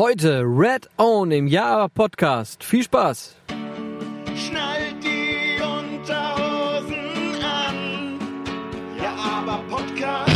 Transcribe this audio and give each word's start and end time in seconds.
Heute 0.00 0.44
Red 0.46 0.88
Own 0.96 1.30
im 1.30 1.46
Ja 1.46 1.86
Podcast. 1.86 2.64
Viel 2.64 2.84
Spaß. 2.84 3.34
Schnallt 4.34 4.94
die 5.04 5.60
Unterhosen 5.62 7.34
an. 7.44 8.18
Ja, 8.96 9.14
aber 9.14 9.62
Podcast. 9.68 10.32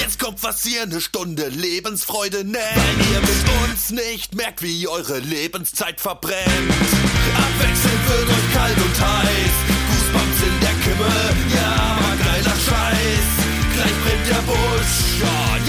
Jetzt 0.00 0.18
kommt 0.20 0.42
was 0.42 0.64
ihr 0.64 0.84
eine 0.84 1.02
Stunde 1.02 1.48
Lebensfreude 1.48 2.44
nennt. 2.44 2.56
Weil 2.56 3.06
ihr 3.12 3.20
mit 3.20 3.70
uns 3.70 3.90
nicht 3.90 4.34
merkt, 4.34 4.62
wie 4.62 4.88
eure 4.88 5.18
Lebenszeit 5.18 6.00
verbrennt. 6.00 6.40
Abwechselnd 7.36 8.08
wird 8.08 8.28
euch 8.30 8.54
kalt 8.54 8.76
und 8.78 9.00
heiß. 9.02 9.54
Goosebumps 9.90 10.42
in 10.46 10.60
der 10.62 10.76
Kimme. 10.82 11.12
Ja, 11.56 11.74
aber 11.92 12.16
geiler 12.24 12.56
Scheiß. 12.56 13.28
Gleich 13.74 13.96
brennt 14.02 14.28
der 14.30 14.42
Busch. 14.50 15.20
Ja, 15.20 15.61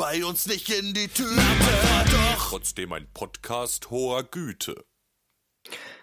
bei 0.00 0.24
uns 0.24 0.46
nicht 0.46 0.70
in 0.70 0.94
die 0.94 1.08
Tüte. 1.08 1.28
Aber 1.28 2.10
doch 2.10 2.48
trotzdem 2.48 2.94
ein 2.94 3.06
Podcast 3.12 3.90
hoher 3.90 4.24
Güte. 4.24 4.86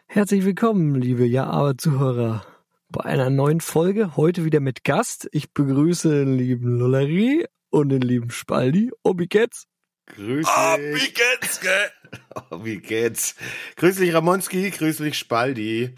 Herzlich 0.06 0.46
willkommen, 0.46 0.94
liebe 0.94 1.26
Ja 1.26 1.46
Aber 1.48 1.80
Zuhörer, 1.80 2.46
bei 2.90 3.06
einer 3.06 3.32
neuen 3.32 3.60
Folge. 3.60 4.16
Heute 4.16 4.46
wieder 4.46 4.60
mit 4.60 4.84
Gast. 4.84 5.28
Ich 5.32 5.52
begrüße 5.52 6.10
den 6.10 6.38
lieben 6.38 6.78
Lollerie 6.78 7.48
und 7.72 7.90
den 7.90 8.04
lieben 8.04 8.30
Spaldi. 8.30 8.92
Oh, 9.04 9.16
wie 9.18 9.26
geht's? 9.26 9.66
Grüß 10.06 10.46
dich. 10.46 10.94
wie 10.94 11.14
geht's, 11.14 11.60
gell? 11.60 11.92
Oh, 12.36 12.64
wie 12.64 12.78
geht's? 12.78 13.34
Grüß 13.78 13.96
dich, 13.96 14.14
Ramonski. 14.14 14.70
Grüß 14.70 14.98
dich, 14.98 15.18
Spaldi. 15.18 15.96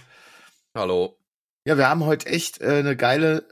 Hallo. 0.74 1.20
Ja, 1.66 1.78
wir 1.78 1.90
haben 1.90 2.06
heute 2.06 2.28
echt 2.28 2.62
äh, 2.62 2.78
eine 2.80 2.96
geile 2.96 3.50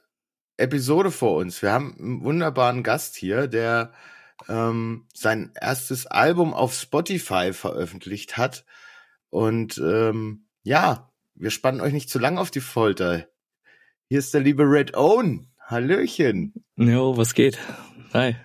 Episode 0.56 1.12
vor 1.12 1.36
uns. 1.36 1.62
Wir 1.62 1.74
haben 1.74 1.98
einen 2.00 2.24
wunderbaren 2.24 2.82
Gast 2.82 3.18
hier, 3.18 3.48
der 3.48 3.92
ähm, 4.50 5.08
sein 5.14 5.52
erstes 5.60 6.06
Album 6.06 6.54
auf 6.54 6.74
Spotify 6.74 7.54
veröffentlicht 7.54 8.38
hat. 8.38 8.66
Und 9.30 9.78
ähm, 9.78 10.48
ja, 10.64 11.12
wir 11.36 11.52
spannen 11.52 11.82
euch 11.82 11.94
nicht 11.94 12.10
zu 12.10 12.20
lang 12.20 12.38
auf 12.38 12.52
die 12.52 12.62
Folter. 12.62 13.28
Hier 14.10 14.20
ist 14.20 14.34
der 14.34 14.42
liebe 14.42 14.64
Red 14.64 14.96
Own. 14.96 15.48
Hallöchen. 15.60 16.54
Jo, 16.78 17.18
was 17.18 17.34
geht? 17.34 17.60
Hi. 18.14 18.36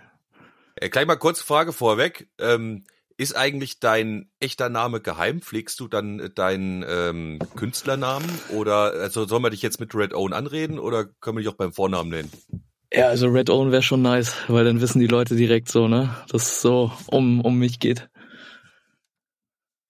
Äh, 0.77 0.89
gleich 0.89 1.07
mal 1.07 1.17
kurz 1.17 1.41
Frage 1.41 1.73
vorweg. 1.73 2.29
Ähm, 2.39 2.85
ist 3.17 3.37
eigentlich 3.37 3.79
dein 3.79 4.31
echter 4.41 4.69
Name 4.69 5.01
geheim? 5.01 5.41
Pflegst 5.41 5.79
du 5.79 5.87
dann 5.87 6.19
äh, 6.19 6.31
deinen 6.31 6.85
ähm, 6.89 7.39
Künstlernamen? 7.55 8.29
Oder 8.51 8.93
also 8.95 9.27
soll 9.27 9.39
man 9.39 9.53
dich 9.53 9.63
jetzt 9.63 9.79
mit 9.79 9.95
Red 9.95 10.15
Own 10.15 10.33
anreden 10.33 10.79
oder 10.81 11.05
können 11.05 11.37
wir 11.37 11.43
dich 11.43 11.49
auch 11.49 11.57
beim 11.57 11.73
Vornamen 11.73 12.11
nennen? 12.11 12.33
Ja, 12.93 13.09
also 13.09 13.29
Red 13.29 13.49
Own 13.49 13.73
wäre 13.73 13.83
schon 13.83 14.03
nice, 14.03 14.35
weil 14.49 14.65
dann 14.65 14.81
wissen 14.81 15.01
die 15.01 15.07
Leute 15.07 15.35
direkt 15.35 15.71
so, 15.71 15.89
ne, 15.89 16.15
dass 16.29 16.43
es 16.43 16.61
so 16.61 16.93
um, 17.07 17.41
um 17.41 17.59
mich 17.59 17.79
geht. 17.81 18.09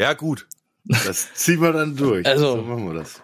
Ja, 0.00 0.12
gut. 0.14 0.46
Das 0.84 1.32
ziehen 1.34 1.60
wir 1.60 1.72
dann 1.72 1.96
durch. 1.96 2.26
Also- 2.26 2.56
so 2.56 2.62
machen 2.62 2.86
wir 2.86 2.94
das. 2.94 3.22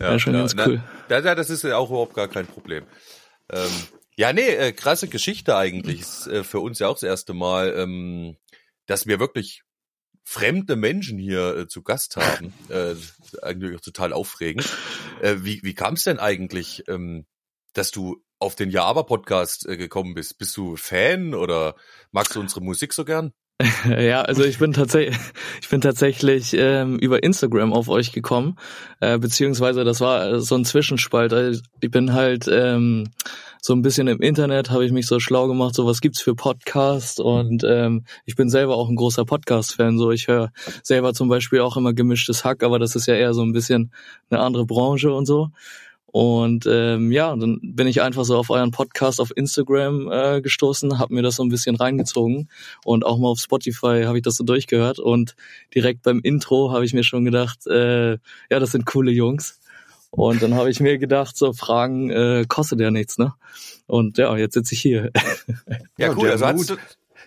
Ja, 0.00 0.18
schon 0.18 0.34
ja, 0.34 0.40
ganz 0.40 0.54
na, 0.54 0.66
cool. 0.66 0.82
Ja, 1.08 1.20
ja, 1.20 1.34
das 1.34 1.50
ist 1.50 1.64
ja 1.64 1.76
auch 1.76 1.90
überhaupt 1.90 2.14
gar 2.14 2.28
kein 2.28 2.46
Problem. 2.46 2.84
Ähm, 3.50 3.70
ja, 4.16 4.32
nee, 4.32 4.48
äh, 4.48 4.72
krasse 4.72 5.08
Geschichte 5.08 5.56
eigentlich. 5.56 6.00
Ist 6.00 6.26
äh, 6.28 6.44
für 6.44 6.60
uns 6.60 6.78
ja 6.78 6.88
auch 6.88 6.94
das 6.94 7.02
erste 7.02 7.34
Mal, 7.34 7.74
ähm, 7.76 8.36
dass 8.86 9.06
wir 9.06 9.18
wirklich 9.18 9.62
fremde 10.24 10.76
Menschen 10.76 11.18
hier 11.18 11.56
äh, 11.56 11.68
zu 11.68 11.82
Gast 11.82 12.16
haben. 12.16 12.52
Äh, 12.68 12.94
eigentlich 13.42 13.76
auch 13.76 13.80
total 13.80 14.12
aufregend. 14.12 14.68
Äh, 15.22 15.36
wie 15.38 15.60
wie 15.62 15.74
kam 15.74 15.94
es 15.94 16.04
denn 16.04 16.18
eigentlich, 16.18 16.84
ähm, 16.86 17.26
dass 17.72 17.90
du 17.90 18.22
auf 18.38 18.54
den 18.54 18.70
Ja-Aber-Podcast 18.70 19.68
äh, 19.68 19.76
gekommen 19.76 20.14
bist? 20.14 20.38
Bist 20.38 20.56
du 20.56 20.76
Fan 20.76 21.34
oder 21.34 21.74
magst 22.12 22.34
du 22.34 22.40
unsere 22.40 22.62
Musik 22.62 22.92
so 22.92 23.04
gern? 23.04 23.32
Ja, 23.88 24.22
also 24.22 24.44
ich 24.44 24.58
bin 24.58 24.72
tatsächlich, 24.72 25.16
ich 25.60 25.68
bin 25.68 25.80
tatsächlich 25.80 26.54
ähm, 26.54 26.98
über 26.98 27.22
Instagram 27.22 27.72
auf 27.72 27.88
euch 27.88 28.12
gekommen, 28.12 28.56
äh, 29.00 29.18
beziehungsweise 29.18 29.84
das 29.84 30.00
war 30.00 30.40
so 30.40 30.54
ein 30.54 30.64
Zwischenspalt. 30.64 31.32
Also 31.32 31.60
Ich 31.80 31.90
bin 31.90 32.12
halt 32.12 32.46
ähm, 32.48 33.08
so 33.60 33.74
ein 33.74 33.82
bisschen 33.82 34.06
im 34.06 34.20
Internet, 34.20 34.70
habe 34.70 34.84
ich 34.84 34.92
mich 34.92 35.06
so 35.06 35.18
schlau 35.18 35.48
gemacht, 35.48 35.74
so 35.74 35.86
was 35.86 36.00
gibt's 36.00 36.22
für 36.22 36.36
Podcasts 36.36 37.18
und 37.18 37.64
ähm, 37.64 38.04
ich 38.24 38.36
bin 38.36 38.48
selber 38.48 38.76
auch 38.76 38.88
ein 38.88 38.96
großer 38.96 39.24
Podcast-Fan. 39.24 39.98
So 39.98 40.12
ich 40.12 40.28
höre 40.28 40.52
selber 40.82 41.12
zum 41.12 41.28
Beispiel 41.28 41.60
auch 41.60 41.76
immer 41.76 41.92
gemischtes 41.92 42.44
Hack, 42.44 42.62
aber 42.62 42.78
das 42.78 42.94
ist 42.94 43.06
ja 43.06 43.14
eher 43.14 43.34
so 43.34 43.42
ein 43.42 43.52
bisschen 43.52 43.92
eine 44.30 44.40
andere 44.40 44.66
Branche 44.66 45.12
und 45.12 45.26
so. 45.26 45.48
Und 46.10 46.66
ähm, 46.66 47.12
ja, 47.12 47.36
dann 47.36 47.60
bin 47.62 47.86
ich 47.86 48.00
einfach 48.00 48.24
so 48.24 48.36
auf 48.38 48.48
euren 48.50 48.70
Podcast 48.70 49.20
auf 49.20 49.30
Instagram 49.36 50.10
äh, 50.10 50.40
gestoßen, 50.40 50.98
habe 50.98 51.14
mir 51.14 51.22
das 51.22 51.36
so 51.36 51.42
ein 51.42 51.50
bisschen 51.50 51.76
reingezogen 51.76 52.48
und 52.84 53.04
auch 53.04 53.18
mal 53.18 53.28
auf 53.28 53.38
Spotify 53.40 54.04
habe 54.06 54.16
ich 54.18 54.22
das 54.22 54.36
so 54.36 54.44
durchgehört 54.44 54.98
und 54.98 55.36
direkt 55.74 56.02
beim 56.02 56.20
Intro 56.20 56.72
habe 56.72 56.86
ich 56.86 56.94
mir 56.94 57.04
schon 57.04 57.26
gedacht, 57.26 57.66
äh, 57.66 58.12
ja, 58.12 58.18
das 58.58 58.72
sind 58.72 58.86
coole 58.86 59.10
Jungs. 59.10 59.60
Und 60.10 60.40
dann 60.40 60.54
habe 60.54 60.70
ich 60.70 60.80
mir 60.80 60.96
gedacht, 60.96 61.36
so 61.36 61.52
Fragen 61.52 62.08
äh, 62.08 62.46
kostet 62.48 62.80
ja 62.80 62.90
nichts, 62.90 63.18
ne? 63.18 63.34
Und 63.86 64.16
ja, 64.16 64.34
jetzt 64.38 64.54
sitze 64.54 64.74
ich 64.74 64.80
hier. 64.80 65.10
Ja, 65.98 66.14
cool. 66.16 66.22
der 66.22 66.32
Also 66.32 66.46
hast 66.46 66.56
Mut, 66.56 66.70
du, 66.70 66.76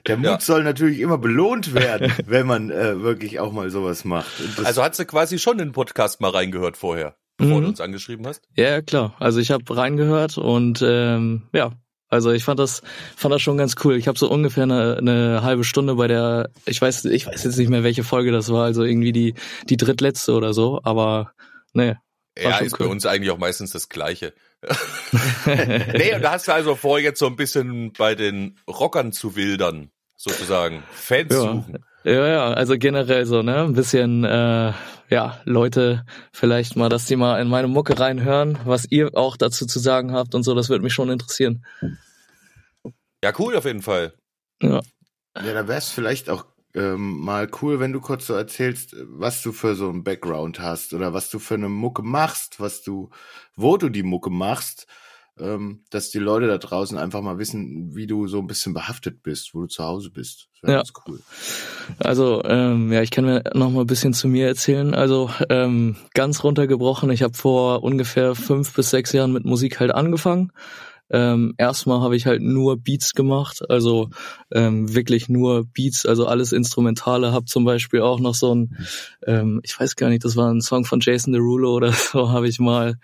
der 0.08 0.18
Mut 0.18 0.26
Ja. 0.26 0.40
soll 0.40 0.64
natürlich 0.64 1.00
immer 1.00 1.20
belohnt 1.20 1.76
werden, 1.76 2.12
wenn 2.26 2.48
man 2.48 2.72
äh, 2.72 3.00
wirklich 3.04 3.40
auch 3.40 3.52
mal 3.52 3.70
sowas 3.70 4.04
macht. 4.06 4.32
Also 4.64 4.82
hast 4.82 5.00
du 5.00 5.06
quasi 5.06 5.38
schon 5.38 5.60
den 5.60 5.72
Podcast 5.74 6.22
mal 6.22 6.32
reingehört 6.32 6.76
vorher, 6.76 7.16
bevor 7.42 7.58
Mhm. 7.58 7.64
du 7.64 7.68
uns 7.70 7.82
angeschrieben 7.82 8.26
hast? 8.28 8.42
Ja, 8.56 8.82
klar. 8.82 9.16
Also 9.20 9.40
ich 9.40 9.52
habe 9.52 9.64
reingehört 9.76 10.38
und 10.38 10.82
ähm, 10.86 11.44
ja, 11.54 11.72
also 12.08 12.32
ich 12.32 12.44
fand 12.44 12.60
das 12.60 12.82
fand 13.16 13.34
das 13.34 13.42
schon 13.42 13.58
ganz 13.58 13.76
cool. 13.84 13.96
Ich 13.96 14.08
habe 14.08 14.18
so 14.20 14.30
ungefähr 14.30 14.64
eine, 14.64 14.98
eine 14.98 15.42
halbe 15.44 15.64
Stunde 15.64 15.96
bei 15.96 16.08
der, 16.08 16.50
ich 16.66 16.82
weiß 16.82 17.06
ich 17.06 17.28
weiß 17.28 17.44
jetzt 17.44 17.58
nicht 17.58 17.70
mehr 17.70 17.84
welche 17.84 18.04
Folge 18.04 18.32
das 18.32 18.52
war, 18.52 18.66
also 18.66 18.84
irgendwie 18.84 19.12
die 19.12 19.34
die 19.70 19.78
drittletzte 19.78 20.34
oder 20.34 20.54
so, 20.54 20.80
aber 20.84 21.32
nee. 21.74 21.96
Ja, 22.42 22.58
ist 22.60 22.80
cool. 22.80 22.86
bei 22.88 22.92
uns 22.94 23.06
eigentlich 23.06 23.30
auch 23.32 23.38
meistens 23.38 23.72
das 23.72 23.90
Gleiche. 23.90 24.34
nee, 25.46 26.16
und 26.16 26.22
da 26.22 26.32
hast 26.34 26.48
du 26.48 26.54
also 26.54 26.76
vor, 26.76 27.00
jetzt 27.00 27.20
so 27.20 27.28
ein 27.28 27.36
bisschen 27.36 27.92
bei 27.94 28.16
den 28.16 28.58
Rockern 28.68 29.12
zu 29.12 29.36
wildern, 29.36 29.92
sozusagen. 30.16 30.84
Fans 30.92 31.34
Ja. 31.34 31.40
suchen. 31.42 31.84
Ja, 32.04 32.28
ja, 32.28 32.54
also 32.54 32.78
generell 32.78 33.26
so, 33.26 33.44
ne? 33.44 33.64
Ein 33.64 33.74
bisschen, 33.74 34.24
äh, 34.24 34.74
ja, 35.10 35.40
Leute, 35.46 36.06
vielleicht 36.32 36.76
mal, 36.76 36.90
dass 36.90 37.06
die 37.06 37.16
mal 37.16 37.40
in 37.40 37.48
meine 37.48 37.68
Mucke 37.68 38.00
reinhören, 38.00 38.58
was 38.66 38.86
ihr 38.90 39.16
auch 39.16 39.38
dazu 39.38 39.68
zu 39.68 39.78
sagen 39.78 40.12
habt 40.12 40.34
und 40.34 40.44
so, 40.44 40.56
das 40.56 40.70
würde 40.70 40.84
mich 40.84 40.94
schon 40.94 41.10
interessieren. 41.10 41.64
Ja, 43.24 43.32
cool 43.38 43.56
auf 43.56 43.66
jeden 43.66 43.84
Fall. 43.84 44.14
Ja. 44.62 44.82
ja, 45.36 45.54
da 45.54 45.68
wäre 45.68 45.78
es 45.78 45.90
vielleicht 45.90 46.30
auch 46.30 46.46
ähm, 46.74 47.20
mal 47.20 47.50
cool, 47.62 47.80
wenn 47.80 47.94
du 47.94 48.00
kurz 48.00 48.28
so 48.28 48.34
erzählst, 48.34 48.96
was 49.00 49.42
du 49.42 49.52
für 49.52 49.76
so 49.76 49.90
einen 49.90 50.04
Background 50.04 50.60
hast 50.60 50.94
oder 50.94 51.14
was 51.14 51.30
du 51.30 51.38
für 51.38 51.56
eine 51.56 51.70
Mucke 51.70 52.02
machst, 52.02 52.60
was 52.60 52.82
du, 52.82 53.10
wo 53.56 53.78
du 53.78 53.90
die 53.90 54.04
Mucke 54.04 54.30
machst, 54.30 54.88
ähm, 55.40 55.84
dass 55.90 56.10
die 56.10 56.20
Leute 56.20 56.48
da 56.48 56.58
draußen 56.58 56.98
einfach 56.98 57.22
mal 57.22 57.38
wissen, 57.40 57.96
wie 57.96 58.08
du 58.08 58.28
so 58.28 58.40
ein 58.40 58.48
bisschen 58.48 58.74
behaftet 58.74 59.24
bist, 59.24 59.54
wo 59.54 59.62
du 59.62 59.68
zu 59.68 59.84
Hause 59.84 60.12
bist. 60.12 60.50
Das 60.54 60.64
wäre 60.64 60.72
Ja. 60.74 60.78
ganz 60.80 60.94
cool. 61.08 61.20
Also, 62.00 62.44
ähm, 62.46 62.92
ja, 62.92 63.02
ich 63.02 63.12
kann 63.12 63.26
mir 63.26 63.44
noch 63.54 63.72
mal 63.72 63.82
ein 63.82 63.88
bisschen 63.88 64.14
zu 64.14 64.28
mir 64.28 64.48
erzählen. 64.48 64.94
Also, 64.94 65.30
ähm, 65.50 65.96
ganz 66.14 66.44
runtergebrochen, 66.44 67.10
ich 67.12 67.24
habe 67.24 67.34
vor 67.34 67.84
ungefähr 67.84 68.36
fünf 68.36 68.74
bis 68.74 68.90
sechs 68.90 69.12
Jahren 69.14 69.32
mit 69.32 69.46
Musik 69.46 69.80
halt 69.80 69.92
angefangen. 69.92 70.52
Ähm, 71.12 71.54
erstmal 71.58 72.02
habe 72.02 72.16
ich 72.16 72.26
halt 72.26 72.42
nur 72.42 72.78
Beats 72.78 73.14
gemacht, 73.14 73.62
also 73.70 74.10
ähm, 74.52 74.94
wirklich 74.94 75.30
nur 75.30 75.66
Beats, 75.66 76.06
also 76.06 76.26
alles 76.26 76.54
Instrumentale. 76.54 77.34
Hab 77.34 77.50
zum 77.50 77.66
Beispiel 77.66 78.02
auch 78.02 78.20
noch 78.20 78.36
so 78.36 78.56
ein, 78.56 78.78
ähm, 79.28 79.60
ich 79.64 79.78
weiß 79.80 79.96
gar 79.98 80.10
nicht, 80.10 80.24
das 80.24 80.36
war 80.38 80.52
ein 80.52 80.62
Song 80.62 80.86
von 80.86 81.00
Jason 81.02 81.34
Derulo 81.34 81.76
oder 81.76 81.92
so, 81.92 82.30
habe 82.30 82.48
ich 82.48 82.60
mal 82.60 82.98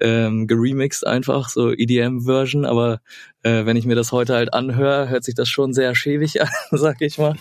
ähm, 0.00 0.46
geremixed 0.46 1.06
einfach, 1.06 1.48
so 1.48 1.70
EDM-Version. 1.70 2.64
Aber 2.64 3.00
äh, 3.42 3.66
wenn 3.66 3.76
ich 3.76 3.86
mir 3.86 3.94
das 3.96 4.12
heute 4.12 4.34
halt 4.34 4.54
anhöre, 4.54 5.08
hört 5.08 5.24
sich 5.24 5.34
das 5.34 5.48
schon 5.48 5.72
sehr 5.72 5.94
schäbig 5.94 6.40
an, 6.42 6.48
sag 6.70 7.00
ich 7.00 7.18
mal. 7.18 7.34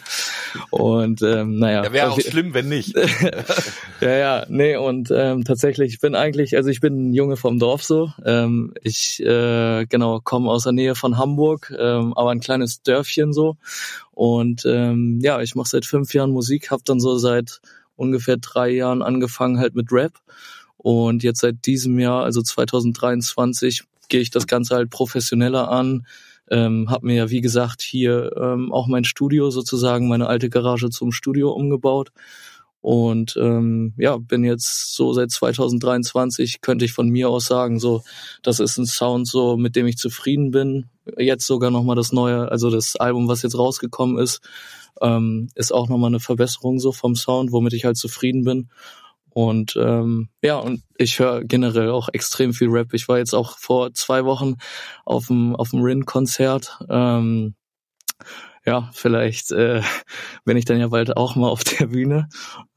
Und 0.69 1.21
ähm, 1.21 1.59
naja. 1.59 1.83
Ja, 1.83 1.93
wäre 1.93 2.07
auch 2.09 2.17
auf- 2.17 2.23
schlimm, 2.23 2.53
wenn 2.53 2.69
nicht. 2.69 2.95
ja, 4.01 4.09
ja, 4.15 4.45
nee, 4.49 4.75
und 4.75 5.11
ähm, 5.15 5.43
tatsächlich, 5.43 5.93
ich 5.93 5.99
bin 5.99 6.15
eigentlich, 6.15 6.55
also 6.55 6.69
ich 6.69 6.79
bin 6.81 7.09
ein 7.09 7.13
Junge 7.13 7.37
vom 7.37 7.59
Dorf 7.59 7.83
so. 7.83 8.11
Ähm, 8.25 8.73
ich, 8.83 9.21
äh, 9.23 9.85
genau, 9.85 10.19
komme 10.19 10.49
aus 10.49 10.63
der 10.63 10.73
Nähe 10.73 10.95
von 10.95 11.17
Hamburg, 11.17 11.73
ähm, 11.77 12.13
aber 12.15 12.31
ein 12.31 12.39
kleines 12.39 12.81
Dörfchen 12.81 13.31
so. 13.33 13.57
Und 14.11 14.65
ähm, 14.65 15.19
ja, 15.21 15.41
ich 15.41 15.55
mache 15.55 15.69
seit 15.69 15.85
fünf 15.85 16.13
Jahren 16.13 16.31
Musik, 16.31 16.71
habe 16.71 16.83
dann 16.85 16.99
so 16.99 17.17
seit 17.17 17.61
ungefähr 17.95 18.37
drei 18.37 18.69
Jahren 18.69 19.01
angefangen 19.01 19.59
halt 19.59 19.75
mit 19.75 19.91
Rap. 19.91 20.13
Und 20.77 21.21
jetzt 21.21 21.41
seit 21.41 21.67
diesem 21.67 21.99
Jahr, 21.99 22.23
also 22.23 22.41
2023, 22.41 23.83
gehe 24.11 24.21
ich 24.21 24.29
das 24.29 24.45
Ganze 24.45 24.75
halt 24.75 24.91
professioneller 24.91 25.71
an. 25.71 26.05
Ähm, 26.49 26.89
habe 26.89 27.07
mir 27.07 27.15
ja, 27.15 27.29
wie 27.29 27.41
gesagt, 27.41 27.81
hier 27.81 28.31
ähm, 28.35 28.71
auch 28.71 28.87
mein 28.87 29.05
Studio 29.05 29.49
sozusagen, 29.49 30.07
meine 30.07 30.27
alte 30.27 30.49
Garage 30.49 30.89
zum 30.89 31.11
Studio 31.11 31.51
umgebaut. 31.51 32.11
Und 32.81 33.37
ähm, 33.39 33.93
ja, 33.97 34.17
bin 34.17 34.43
jetzt 34.43 34.95
so 34.95 35.13
seit 35.13 35.31
2023, 35.31 36.61
könnte 36.61 36.83
ich 36.83 36.93
von 36.93 37.07
mir 37.09 37.29
aus 37.29 37.45
sagen, 37.45 37.79
so, 37.79 38.03
das 38.41 38.59
ist 38.59 38.77
ein 38.77 38.87
Sound, 38.87 39.27
so 39.27 39.55
mit 39.55 39.75
dem 39.75 39.85
ich 39.87 39.97
zufrieden 39.97 40.51
bin. 40.51 40.89
Jetzt 41.17 41.45
sogar 41.45 41.71
nochmal 41.71 41.95
das 41.95 42.11
neue, 42.11 42.51
also 42.51 42.69
das 42.71 42.95
Album, 42.95 43.27
was 43.27 43.43
jetzt 43.43 43.57
rausgekommen 43.57 44.17
ist, 44.17 44.41
ähm, 44.99 45.49
ist 45.55 45.71
auch 45.71 45.89
nochmal 45.89 46.09
eine 46.09 46.19
Verbesserung 46.19 46.79
so 46.79 46.91
vom 46.91 47.15
Sound, 47.15 47.51
womit 47.51 47.73
ich 47.73 47.85
halt 47.85 47.97
zufrieden 47.97 48.43
bin. 48.43 48.69
Und 49.33 49.75
ähm, 49.77 50.29
ja, 50.41 50.57
und 50.57 50.83
ich 50.97 51.19
höre 51.19 51.43
generell 51.43 51.89
auch 51.89 52.09
extrem 52.11 52.53
viel 52.53 52.69
Rap. 52.69 52.93
Ich 52.93 53.07
war 53.07 53.17
jetzt 53.17 53.33
auch 53.33 53.57
vor 53.57 53.93
zwei 53.93 54.25
Wochen 54.25 54.55
auf 55.05 55.27
dem 55.27 55.55
auf 55.55 55.69
dem 55.69 55.81
Rin-Konzert. 55.81 56.79
Ähm, 56.89 57.55
ja, 58.65 58.89
vielleicht 58.93 59.51
äh, 59.51 59.81
bin 60.45 60.57
ich 60.57 60.65
dann 60.65 60.79
ja 60.79 60.87
bald 60.89 61.15
auch 61.17 61.35
mal 61.35 61.49
auf 61.49 61.63
der 61.63 61.87
Bühne. 61.87 62.29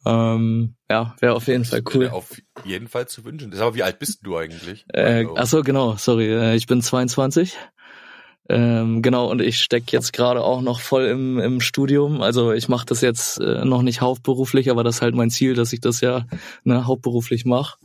Ähm, 0.07 0.77
ja, 0.91 1.15
wäre 1.21 1.35
auf 1.35 1.47
jeden 1.47 1.65
Fall 1.65 1.83
cool. 1.95 2.09
Auf 2.09 2.37
jeden 2.65 2.89
Fall 2.89 3.09
zu 3.09 3.25
wünschen. 3.25 3.53
Aber 3.55 3.75
wie 3.75 3.83
alt 3.83 3.99
bist 3.99 4.21
du 4.23 4.37
eigentlich? 4.37 4.87
Äh, 4.93 5.25
Also, 5.25 5.35
ach 5.37 5.47
so, 5.47 5.63
genau, 5.63 5.97
sorry, 5.97 6.29
äh, 6.29 6.55
ich 6.55 6.67
bin 6.67 6.83
22. 6.83 7.57
Ähm, 8.49 9.01
genau, 9.01 9.31
und 9.31 9.41
ich 9.41 9.59
steck 9.61 9.91
jetzt 9.93 10.13
gerade 10.13 10.43
auch 10.43 10.61
noch 10.61 10.81
voll 10.81 11.07
im, 11.07 11.39
im 11.39 11.61
Studium. 11.61 12.21
Also 12.21 12.53
ich 12.53 12.69
mache 12.69 12.85
das 12.87 13.01
jetzt 13.01 13.41
äh, 13.41 13.65
noch 13.65 13.81
nicht 13.83 14.01
hauptberuflich, 14.03 14.71
aber 14.71 14.85
das 14.85 14.97
ist 14.97 15.03
halt 15.03 15.15
mein 15.15 15.31
Ziel, 15.31 15.55
dass 15.55 15.73
ich 15.73 15.81
das 15.81 16.01
ja 16.03 16.27
ne, 16.63 16.87
hauptberuflich 16.87 17.47
mache. 17.47 17.79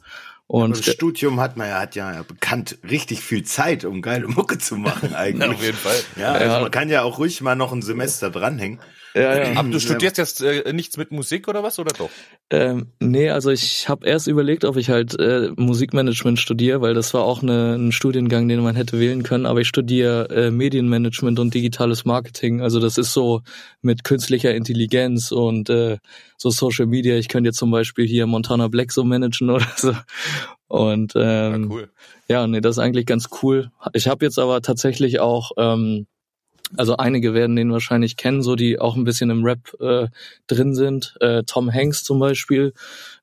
Und 0.48 0.64
Und 0.74 0.80
das 0.86 0.94
Studium 0.94 1.40
hat 1.40 1.58
man 1.58 1.70
ja, 1.70 1.80
hat 1.80 1.96
ja 1.96 2.24
bekannt 2.28 2.78
richtig 2.90 3.22
viel 3.22 3.44
Zeit, 3.44 3.86
um 3.86 4.02
geile 4.02 4.28
Mucke 4.28 4.58
zu 4.58 4.76
machen 4.76 5.14
eigentlich. 5.16 5.50
auf 5.50 5.64
jeden 5.64 5.78
Fall. 5.78 6.00
Ja, 6.18 6.34
also 6.34 6.56
Ja. 6.56 6.62
man 6.62 6.72
kann 6.72 6.90
ja 6.90 7.04
auch 7.04 7.20
ruhig 7.20 7.40
mal 7.42 7.56
noch 7.56 7.72
ein 7.72 7.82
Semester 7.84 8.30
dranhängen. 8.30 8.80
Ja, 9.14 9.52
ja. 9.52 9.60
Aber 9.60 9.70
du 9.70 9.80
studierst 9.80 10.18
jetzt 10.18 10.42
äh, 10.42 10.72
nichts 10.74 10.98
mit 10.98 11.12
Musik 11.12 11.48
oder 11.48 11.64
was, 11.64 11.80
oder 11.80 11.94
doch? 11.98 12.10
Ähm, 12.50 12.88
nee, 13.00 13.30
also 13.30 13.50
ich 13.50 13.90
habe 13.90 14.08
erst 14.08 14.28
überlegt, 14.28 14.66
ob 14.66 14.78
ich 14.78 14.90
halt 14.90 15.20
äh, 15.20 15.50
Musikmanagement 15.56 16.40
studiere, 16.40 16.82
weil 16.82 16.94
das 16.94 17.14
war 17.14 17.24
auch 17.24 17.42
eine, 17.42 17.76
ein 17.76 17.92
Studiengang, 17.92 18.48
den 18.48 18.62
man 18.62 18.76
hätte 18.76 19.00
wählen 19.00 19.24
können. 19.24 19.46
Aber 19.46 19.62
ich 19.62 19.68
studiere 19.68 20.30
äh, 20.30 20.52
Medienmanagement 20.52 21.40
und 21.40 21.54
digitales 21.54 22.06
Marketing. 22.06 22.62
Also 22.62 22.80
das 22.80 22.98
ist 22.98 23.14
so 23.14 23.42
mit 23.82 24.04
künstlicher 24.04 24.54
Intelligenz 24.54 25.32
und 25.32 25.70
äh, 25.70 25.98
so 26.38 26.50
Social 26.50 26.86
Media. 26.86 27.16
Ich 27.16 27.28
könnte 27.28 27.50
jetzt 27.50 27.58
zum 27.58 27.72
Beispiel 27.72 28.08
hier 28.08 28.28
Montana 28.28 28.68
Black 28.68 28.92
so 28.92 29.04
managen 29.04 29.50
oder 29.50 29.68
so. 29.76 29.94
Und 30.68 31.16
Ja, 31.16 31.54
ähm, 31.56 31.72
cool. 31.72 31.90
ja, 32.28 32.46
nee, 32.48 32.62
das 32.62 32.76
ist 32.78 32.80
eigentlich 32.80 33.06
ganz 33.08 33.30
cool. 33.42 33.72
Ich 33.94 34.08
habe 34.08 34.24
jetzt 34.26 34.38
aber 34.38 34.62
tatsächlich 34.62 35.20
auch, 35.20 35.52
ähm, 35.58 36.06
also 36.78 36.98
einige 36.98 37.34
werden 37.34 37.56
den 37.56 37.72
wahrscheinlich 37.72 38.18
kennen, 38.18 38.42
so 38.42 38.56
die 38.56 38.80
auch 38.80 38.96
ein 38.96 39.04
bisschen 39.04 39.30
im 39.30 39.44
Rap 39.44 39.74
äh, 39.80 40.08
drin 40.48 40.76
sind. 40.76 41.16
Äh, 41.20 41.44
Tom 41.44 41.72
Hanks 41.74 42.04
zum 42.04 42.20
Beispiel, 42.20 42.74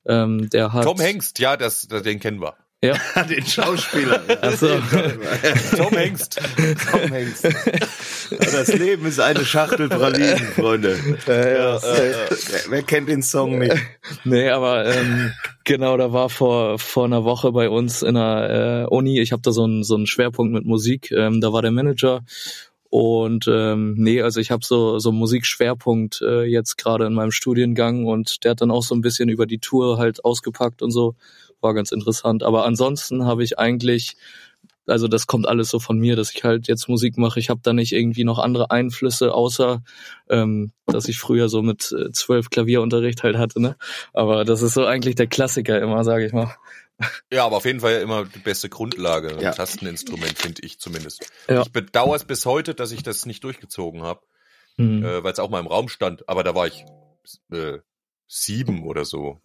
ähm, 0.05 0.49
der 0.49 0.73
hat 0.73 0.83
Tom 0.83 0.99
Hengst, 0.99 1.39
ja, 1.39 1.57
das, 1.57 1.87
das, 1.87 2.03
den 2.03 2.19
kennen 2.19 2.41
wir. 2.41 2.55
Ja, 2.83 2.93
Den 3.23 3.43
Schauspieler. 3.43 4.21
Ach 4.41 4.53
so. 4.53 4.67
Tom 5.75 5.97
Hengst. 5.97 6.39
Tom 6.91 7.11
Hanks. 7.11 7.41
Ja, 7.41 7.49
Das 8.39 8.67
Leben 8.67 9.07
ist 9.07 9.19
eine 9.19 9.43
Schachtel 9.45 9.89
Pralinen, 9.89 10.37
Freunde. 10.37 10.95
Ja, 11.25 11.77
äh, 11.77 11.79
wer, 11.81 12.61
wer 12.69 12.83
kennt 12.83 13.09
den 13.09 13.23
Song 13.23 13.57
nicht? 13.57 13.75
nee, 14.25 14.49
aber 14.49 14.85
ähm, 14.85 15.33
genau, 15.63 15.97
da 15.97 16.13
war 16.13 16.29
vor 16.29 16.77
vor 16.77 17.05
einer 17.05 17.23
Woche 17.23 17.51
bei 17.51 17.67
uns 17.67 18.03
in 18.03 18.13
der 18.13 18.85
äh, 18.89 18.93
Uni. 18.93 19.19
Ich 19.21 19.31
habe 19.31 19.41
da 19.41 19.51
so 19.51 19.63
einen 19.63 19.83
so 19.83 19.95
einen 19.95 20.05
Schwerpunkt 20.05 20.53
mit 20.53 20.65
Musik. 20.65 21.11
Ähm, 21.11 21.41
da 21.41 21.51
war 21.53 21.63
der 21.63 21.71
Manager 21.71 22.21
und 22.89 23.47
ähm, 23.47 23.95
nee, 23.97 24.21
also 24.21 24.39
ich 24.39 24.51
habe 24.51 24.65
so 24.65 24.99
so 24.99 25.11
Musikschwerpunkt 25.11 26.21
äh, 26.21 26.43
jetzt 26.43 26.77
gerade 26.77 27.05
in 27.05 27.13
meinem 27.13 27.31
Studiengang 27.31 28.05
und 28.05 28.43
der 28.43 28.51
hat 28.51 28.61
dann 28.61 28.71
auch 28.71 28.83
so 28.83 28.95
ein 28.95 29.01
bisschen 29.01 29.29
über 29.29 29.45
die 29.45 29.59
Tour 29.59 29.97
halt 29.97 30.23
ausgepackt 30.23 30.81
und 30.81 30.91
so 30.91 31.15
war 31.59 31.73
ganz 31.73 31.91
interessant. 31.91 32.43
Aber 32.43 32.65
ansonsten 32.65 33.25
habe 33.25 33.43
ich 33.43 33.59
eigentlich 33.59 34.15
also 34.87 35.07
das 35.07 35.27
kommt 35.27 35.47
alles 35.47 35.69
so 35.69 35.79
von 35.79 35.99
mir, 35.99 36.15
dass 36.15 36.33
ich 36.33 36.43
halt 36.43 36.67
jetzt 36.67 36.87
Musik 36.87 37.17
mache. 37.17 37.39
Ich 37.39 37.49
habe 37.49 37.59
da 37.61 37.73
nicht 37.73 37.91
irgendwie 37.91 38.23
noch 38.23 38.39
andere 38.39 38.71
Einflüsse, 38.71 39.33
außer 39.33 39.83
ähm, 40.29 40.71
dass 40.85 41.09
ich 41.09 41.19
früher 41.19 41.49
so 41.49 41.61
mit 41.61 41.91
äh, 41.91 42.11
zwölf 42.11 42.49
Klavierunterricht 42.49 43.21
halt 43.23 43.37
hatte. 43.37 43.61
Ne? 43.61 43.75
Aber 44.13 44.45
das 44.45 44.61
ist 44.61 44.73
so 44.73 44.85
eigentlich 44.85 45.15
der 45.15 45.27
Klassiker 45.27 45.81
immer, 45.81 46.03
sage 46.03 46.25
ich 46.25 46.33
mal. 46.33 46.55
Ja, 47.31 47.45
aber 47.45 47.57
auf 47.57 47.65
jeden 47.65 47.79
Fall 47.79 48.01
immer 48.01 48.25
die 48.25 48.39
beste 48.39 48.69
Grundlage, 48.69 49.29
ein 49.35 49.39
Ja. 49.41 49.51
Tasteninstrument, 49.51 50.37
finde 50.37 50.63
ich 50.65 50.79
zumindest. 50.79 51.29
Ja. 51.47 51.61
Ich 51.61 51.71
bedauere 51.71 52.15
es 52.15 52.23
bis 52.25 52.45
heute, 52.45 52.73
dass 52.73 52.91
ich 52.91 53.03
das 53.03 53.25
nicht 53.25 53.43
durchgezogen 53.43 54.01
habe, 54.03 54.21
Hm. 54.77 55.03
äh, 55.03 55.23
weil 55.23 55.33
es 55.33 55.39
auch 55.39 55.49
mal 55.49 55.59
im 55.59 55.67
Raum 55.67 55.89
stand, 55.89 56.27
aber 56.29 56.43
da 56.43 56.55
war 56.55 56.67
ich 56.67 56.85
äh, 57.51 57.79
sieben 58.27 58.83
oder 58.85 59.05
so. 59.05 59.39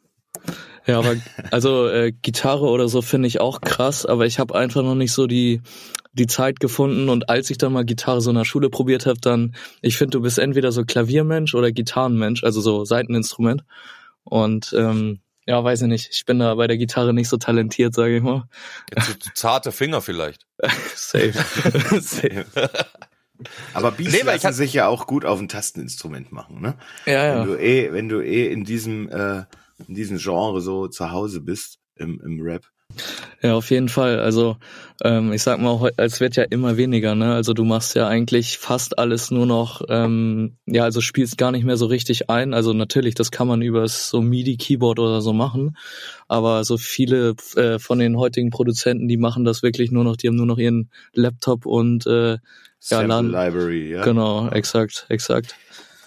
Ja, 0.86 0.98
aber 0.98 1.16
also 1.50 1.88
äh, 1.88 2.12
Gitarre 2.12 2.66
oder 2.66 2.88
so 2.88 3.02
finde 3.02 3.28
ich 3.28 3.40
auch 3.40 3.60
krass, 3.60 4.06
aber 4.06 4.26
ich 4.26 4.38
habe 4.38 4.54
einfach 4.54 4.82
noch 4.82 4.94
nicht 4.94 5.12
so 5.12 5.26
die 5.26 5.60
die 6.14 6.26
Zeit 6.26 6.60
gefunden 6.60 7.08
und 7.08 7.30
als 7.30 7.48
ich 7.48 7.56
dann 7.56 7.72
mal 7.72 7.86
Gitarre 7.86 8.20
so 8.20 8.28
in 8.30 8.36
der 8.36 8.44
Schule 8.44 8.68
probiert 8.68 9.06
habe, 9.06 9.18
dann 9.20 9.54
ich 9.80 9.96
finde, 9.96 10.18
du 10.18 10.20
bist 10.22 10.38
entweder 10.38 10.70
so 10.70 10.84
Klaviermensch 10.84 11.54
oder 11.54 11.72
Gitarrenmensch, 11.72 12.44
also 12.44 12.60
so 12.60 12.84
Seiteninstrument 12.84 13.64
und 14.24 14.74
ähm, 14.76 15.20
ja, 15.46 15.62
weiß 15.62 15.82
ich 15.82 15.88
nicht, 15.88 16.08
ich 16.12 16.24
bin 16.24 16.38
da 16.38 16.54
bei 16.54 16.66
der 16.66 16.78
Gitarre 16.78 17.12
nicht 17.12 17.28
so 17.28 17.36
talentiert, 17.36 17.94
sage 17.94 18.16
ich 18.16 18.22
mal. 18.22 18.44
So, 18.98 19.12
so 19.12 19.30
zarte 19.34 19.72
Finger 19.72 20.00
vielleicht. 20.00 20.46
Safe. 20.94 21.32
Safe. 22.00 22.46
Aber 23.74 23.90
Beats 23.90 24.12
Nee, 24.12 24.22
lassen 24.22 24.52
sich 24.52 24.72
ja 24.72 24.86
auch 24.86 25.06
gut 25.06 25.24
auf 25.24 25.40
ein 25.40 25.48
Tasteninstrument 25.48 26.30
machen, 26.30 26.60
ne? 26.60 26.74
Ja, 27.06 27.34
Wenn 27.34 27.38
ja. 27.38 27.44
du 27.44 27.60
eh, 27.60 27.92
wenn 27.92 28.08
du 28.08 28.20
eh 28.20 28.52
in 28.52 28.64
diesem, 28.64 29.08
äh, 29.08 29.44
in 29.88 29.94
diesem 29.94 30.18
Genre 30.18 30.60
so 30.60 30.86
zu 30.86 31.10
Hause 31.10 31.40
bist, 31.40 31.80
im, 31.96 32.20
im 32.20 32.40
Rap. 32.40 32.66
Ja, 33.42 33.54
auf 33.54 33.70
jeden 33.70 33.88
Fall. 33.88 34.20
Also 34.20 34.56
ähm, 35.04 35.32
ich 35.32 35.42
sag 35.42 35.60
mal, 35.60 35.90
es 35.96 36.20
wird 36.20 36.36
ja 36.36 36.44
immer 36.44 36.76
weniger, 36.76 37.14
ne? 37.14 37.34
Also 37.34 37.54
du 37.54 37.64
machst 37.64 37.96
ja 37.96 38.06
eigentlich 38.06 38.58
fast 38.58 38.98
alles 38.98 39.30
nur 39.32 39.46
noch, 39.46 39.82
ähm, 39.88 40.56
ja, 40.66 40.84
also 40.84 41.00
spielst 41.00 41.38
gar 41.38 41.50
nicht 41.50 41.64
mehr 41.64 41.76
so 41.76 41.86
richtig 41.86 42.30
ein. 42.30 42.54
Also 42.54 42.72
natürlich, 42.72 43.14
das 43.14 43.32
kann 43.32 43.48
man 43.48 43.62
übers 43.62 44.08
so 44.08 44.20
MIDI-Keyboard 44.22 45.00
oder 45.00 45.20
so 45.20 45.32
machen, 45.32 45.76
aber 46.28 46.64
so 46.64 46.76
viele 46.76 47.34
äh, 47.56 47.80
von 47.80 47.98
den 47.98 48.16
heutigen 48.16 48.50
Produzenten, 48.50 49.08
die 49.08 49.16
machen 49.16 49.44
das 49.44 49.62
wirklich 49.62 49.90
nur 49.90 50.04
noch, 50.04 50.16
die 50.16 50.28
haben 50.28 50.36
nur 50.36 50.46
noch 50.46 50.58
ihren 50.58 50.90
Laptop 51.12 51.66
und 51.66 52.06
äh, 52.06 52.38
ja, 52.88 53.00
laden, 53.00 53.30
Library, 53.30 53.90
ja. 53.90 54.04
genau, 54.04 54.48
exakt, 54.50 55.06
exakt. 55.08 55.56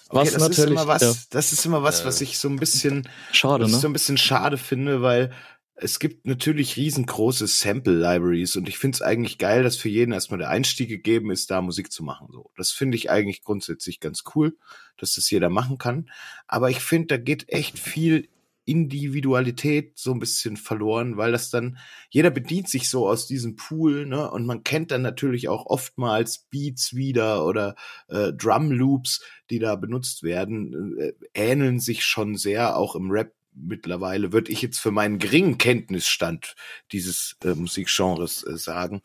Okay, 0.08 0.20
Was 0.20 0.34
das 0.34 0.42
ist 0.42 0.50
natürlich, 0.50 0.72
immer 0.72 0.88
was, 0.88 1.02
ja, 1.02 1.14
das 1.32 1.52
ist 1.52 1.66
immer 1.66 1.84
was, 1.84 2.06
was 2.06 2.22
ich 2.22 2.38
so 2.38 2.48
ein 2.48 2.58
bisschen, 2.58 3.10
schade, 3.32 3.66
ich 3.66 3.72
so 3.72 3.80
ne? 3.80 3.86
ein 3.88 3.94
bisschen 3.94 4.18
schade 4.18 4.58
finde, 4.58 5.02
weil 5.02 5.32
es 5.78 6.00
gibt 6.00 6.26
natürlich 6.26 6.78
riesengroße 6.78 7.48
Sample 7.48 7.98
Libraries 7.98 8.56
und 8.56 8.70
ich 8.70 8.78
finde 8.78 8.96
es 8.96 9.02
eigentlich 9.02 9.38
geil, 9.38 9.64
dass 9.64 9.76
für 9.76 9.90
jeden 9.90 10.14
erstmal 10.14 10.38
der 10.38 10.50
Einstieg 10.50 10.88
gegeben 10.88 11.32
ist, 11.32 11.52
da 11.52 11.62
Musik 11.62 11.92
zu 11.92 12.04
machen. 12.04 12.30
So, 12.32 12.50
das 12.56 12.72
finde 12.72 12.96
ich 12.96 13.10
eigentlich 13.10 13.44
grundsätzlich 13.44 14.00
ganz 14.00 14.24
cool, 14.36 14.58
dass 14.98 15.16
das 15.16 15.30
jeder 15.30 15.50
machen 15.50 15.78
kann. 15.78 16.10
Aber 16.48 16.70
ich 16.70 16.80
finde, 16.80 17.08
da 17.08 17.18
geht 17.18 17.50
echt 17.50 17.78
viel 17.78 18.30
Individualität 18.64 19.98
so 19.98 20.12
ein 20.12 20.20
bisschen 20.20 20.58
verloren, 20.58 21.18
weil 21.18 21.32
das 21.32 21.50
dann, 21.50 21.78
jeder 22.10 22.32
bedient 22.32 22.68
sich 22.68 22.90
so 22.90 23.08
aus 23.08 23.28
diesem 23.28 23.56
Pool, 23.56 24.08
ne? 24.08 24.32
Und 24.32 24.46
man 24.46 24.64
kennt 24.64 24.92
dann 24.92 25.04
natürlich 25.04 25.50
auch 25.50 25.68
oftmals 25.68 26.48
Beats 26.50 26.96
wieder 26.96 27.46
oder 27.46 27.76
äh, 28.08 28.34
Drum 28.34 28.72
Loops, 28.72 29.22
die 29.52 29.60
da 29.60 29.76
benutzt 29.76 30.24
werden, 30.24 30.98
äh, 30.98 31.14
ähneln 31.34 31.80
sich 31.80 32.04
schon 32.04 32.38
sehr, 32.38 32.76
auch 32.76 32.96
im 32.96 33.12
Rap 33.12 33.34
mittlerweile, 33.56 34.34
würde 34.34 34.52
ich 34.52 34.62
jetzt 34.62 34.80
für 34.80 34.92
meinen 34.92 35.20
geringen 35.20 35.58
Kenntnisstand 35.58 36.56
dieses 36.92 37.38
äh, 37.44 37.56
Musikgenres 37.56 38.46
äh, 38.46 38.58
sagen. 38.58 39.02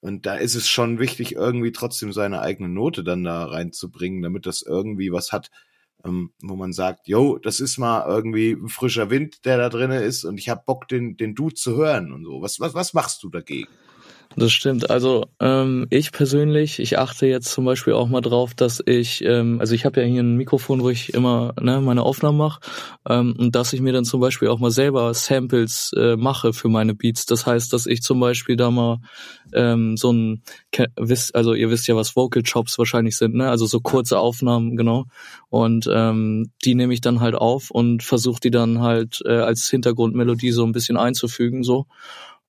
Und 0.00 0.26
da 0.26 0.34
ist 0.34 0.56
es 0.56 0.68
schon 0.68 0.98
wichtig, 0.98 1.32
irgendwie 1.32 1.72
trotzdem 1.72 2.12
seine 2.12 2.40
eigene 2.40 2.68
Note 2.68 3.04
dann 3.04 3.22
da 3.22 3.44
reinzubringen, 3.44 4.22
damit 4.22 4.46
das 4.46 4.62
irgendwie 4.62 5.12
was 5.12 5.30
hat, 5.30 5.50
ähm, 6.04 6.32
wo 6.42 6.56
man 6.56 6.72
sagt, 6.72 7.06
yo, 7.06 7.38
das 7.38 7.60
ist 7.60 7.78
mal 7.78 8.04
irgendwie 8.08 8.52
ein 8.52 8.68
frischer 8.68 9.10
Wind, 9.10 9.44
der 9.44 9.58
da 9.58 9.68
drinne 9.68 10.02
ist 10.02 10.24
und 10.24 10.38
ich 10.38 10.48
hab 10.48 10.66
Bock, 10.66 10.88
den, 10.88 11.16
den 11.16 11.34
Dude 11.34 11.54
zu 11.54 11.76
hören 11.76 12.12
und 12.12 12.24
so. 12.24 12.42
Was, 12.42 12.58
was, 12.58 12.74
was 12.74 12.94
machst 12.94 13.22
du 13.22 13.30
dagegen? 13.30 13.70
Das 14.36 14.52
stimmt. 14.52 14.90
Also 14.90 15.26
ähm, 15.40 15.86
ich 15.90 16.12
persönlich, 16.12 16.78
ich 16.78 16.98
achte 16.98 17.26
jetzt 17.26 17.52
zum 17.52 17.64
Beispiel 17.64 17.92
auch 17.92 18.08
mal 18.08 18.20
drauf, 18.20 18.54
dass 18.54 18.82
ich, 18.84 19.22
ähm, 19.24 19.60
also 19.60 19.74
ich 19.74 19.84
habe 19.84 20.00
ja 20.00 20.06
hier 20.06 20.22
ein 20.22 20.36
Mikrofon, 20.36 20.82
wo 20.82 20.90
ich 20.90 21.12
immer 21.12 21.54
ne, 21.60 21.80
meine 21.80 22.02
Aufnahmen 22.02 22.38
mache 22.38 22.60
ähm, 23.08 23.34
und 23.38 23.54
dass 23.54 23.72
ich 23.72 23.80
mir 23.80 23.92
dann 23.92 24.04
zum 24.04 24.20
Beispiel 24.20 24.48
auch 24.48 24.58
mal 24.58 24.70
selber 24.70 25.12
Samples 25.12 25.92
äh, 25.96 26.16
mache 26.16 26.52
für 26.52 26.68
meine 26.68 26.94
Beats. 26.94 27.26
Das 27.26 27.46
heißt, 27.46 27.72
dass 27.72 27.86
ich 27.86 28.02
zum 28.02 28.20
Beispiel 28.20 28.56
da 28.56 28.70
mal 28.70 28.98
ähm, 29.52 29.96
so 29.96 30.12
ein, 30.12 30.42
wisst, 30.96 31.34
also 31.34 31.52
ihr 31.54 31.70
wisst 31.70 31.86
ja, 31.86 31.96
was 31.96 32.16
Vocal 32.16 32.42
Chops 32.42 32.78
wahrscheinlich 32.78 33.16
sind, 33.16 33.34
ne? 33.34 33.50
Also 33.50 33.66
so 33.66 33.80
kurze 33.80 34.18
Aufnahmen, 34.18 34.76
genau. 34.76 35.06
Und 35.50 35.88
ähm, 35.92 36.52
die 36.64 36.74
nehme 36.74 36.94
ich 36.94 37.02
dann 37.02 37.20
halt 37.20 37.34
auf 37.34 37.70
und 37.70 38.02
versuche 38.02 38.40
die 38.40 38.50
dann 38.50 38.80
halt 38.80 39.20
äh, 39.26 39.36
als 39.36 39.68
Hintergrundmelodie 39.68 40.52
so 40.52 40.64
ein 40.64 40.72
bisschen 40.72 40.96
einzufügen, 40.96 41.62
so. 41.64 41.86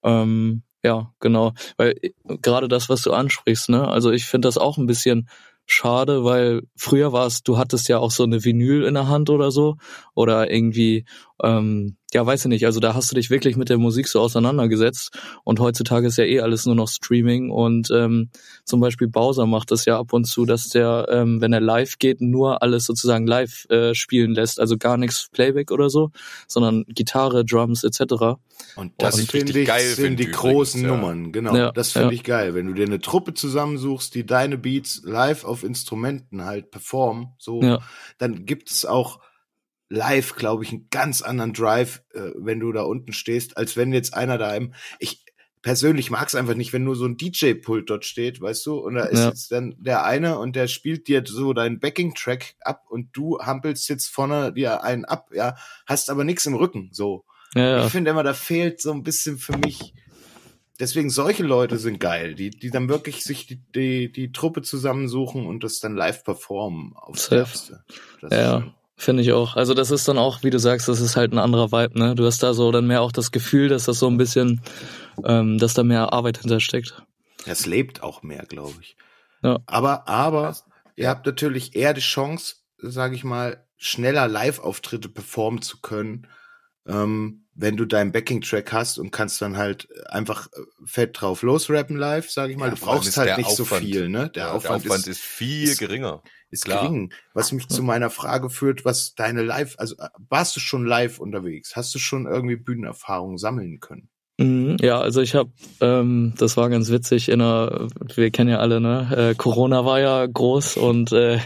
Ähm, 0.03 0.63
ja, 0.83 1.11
genau. 1.19 1.53
Weil 1.77 1.95
äh, 2.01 2.11
gerade 2.41 2.67
das, 2.67 2.89
was 2.89 3.01
du 3.01 3.13
ansprichst, 3.13 3.69
ne? 3.69 3.87
Also 3.87 4.11
ich 4.11 4.25
finde 4.25 4.47
das 4.47 4.57
auch 4.57 4.77
ein 4.77 4.85
bisschen 4.85 5.29
schade, 5.65 6.23
weil 6.25 6.63
früher 6.75 7.13
war 7.13 7.25
es, 7.25 7.43
du 7.43 7.57
hattest 7.57 7.87
ja 7.87 7.97
auch 7.97 8.11
so 8.11 8.23
eine 8.23 8.43
Vinyl 8.43 8.83
in 8.83 8.95
der 8.95 9.07
Hand 9.07 9.29
oder 9.29 9.51
so. 9.51 9.77
Oder 10.13 10.51
irgendwie, 10.51 11.05
ähm, 11.43 11.97
ja, 12.13 12.25
weiß 12.25 12.45
ich 12.45 12.49
nicht, 12.49 12.65
also 12.65 12.79
da 12.79 12.93
hast 12.93 13.11
du 13.11 13.15
dich 13.15 13.29
wirklich 13.29 13.57
mit 13.57 13.69
der 13.69 13.77
Musik 13.77 14.07
so 14.07 14.19
auseinandergesetzt 14.19 15.17
und 15.43 15.59
heutzutage 15.59 16.07
ist 16.07 16.17
ja 16.17 16.25
eh 16.25 16.41
alles 16.41 16.65
nur 16.65 16.75
noch 16.75 16.87
Streaming 16.87 17.49
und 17.49 17.89
ähm, 17.91 18.29
zum 18.65 18.79
Beispiel 18.79 19.07
Bowser 19.07 19.45
macht 19.45 19.71
das 19.71 19.85
ja 19.85 19.97
ab 19.99 20.13
und 20.13 20.25
zu, 20.25 20.45
dass 20.45 20.69
der, 20.69 21.07
ähm, 21.09 21.41
wenn 21.41 21.53
er 21.53 21.59
live 21.59 21.97
geht, 21.99 22.21
nur 22.21 22.61
alles 22.61 22.85
sozusagen 22.85 23.27
live 23.27 23.65
äh, 23.69 23.93
spielen 23.93 24.33
lässt, 24.33 24.59
also 24.59 24.77
gar 24.77 24.97
nichts 24.97 25.29
Playback 25.31 25.71
oder 25.71 25.89
so, 25.89 26.11
sondern 26.47 26.85
Gitarre, 26.87 27.43
Drums 27.43 27.83
etc. 27.83 28.39
Und 28.75 28.93
das 28.97 29.19
finde 29.25 29.59
ich 29.59 29.67
geil 29.67 29.81
sind 29.81 30.19
die 30.19 30.23
finde 30.23 30.23
ich 30.23 30.31
großen 30.31 30.81
übrigens, 30.81 31.01
ja. 31.01 31.07
Nummern, 31.07 31.31
genau. 31.31 31.55
Ja, 31.55 31.71
das 31.71 31.91
finde 31.91 32.09
ja. 32.09 32.13
ich 32.13 32.23
geil, 32.23 32.55
wenn 32.55 32.67
du 32.67 32.73
dir 32.73 32.85
eine 32.85 32.99
Truppe 32.99 33.33
zusammensuchst, 33.33 34.15
die 34.15 34.25
deine 34.25 34.57
Beats 34.57 35.01
live 35.03 35.43
auf 35.43 35.63
Instrumenten 35.63 36.45
halt 36.45 36.71
performen, 36.71 37.29
so, 37.37 37.61
Ja. 37.61 37.79
dann 38.17 38.45
gibt 38.45 38.69
es 38.69 38.85
auch 38.85 39.19
live, 39.93 40.35
glaube 40.35 40.63
ich, 40.63 40.71
einen 40.71 40.87
ganz 40.89 41.21
anderen 41.21 41.53
Drive, 41.53 42.01
äh, 42.13 42.31
wenn 42.35 42.59
du 42.59 42.71
da 42.71 42.81
unten 42.81 43.13
stehst, 43.13 43.57
als 43.57 43.77
wenn 43.77 43.93
jetzt 43.93 44.15
einer 44.15 44.39
da 44.39 44.55
im, 44.55 44.73
ich 44.97 45.23
persönlich 45.61 46.09
mag 46.09 46.27
es 46.27 46.35
einfach 46.35 46.55
nicht, 46.55 46.73
wenn 46.73 46.83
nur 46.83 46.95
so 46.95 47.05
ein 47.05 47.15
DJ-Pult 47.15 47.89
dort 47.89 48.03
steht, 48.03 48.41
weißt 48.41 48.65
du, 48.65 48.79
und 48.79 48.95
da 48.95 49.05
ist 49.05 49.19
Ja. 49.19 49.29
jetzt 49.29 49.51
dann 49.51 49.75
der 49.77 50.03
eine 50.03 50.39
und 50.39 50.55
der 50.55 50.67
spielt 50.67 51.07
dir 51.07 51.23
so 51.25 51.53
deinen 51.53 51.79
Backing-Track 51.79 52.55
ab 52.61 52.85
und 52.89 53.09
du 53.13 53.39
hampelst 53.39 53.87
jetzt 53.87 54.07
vorne 54.07 54.51
dir 54.51 54.83
einen 54.83 55.05
ab, 55.05 55.29
ja, 55.31 55.55
hast 55.85 56.09
aber 56.09 56.23
nichts 56.23 56.47
im 56.47 56.55
Rücken, 56.55 56.89
so. 56.91 57.23
Ja. 57.53 57.85
Ich 57.85 57.91
finde 57.91 58.11
immer, 58.11 58.23
da 58.23 58.33
fehlt 58.33 58.81
so 58.81 58.91
ein 58.91 59.03
bisschen 59.03 59.37
für 59.37 59.55
mich. 59.57 59.93
Deswegen 60.79 61.11
solche 61.11 61.43
Leute 61.43 61.77
sind 61.77 61.99
geil, 61.99 62.33
die, 62.33 62.49
die 62.49 62.71
dann 62.71 62.89
wirklich 62.89 63.23
sich 63.23 63.45
die, 63.45 63.61
die, 63.75 64.11
die 64.11 64.31
Truppe 64.31 64.63
zusammensuchen 64.63 65.45
und 65.45 65.63
das 65.63 65.79
dann 65.79 65.95
live 65.95 66.23
performen 66.23 66.93
aufs 66.95 67.29
ist 68.23 68.33
Ja, 68.33 68.73
finde 69.03 69.23
ich 69.23 69.31
auch. 69.33 69.55
Also 69.55 69.73
das 69.73 69.91
ist 69.91 70.07
dann 70.07 70.17
auch, 70.17 70.43
wie 70.43 70.49
du 70.49 70.59
sagst, 70.59 70.87
das 70.87 70.99
ist 71.01 71.15
halt 71.15 71.31
ein 71.33 71.39
anderer 71.39 71.71
Vibe, 71.71 71.97
ne? 71.99 72.15
Du 72.15 72.25
hast 72.25 72.41
da 72.43 72.53
so 72.53 72.71
dann 72.71 72.87
mehr 72.87 73.01
auch 73.01 73.11
das 73.11 73.31
Gefühl, 73.31 73.69
dass 73.69 73.85
das 73.85 73.99
so 73.99 74.07
ein 74.07 74.17
bisschen, 74.17 74.61
ähm, 75.23 75.57
dass 75.57 75.73
da 75.73 75.83
mehr 75.83 76.11
Arbeit 76.13 76.39
hintersteckt. 76.39 77.01
Es 77.45 77.65
lebt 77.65 78.01
auch 78.03 78.23
mehr, 78.23 78.45
glaube 78.47 78.75
ich. 78.81 78.95
Ja. 79.41 79.59
Aber, 79.65 80.07
aber, 80.07 80.55
ihr 80.95 81.09
habt 81.09 81.25
natürlich 81.25 81.75
eher 81.75 81.93
die 81.93 82.01
Chance, 82.01 82.55
sage 82.77 83.15
ich 83.15 83.23
mal, 83.23 83.65
schneller 83.77 84.27
Live-Auftritte 84.27 85.09
performen 85.09 85.61
zu 85.61 85.81
können, 85.81 86.27
ähm, 86.87 87.45
wenn 87.55 87.77
du 87.77 87.85
deinen 87.85 88.11
Backing-Track 88.11 88.73
hast 88.73 88.97
und 88.97 89.11
kannst 89.11 89.41
dann 89.41 89.57
halt 89.57 89.87
einfach 90.07 90.47
äh, 90.47 90.61
fett 90.85 91.19
drauf 91.21 91.41
losrappen 91.43 91.97
live, 91.97 92.29
sage 92.31 92.53
ich 92.53 92.57
mal. 92.57 92.69
Ja, 92.69 92.75
du 92.75 92.81
brauchst 92.81 93.15
halt 93.17 93.27
der 93.29 93.37
nicht 93.37 93.51
so 93.51 93.63
Aufwand- 93.63 93.83
viel, 93.85 94.09
ne? 94.09 94.29
Der, 94.29 94.45
Ja, 94.47 94.51
Aufwand, 94.53 94.85
der 94.85 94.91
Aufwand 94.91 95.07
ist, 95.07 95.17
ist, 95.19 95.21
viel 95.21 95.67
ist- 95.69 95.77
geringer. 95.79 96.23
Ist 96.53 96.65
klar. 96.65 96.87
gering. 96.87 97.11
Was 97.33 97.51
mich 97.51 97.67
zu 97.67 97.83
meiner 97.83 98.09
Frage 98.09 98.49
führt, 98.49 98.85
was 98.85 99.15
deine 99.15 99.43
Live, 99.43 99.75
also 99.77 99.95
äh, 99.97 100.07
warst 100.29 100.55
du 100.55 100.59
schon 100.59 100.85
live 100.85 101.19
unterwegs? 101.19 101.75
Hast 101.75 101.93
du 101.95 101.99
schon 101.99 102.25
irgendwie 102.25 102.55
Bühnenerfahrung 102.55 103.37
sammeln 103.37 103.79
können? 103.79 104.09
Mhm, 104.39 104.77
Ja, 104.81 104.99
also 104.99 105.21
ich 105.21 105.35
habe, 105.35 105.51
ähm, 105.79 106.33
das 106.39 106.57
war 106.57 106.69
ganz 106.69 106.89
witzig, 106.89 107.29
in 107.29 107.37
der, 107.37 107.87
wir 108.15 108.31
kennen 108.31 108.49
ja 108.49 108.57
alle, 108.57 108.81
ne, 108.81 109.29
äh, 109.31 109.35
Corona 109.35 109.85
war 109.85 109.99
ja 109.99 110.25
groß 110.25 110.77
und 110.77 111.11
äh, 111.11 111.37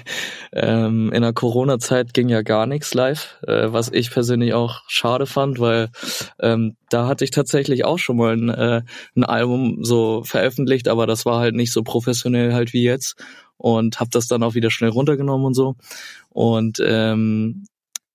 ähm, 0.53 1.11
in 1.11 1.21
der 1.21 1.33
Corona-Zeit 1.33 2.13
ging 2.13 2.29
ja 2.29 2.43
gar 2.43 2.65
nichts 2.65 2.93
live, 2.93 3.39
äh, 3.45 3.73
was 3.73 3.91
ich 3.91 4.09
persönlich 4.09 4.53
auch 4.53 4.83
schade 4.87 5.25
fand, 5.25 5.59
weil 5.59 5.89
ähm, 6.39 6.77
da 6.89 7.07
hatte 7.07 7.25
ich 7.25 7.31
tatsächlich 7.31 7.83
auch 7.83 7.99
schon 7.99 8.15
mal 8.15 8.37
ein, 8.37 8.49
äh, 8.49 8.83
ein 9.17 9.25
Album 9.25 9.83
so 9.83 10.23
veröffentlicht, 10.23 10.87
aber 10.87 11.07
das 11.07 11.25
war 11.25 11.39
halt 11.41 11.55
nicht 11.55 11.73
so 11.73 11.83
professionell 11.83 12.53
halt 12.53 12.71
wie 12.71 12.83
jetzt 12.83 13.21
und 13.57 13.99
habe 13.99 14.09
das 14.11 14.27
dann 14.27 14.43
auch 14.43 14.53
wieder 14.55 14.71
schnell 14.71 14.89
runtergenommen 14.91 15.47
und 15.47 15.53
so 15.53 15.75
und 16.29 16.79
ähm, 16.85 17.65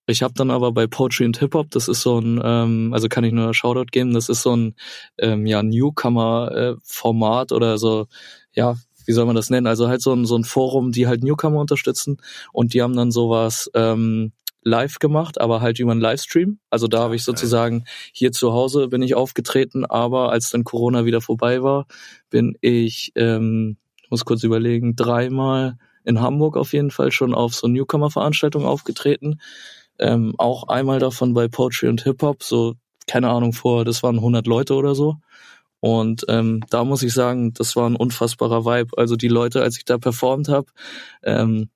ich 0.06 0.22
habe 0.22 0.34
dann 0.34 0.50
aber 0.50 0.72
bei 0.72 0.87
Poetry 0.87 1.25
and 1.25 1.38
Hip 1.38 1.54
Hop, 1.54 1.70
das 1.70 1.88
ist 1.88 2.02
so 2.02 2.18
ein, 2.18 2.40
ähm, 2.42 2.92
also 2.92 3.08
kann 3.08 3.25
ich 3.25 3.32
nur 3.32 3.54
Shoutout 3.54 3.87
geben, 3.92 4.12
das 4.14 4.28
ist 4.28 4.42
so 4.42 4.54
ein 4.56 4.75
ähm, 5.18 5.46
ja 5.46 5.62
Newcomer-Format 5.62 7.52
oder 7.52 7.78
so, 7.78 8.08
ja, 8.52 8.76
wie 9.06 9.12
soll 9.12 9.26
man 9.26 9.37
das 9.37 9.50
nennen? 9.50 9.66
Also 9.66 9.88
halt 9.88 10.02
so 10.02 10.12
ein 10.12 10.26
so 10.26 10.37
ein 10.37 10.44
Forum, 10.44 10.92
die 10.92 11.06
halt 11.06 11.22
Newcomer 11.22 11.61
unterstützen 11.61 12.18
und 12.52 12.75
die 12.75 12.82
haben 12.82 12.96
dann 12.96 13.11
sowas 13.11 13.70
ähm, 13.75 14.32
live 14.64 14.99
gemacht, 14.99 15.40
aber 15.40 15.61
halt 15.61 15.78
über 15.78 15.92
einen 15.92 16.00
Livestream. 16.00 16.58
Also 16.70 16.88
da 16.88 17.00
habe 17.00 17.16
ich 17.16 17.25
sozusagen 17.25 17.84
hier 18.12 18.32
zu 18.32 18.52
Hause 18.52 18.88
bin 18.88 19.02
ich 19.02 19.14
aufgetreten, 19.14 19.84
aber 19.84 20.30
als 20.30 20.50
dann 20.50 20.64
Corona 20.64 21.04
wieder 21.04 21.20
vorbei 21.20 21.62
war, 21.62 21.87
bin 22.30 22.56
ich, 22.61 23.12
ähm, 23.16 23.76
muss 24.12 24.25
kurz 24.25 24.45
überlegen, 24.45 24.95
dreimal 24.95 25.76
in 26.04 26.21
Hamburg 26.21 26.57
auf 26.57 26.73
jeden 26.73 26.90
Fall 26.90 27.11
schon 27.11 27.35
auf 27.35 27.54
so 27.54 27.66
Newcomer-Veranstaltungen 27.66 28.66
aufgetreten. 28.66 29.40
Ähm, 29.99 30.35
auch 30.38 30.69
einmal 30.69 30.99
davon 30.99 31.35
bei 31.35 31.49
Poetry 31.49 31.88
und 31.88 32.02
Hip 32.02 32.23
Hop, 32.23 32.42
so 32.42 32.75
keine 33.07 33.31
Ahnung 33.31 33.52
vor, 33.52 33.85
das 33.85 34.02
waren 34.02 34.16
100 34.16 34.47
Leute 34.47 34.75
oder 34.75 34.95
so. 34.95 35.16
Und 35.81 36.25
ähm, 36.28 36.62
da 36.71 36.85
muss 36.85 37.02
ich 37.02 37.12
sagen, 37.12 37.54
das 37.54 37.75
war 37.75 37.88
ein 37.88 37.97
unfassbarer 37.97 38.64
Vibe. 38.64 38.97
Also 38.97 39.16
die 39.16 39.28
Leute, 39.28 39.62
als 39.62 39.78
ich 39.78 39.85
da 39.85 39.99
performt 39.99 40.49
habe, 40.49 40.66
ähm, 41.25 41.71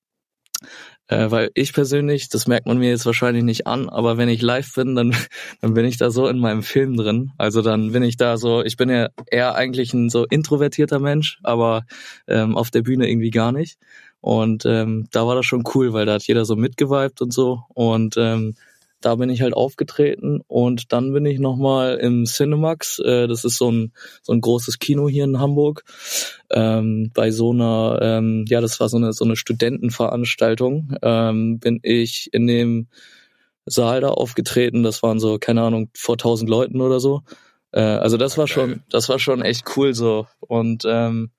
äh, 1.09 1.31
weil 1.31 1.51
ich 1.55 1.73
persönlich, 1.73 2.29
das 2.29 2.47
merkt 2.47 2.67
man 2.67 2.79
mir 2.79 2.91
jetzt 2.91 3.07
wahrscheinlich 3.07 3.45
nicht 3.45 3.67
an, 3.67 3.89
aber 3.89 4.17
wenn 4.17 4.29
ich 4.29 4.43
live 4.43 4.73
bin, 4.75 4.95
dann, 4.95 5.15
dann 5.61 5.75
bin 5.75 5.85
ich 5.85 5.97
da 5.97 6.11
so 6.11 6.27
in 6.29 6.39
meinem 6.39 6.63
Film 6.63 6.97
drin. 6.97 7.33
Also 7.39 7.63
dann 7.63 7.93
bin 7.93 8.03
ich 8.03 8.17
da 8.17 8.37
so, 8.37 8.63
ich 8.63 8.77
bin 8.77 8.89
ja 8.89 9.09
eher 9.31 9.55
eigentlich 9.55 9.95
ein 9.95 10.11
so 10.11 10.25
introvertierter 10.25 10.99
Mensch, 10.99 11.39
aber 11.43 11.85
ähm, 12.27 12.57
auf 12.57 12.71
der 12.71 12.83
Bühne 12.83 13.09
irgendwie 13.09 13.31
gar 13.31 13.53
nicht. 13.53 13.79
Und 14.21 14.65
ähm, 14.67 15.07
da 15.13 15.27
war 15.27 15.37
das 15.37 15.47
schon 15.47 15.63
cool, 15.75 15.93
weil 15.93 16.07
da 16.07 16.15
hat 16.15 16.27
jeder 16.27 16.45
so 16.45 16.57
mitgeweibt 16.57 17.23
und 17.23 17.33
so. 17.33 17.63
Und 17.75 18.17
ähm, 18.17 18.55
da 19.01 19.15
bin 19.17 19.31
ich 19.31 19.43
halt 19.43 19.55
aufgetreten 19.55 20.41
und 20.47 20.93
dann 20.93 21.13
bin 21.13 21.27
ich 21.27 21.39
nochmal 21.39 21.97
im 21.97 22.25
Cinemax, 22.25 22.99
äh, 23.01 23.27
das 23.27 23.45
ist 23.45 23.57
so 23.57 23.71
ein, 23.71 23.93
so 24.23 24.33
ein 24.33 24.41
großes 24.41 24.79
Kino 24.79 25.09
hier 25.09 25.25
in 25.25 25.39
Hamburg, 25.39 25.85
ähm, 26.51 27.11
bei 27.15 27.31
so 27.31 27.53
einer, 27.53 27.99
ähm, 28.03 28.45
ja, 28.49 28.61
das 28.61 28.81
war 28.81 28.89
so 28.89 28.97
eine, 28.97 29.13
so 29.13 29.25
eine 29.25 29.37
Studentenveranstaltung, 29.37 30.97
ähm, 31.03 31.59
bin 31.59 31.81
ich 31.83 32.31
in 32.33 32.47
dem 32.47 32.89
Saal 33.67 34.01
da 34.01 34.09
aufgetreten, 34.09 34.83
das 34.83 35.03
waren 35.03 35.19
so, 35.19 35.39
keine 35.39 35.63
Ahnung, 35.63 35.91
vor 35.95 36.15
1000 36.15 36.49
Leuten 36.49 36.81
oder 36.81 37.01
so. 37.01 37.23
Äh, 37.73 37.81
also 37.81 38.17
das 38.17 38.39
war 38.39 38.47
schon, 38.47 38.83
das 38.91 39.09
war 39.09 39.19
schon 39.19 39.43
echt 39.43 39.77
cool 39.77 39.93
so. 39.93 40.27
Und 40.41 40.85
ähm, 40.87 41.31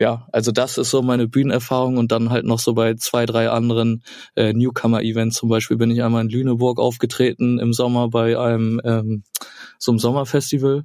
ja, 0.00 0.26
also 0.32 0.50
das 0.50 0.76
ist 0.76 0.90
so 0.90 1.02
meine 1.02 1.28
Bühnenerfahrung 1.28 1.98
und 1.98 2.10
dann 2.10 2.30
halt 2.30 2.44
noch 2.44 2.58
so 2.58 2.74
bei 2.74 2.94
zwei, 2.94 3.26
drei 3.26 3.48
anderen 3.48 4.02
äh, 4.34 4.52
Newcomer-Events. 4.52 5.36
Zum 5.36 5.48
Beispiel 5.48 5.76
bin 5.76 5.90
ich 5.90 6.02
einmal 6.02 6.22
in 6.22 6.30
Lüneburg 6.30 6.80
aufgetreten 6.80 7.58
im 7.60 7.72
Sommer 7.72 8.08
bei 8.08 8.38
einem 8.38 8.80
ähm, 8.84 9.22
so 9.78 9.92
einem 9.92 10.00
Sommerfestival. 10.00 10.84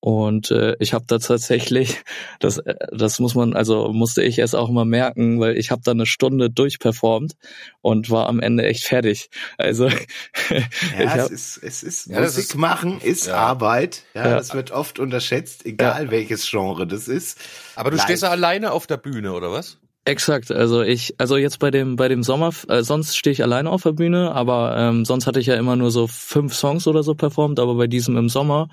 Und 0.00 0.52
äh, 0.52 0.76
ich 0.78 0.92
habe 0.94 1.04
da 1.08 1.18
tatsächlich, 1.18 2.02
das, 2.40 2.58
äh, 2.58 2.74
das 2.92 3.18
muss 3.18 3.34
man, 3.34 3.54
also 3.54 3.92
musste 3.92 4.22
ich 4.22 4.38
erst 4.38 4.54
auch 4.54 4.70
mal 4.70 4.84
merken, 4.84 5.40
weil 5.40 5.56
ich 5.58 5.70
habe 5.72 5.82
da 5.84 5.90
eine 5.90 6.06
Stunde 6.06 6.50
durchperformt 6.50 7.34
und 7.80 8.08
war 8.10 8.26
am 8.28 8.38
Ende 8.40 8.64
echt 8.64 8.84
fertig. 8.84 9.28
Also 9.56 9.88
ich 10.50 10.96
Ja, 10.98 11.14
es 11.16 11.22
hab, 11.24 11.30
ist, 11.32 11.56
es 11.62 11.82
ist 11.82 12.06
Ja, 12.06 12.20
das 12.20 12.34
Musik 12.36 12.50
ist- 12.50 12.54
machen 12.56 13.00
ist 13.00 13.26
ja. 13.26 13.34
Arbeit. 13.36 14.04
Ja, 14.14 14.28
Ja. 14.28 14.36
das 14.36 14.54
wird 14.54 14.70
oft 14.70 14.98
unterschätzt, 15.00 15.66
egal 15.66 16.10
welches 16.12 16.48
Genre 16.48 16.86
das 16.86 17.08
ist. 17.08 17.38
Aber 17.74 17.90
du 17.90 17.96
Live. 17.96 18.04
stehst 18.04 18.22
da 18.22 18.30
alleine 18.30 18.70
auf 18.72 18.86
der 18.86 18.98
Bühne, 18.98 19.32
oder 19.32 19.50
was? 19.50 19.78
Exakt, 20.08 20.50
also 20.50 20.80
ich, 20.80 21.14
also 21.18 21.36
jetzt 21.36 21.58
bei 21.58 21.70
dem 21.70 21.96
bei 21.96 22.08
dem 22.08 22.22
Sommer, 22.22 22.50
äh, 22.68 22.82
sonst 22.82 23.14
stehe 23.14 23.30
ich 23.30 23.42
alleine 23.42 23.68
auf 23.68 23.82
der 23.82 23.92
Bühne, 23.92 24.32
aber 24.32 24.74
ähm, 24.74 25.04
sonst 25.04 25.26
hatte 25.26 25.38
ich 25.38 25.48
ja 25.48 25.54
immer 25.54 25.76
nur 25.76 25.90
so 25.90 26.06
fünf 26.06 26.54
Songs 26.54 26.86
oder 26.86 27.02
so 27.02 27.14
performt, 27.14 27.60
aber 27.60 27.74
bei 27.74 27.88
diesem 27.88 28.16
im 28.16 28.30
Sommer 28.30 28.70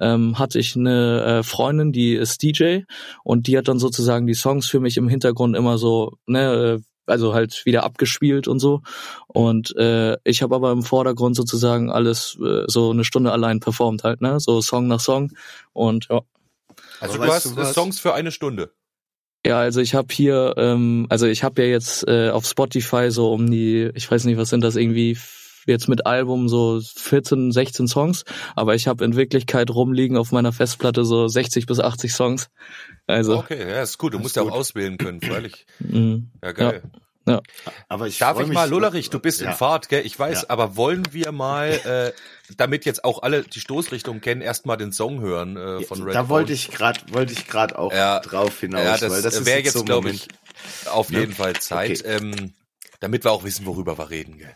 ähm, 0.00 0.38
hatte 0.38 0.58
ich 0.58 0.76
eine 0.76 1.22
äh, 1.22 1.42
Freundin, 1.42 1.92
die 1.92 2.14
ist 2.14 2.42
DJ 2.42 2.84
und 3.24 3.46
die 3.46 3.58
hat 3.58 3.68
dann 3.68 3.78
sozusagen 3.78 4.26
die 4.26 4.32
Songs 4.32 4.68
für 4.68 4.80
mich 4.80 4.96
im 4.96 5.06
Hintergrund 5.06 5.54
immer 5.54 5.76
so, 5.76 6.16
ne, 6.26 6.78
äh, 6.78 6.80
also 7.04 7.34
halt 7.34 7.66
wieder 7.66 7.84
abgespielt 7.84 8.48
und 8.48 8.58
so 8.58 8.80
und 9.26 9.76
äh, 9.76 10.16
ich 10.24 10.40
habe 10.40 10.54
aber 10.54 10.72
im 10.72 10.82
Vordergrund 10.82 11.36
sozusagen 11.36 11.90
alles 11.90 12.38
äh, 12.42 12.64
so 12.68 12.92
eine 12.92 13.04
Stunde 13.04 13.32
allein 13.32 13.60
performt 13.60 14.02
halt, 14.02 14.22
ne, 14.22 14.40
so 14.40 14.62
Song 14.62 14.86
nach 14.86 15.00
Song 15.00 15.30
und 15.74 16.06
ja. 16.08 16.22
Also 17.00 17.16
Aber 17.16 17.26
du 17.26 17.32
hast 17.34 17.54
du 17.54 17.60
äh? 17.60 17.66
Songs 17.66 18.00
für 18.00 18.14
eine 18.14 18.32
Stunde. 18.32 18.72
Ja, 19.46 19.58
also 19.60 19.80
ich 19.80 19.94
habe 19.94 20.08
hier, 20.12 20.54
ähm, 20.58 21.06
also 21.08 21.26
ich 21.26 21.42
habe 21.42 21.62
ja 21.62 21.68
jetzt 21.68 22.06
äh, 22.06 22.28
auf 22.30 22.46
Spotify 22.46 23.10
so 23.10 23.32
um 23.32 23.50
die, 23.50 23.90
ich 23.94 24.10
weiß 24.10 24.24
nicht, 24.24 24.36
was 24.36 24.50
sind 24.50 24.62
das 24.62 24.76
irgendwie 24.76 25.16
jetzt 25.66 25.88
mit 25.88 26.04
Album 26.06 26.48
so 26.48 26.80
14, 26.96 27.52
16 27.52 27.86
Songs, 27.88 28.24
aber 28.54 28.74
ich 28.74 28.86
habe 28.88 29.04
in 29.04 29.16
Wirklichkeit 29.16 29.70
rumliegen 29.70 30.16
auf 30.16 30.32
meiner 30.32 30.52
Festplatte 30.52 31.04
so 31.04 31.28
60 31.28 31.66
bis 31.66 31.80
80 31.80 32.12
Songs. 32.12 32.48
Also 33.06 33.38
Okay, 33.38 33.66
ja, 33.68 33.82
ist 33.82 33.96
gut. 33.98 34.12
Du 34.14 34.18
musst 34.18 34.36
ja 34.36 34.42
auch 34.42 34.50
auswählen 34.50 34.98
können, 34.98 35.20
freilich. 35.22 35.64
mh, 35.78 36.18
Ja, 36.42 36.52
geil. 36.52 36.82
Aber 37.88 38.08
ich 38.08 38.18
Darf 38.18 38.40
ich 38.40 38.48
mich- 38.48 38.54
mal, 38.54 38.68
Lullerich, 38.68 39.08
du 39.10 39.20
bist 39.20 39.40
ja. 39.40 39.50
in 39.50 39.56
Fahrt, 39.56 39.88
gell? 39.88 40.04
Ich 40.04 40.18
weiß, 40.18 40.42
Ja. 40.42 40.50
aber 40.50 40.76
wollen 40.76 41.04
wir 41.12 41.30
mal, 41.30 41.68
äh, 41.68 42.12
damit 42.56 42.84
jetzt 42.84 43.04
auch 43.04 43.22
alle 43.22 43.42
die 43.42 43.60
Stoßrichtung 43.60 44.20
kennen, 44.20 44.40
erstmal 44.40 44.76
den 44.76 44.92
Song 44.92 45.20
hören 45.20 45.56
äh, 45.56 45.82
von 45.82 46.02
Red 46.02 46.14
Da 46.14 46.28
wollte 46.28 46.52
ich 46.52 46.70
gerade, 46.70 47.00
wollte 47.12 47.32
ich 47.32 47.46
gerade 47.46 47.78
auch 47.78 47.92
Ja. 47.92 48.20
drauf 48.20 48.60
hinaus, 48.60 48.82
Ja, 48.82 49.08
weil 49.10 49.22
das, 49.22 49.22
das 49.22 49.34
ist 49.40 49.46
wäre 49.46 49.58
jetzt 49.58 49.66
jetzt, 49.66 49.74
so 49.74 49.84
glaube 49.84 50.08
Moment. 50.08 50.28
ich, 50.84 50.88
auf 50.88 51.10
Ne? 51.10 51.20
jeden 51.20 51.32
Fall 51.32 51.54
Zeit, 51.56 52.02
ähm, 52.04 52.52
damit 53.00 53.24
wir 53.24 53.32
auch 53.32 53.44
wissen, 53.44 53.66
worüber 53.66 53.98
wir 53.98 54.10
reden, 54.10 54.38
gell? 54.38 54.54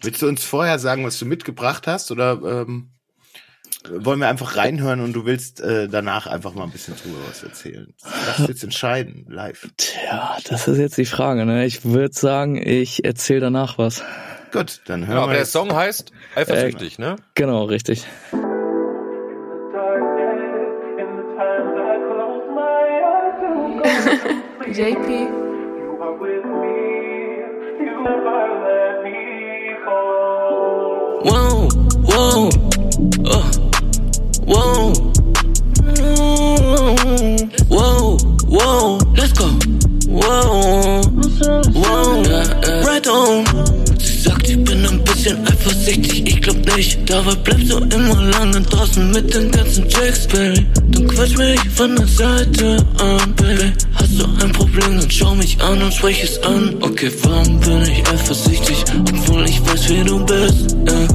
Willst 0.00 0.22
du 0.22 0.28
uns 0.28 0.44
vorher 0.44 0.78
sagen, 0.78 1.04
was 1.04 1.18
du 1.18 1.24
mitgebracht 1.26 1.86
hast, 1.86 2.10
oder 2.10 2.40
ähm, 2.62 2.90
wollen 3.88 4.18
wir 4.20 4.28
einfach 4.28 4.56
reinhören 4.56 5.00
und 5.00 5.12
du 5.12 5.24
willst 5.26 5.60
äh, 5.60 5.88
danach 5.88 6.26
einfach 6.26 6.54
mal 6.54 6.64
ein 6.64 6.70
bisschen 6.70 6.96
drüber 6.96 7.18
was 7.28 7.42
erzählen? 7.42 7.92
Das 8.26 8.40
ist 8.40 8.48
jetzt 8.48 8.64
entscheiden, 8.64 9.26
live. 9.28 9.68
tja, 9.76 10.36
das 10.48 10.66
ist 10.68 10.78
jetzt 10.78 10.98
die 10.98 11.04
Frage, 11.04 11.44
ne? 11.46 11.64
Ich 11.66 11.84
würde 11.84 12.14
sagen, 12.14 12.56
ich 12.56 13.04
erzähle 13.04 13.40
danach 13.40 13.78
was. 13.78 14.02
Gut, 14.52 14.80
dann 14.86 15.00
hören 15.00 15.08
Genau, 15.08 15.22
aber 15.22 15.30
wir 15.32 15.34
der 15.34 15.42
jetzt. 15.42 15.52
Song 15.52 15.74
heißt 15.74 16.12
Eifersüchtig, 16.34 16.98
ne? 16.98 17.16
Genau, 17.34 17.64
richtig. 17.64 18.06
JP. 24.72 25.28
Whoa, 31.24 31.68
whoa, 32.02 32.48
uh, 33.24 33.44
whoa, 34.44 34.92
Mm, 35.82 37.50
whoa, 37.68 38.16
whoa, 38.48 38.98
let's 39.16 39.32
go. 39.32 39.46
Whoa, 40.08 41.00
bin 44.66 44.84
ein 44.84 45.02
bisschen 45.04 45.46
eifersüchtig, 45.46 46.26
ich 46.26 46.42
glaub 46.42 46.76
nicht. 46.76 46.98
Dabei 47.08 47.34
bleibst 47.36 47.70
du 47.70 47.78
immer 47.78 48.22
lange 48.22 48.60
draußen 48.60 49.10
mit 49.12 49.32
den 49.32 49.50
ganzen 49.50 49.88
Chicks, 49.88 50.26
Baby. 50.26 50.66
Dann 50.90 51.06
quatsch 51.06 51.36
mich 51.36 51.60
von 51.74 51.96
der 51.96 52.06
Seite 52.06 52.84
an, 52.98 53.34
Baby. 53.36 53.72
Hast 53.94 54.20
du 54.20 54.24
ein 54.44 54.52
Problem, 54.52 54.98
dann 54.98 55.10
schau 55.10 55.34
mich 55.34 55.60
an 55.60 55.82
und 55.82 55.94
sprich 55.94 56.22
es 56.22 56.42
an. 56.42 56.76
Okay, 56.80 57.10
warum 57.22 57.60
bin 57.60 57.82
ich 57.82 58.08
eifersüchtig, 58.08 58.84
obwohl 59.12 59.44
ich 59.48 59.60
weiß, 59.64 59.88
wie 59.88 60.04
du 60.04 60.24
bist, 60.26 60.76
ja. 60.88 61.05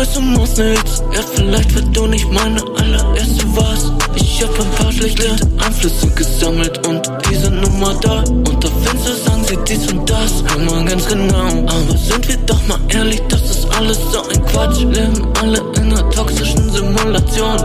Obwohl 0.00 0.02
ich 0.02 0.08
weiß, 0.08 0.14
du 0.14 0.20
musst 0.20 0.58
nichts. 0.58 1.02
Ja, 1.14 1.20
vielleicht, 1.34 1.74
weil 1.74 1.84
du 1.92 2.06
nicht 2.06 2.30
meine 2.32 2.62
allererste 2.78 3.44
warst. 3.56 3.92
Ich 4.14 4.42
hab 4.42 4.58
ein 4.58 4.70
paar 4.72 4.92
schlechte 4.92 5.36
Einflüsse 5.64 6.06
gesammelt 6.08 6.86
und 6.86 7.02
die 7.28 7.34
sind 7.36 7.60
nun 7.60 7.80
mal 7.80 7.94
da. 8.00 8.20
Auf 8.20 8.84
Fenster 8.84 9.14
sagen 9.14 9.44
sie 9.46 9.58
dies 9.68 9.92
und 9.92 10.08
das. 10.08 10.42
Hör 10.48 10.58
mal 10.58 10.84
ganz 10.84 11.06
genau. 11.06 11.48
Aber 11.66 11.96
sind 11.96 12.28
wir 12.28 12.36
doch 12.46 12.66
mal 12.66 12.78
ehrlich, 12.88 13.20
das 13.28 13.42
ist 13.42 13.68
alles 13.76 13.98
so 14.12 14.22
ein 14.22 14.44
Quatsch. 14.46 14.80
Leben 14.80 15.26
alle 15.40 15.58
in 15.76 15.92
einer 15.92 16.10
toxischen 16.10 16.70
Simulation. 16.70 17.58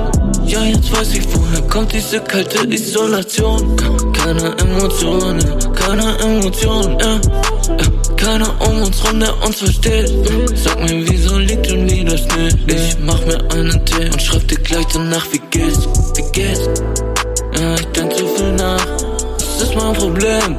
Ja, 0.45 0.63
jetzt 0.63 0.91
weiß 0.91 1.13
ich, 1.13 1.27
woher 1.33 1.61
kommt 1.69 1.93
diese 1.93 2.19
kalte 2.19 2.67
Isolation. 2.67 3.75
Keine 4.13 4.57
Emotionen, 4.57 5.39
keine 5.73 6.17
Emotionen, 6.19 6.99
ja. 6.99 7.19
ja. 7.79 7.94
Keiner 8.17 8.50
um 8.62 8.81
uns 8.81 9.03
rum, 9.05 9.19
der 9.19 9.34
uns 9.45 9.57
versteht. 9.57 10.10
Sag 10.55 10.79
mir, 10.79 11.07
wieso 11.10 11.38
liegt 11.38 11.69
du 11.69 11.75
nie 11.75 12.03
das 12.03 12.25
nicht? 12.38 12.72
Ich 12.72 12.98
mach 13.00 13.19
mir 13.25 13.39
einen 13.51 13.84
Tee 13.86 14.05
und 14.05 14.22
schreib 14.22 14.48
dir 14.48 14.57
gleich 14.57 14.86
danach, 14.93 15.25
wie 15.31 15.41
geht's, 15.51 15.88
wie 16.15 16.31
geht's? 16.31 16.69
Ja, 17.60 17.75
ich 17.75 17.86
denk 17.88 18.15
zu 18.15 18.27
viel 18.27 18.51
nach, 18.53 18.86
das 19.38 19.62
ist 19.62 19.75
mein 19.75 19.93
Problem. 19.93 20.57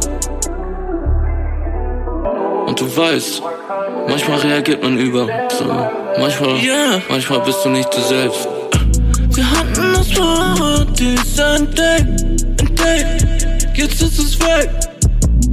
Und 2.66 2.80
du 2.80 2.96
weißt, 2.96 3.42
manchmal 4.08 4.38
reagiert 4.40 4.82
man 4.82 4.98
über, 4.98 5.26
so, 5.58 5.64
manchmal, 6.18 6.56
yeah. 6.62 7.00
manchmal 7.08 7.40
bist 7.40 7.64
du 7.64 7.70
nicht 7.70 7.88
du 7.94 8.00
selbst. 8.00 8.48
Wir 9.34 9.50
hatten 9.50 9.94
das 9.94 10.08
Paradies 10.10 11.38
entdeckt, 11.38 12.60
entdeckt, 12.60 13.78
jetzt 13.78 14.02
ist 14.02 14.18
es 14.18 14.40
weg. 14.40 14.70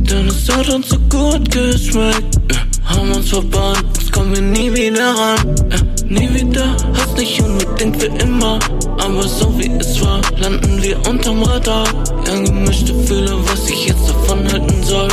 Denn 0.09 0.27
es 0.27 0.49
hat 0.49 0.69
uns 0.69 0.89
so 0.89 0.97
gut 1.09 1.49
geschmeckt. 1.51 2.39
Ja, 2.51 2.59
haben 2.85 3.11
uns 3.11 3.29
verbannt, 3.29 3.83
jetzt 3.97 4.11
kommen 4.11 4.33
wir 4.35 4.41
nie 4.41 4.73
wieder 4.73 5.15
ran. 5.15 5.55
Ja, 5.71 5.77
nie 6.07 6.33
wieder, 6.33 6.75
hast 6.93 7.17
nicht 7.17 7.41
unbedingt 7.41 8.01
für 8.01 8.07
immer. 8.07 8.59
Aber 8.99 9.23
so 9.23 9.57
wie 9.57 9.71
es 9.79 10.01
war, 10.01 10.21
landen 10.37 10.81
wir 10.81 10.97
unterm 11.07 11.43
Radar. 11.43 11.87
Ja, 12.27 12.39
gemischte 12.39 12.93
Gefühle, 12.93 13.37
was 13.45 13.69
ich 13.69 13.87
jetzt 13.87 14.09
davon 14.09 14.51
halten 14.51 14.83
soll. 14.83 15.07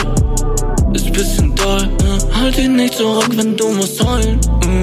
Ist 0.92 1.12
bisschen 1.12 1.54
doll, 1.54 1.88
ja. 2.02 2.40
halt 2.40 2.56
dich 2.56 2.68
nicht 2.68 2.94
zurück, 2.94 3.30
wenn 3.36 3.56
du 3.56 3.68
musst 3.68 4.04
heulen. 4.04 4.40
Mm, 4.66 4.80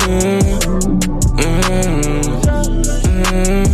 mm, 1.36 1.68
mm, 3.34 3.67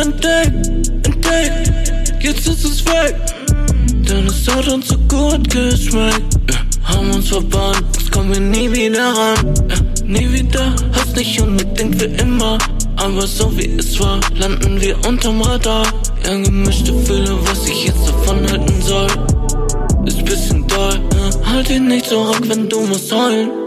entdeckt, 0.00 0.88
entdeckt, 1.06 2.22
jetzt 2.22 2.48
ist 2.48 2.64
es 2.64 2.84
weg. 2.86 3.14
Denn 4.08 4.26
es 4.26 4.48
hat 4.48 4.68
uns 4.68 4.88
so 4.88 4.96
gut 5.08 5.48
geschmeckt. 5.50 6.36
Ja, 6.50 6.94
haben 6.94 7.10
uns 7.10 7.28
verbannt, 7.28 7.84
jetzt 7.96 8.10
kommen 8.10 8.32
wir 8.32 8.40
nie 8.40 8.72
wieder 8.72 9.12
ran. 9.14 9.54
Ja, 9.68 10.04
nie 10.04 10.32
wieder, 10.32 10.74
hast 10.92 11.16
nicht 11.16 11.40
unbedingt 11.40 12.00
für 12.00 12.06
immer. 12.06 12.58
Aber 12.96 13.26
so 13.26 13.56
wie 13.56 13.76
es 13.78 13.98
war, 14.00 14.20
landen 14.36 14.80
wir 14.80 14.96
unterm 15.06 15.40
Radar. 15.42 15.86
Ja, 16.24 16.36
gemischte 16.36 16.92
Gefühle, 16.92 17.38
was 17.44 17.66
ich 17.66 17.86
jetzt 17.86 18.08
davon 18.08 18.50
halten 18.50 18.82
soll. 18.82 19.08
Ist 20.06 20.24
bisschen 20.24 20.66
doll, 20.66 21.00
ja. 21.14 21.52
halt 21.52 21.68
dich 21.68 21.80
nicht 21.80 22.06
zurück, 22.06 22.40
wenn 22.46 22.68
du 22.68 22.80
musst 22.82 23.12
heulen. 23.12 23.59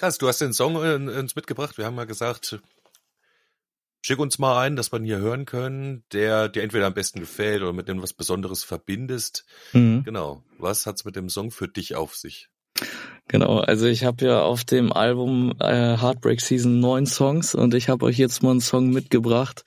Ja, 0.00 0.06
krass, 0.06 0.16
du 0.16 0.28
hast 0.28 0.40
den 0.40 0.54
Song 0.54 0.76
uns 0.76 1.36
mitgebracht. 1.36 1.76
Wir 1.76 1.84
haben 1.84 1.94
mal 1.94 2.06
gesagt, 2.06 2.58
schick 4.00 4.18
uns 4.18 4.38
mal 4.38 4.58
einen, 4.58 4.74
dass 4.74 4.90
wir 4.92 4.98
ihn 4.98 5.04
hier 5.04 5.18
hören 5.18 5.44
können, 5.44 6.04
der 6.14 6.48
dir 6.48 6.62
entweder 6.62 6.86
am 6.86 6.94
besten 6.94 7.20
gefällt 7.20 7.60
oder 7.60 7.74
mit 7.74 7.86
dem 7.86 8.00
was 8.00 8.14
Besonderes 8.14 8.64
verbindest. 8.64 9.44
Mhm. 9.74 10.02
Genau. 10.02 10.42
Was 10.56 10.86
hat's 10.86 11.04
mit 11.04 11.16
dem 11.16 11.28
Song 11.28 11.50
für 11.50 11.68
dich 11.68 11.96
auf 11.96 12.14
sich? 12.16 12.48
Genau, 13.28 13.58
also 13.58 13.84
ich 13.88 14.04
habe 14.04 14.24
ja 14.24 14.40
auf 14.40 14.64
dem 14.64 14.90
Album 14.90 15.52
äh, 15.60 15.98
Heartbreak 15.98 16.40
Season 16.40 16.80
neun 16.80 17.04
Songs 17.04 17.54
und 17.54 17.74
ich 17.74 17.90
habe 17.90 18.06
euch 18.06 18.16
jetzt 18.16 18.42
mal 18.42 18.52
einen 18.52 18.62
Song 18.62 18.88
mitgebracht. 18.88 19.64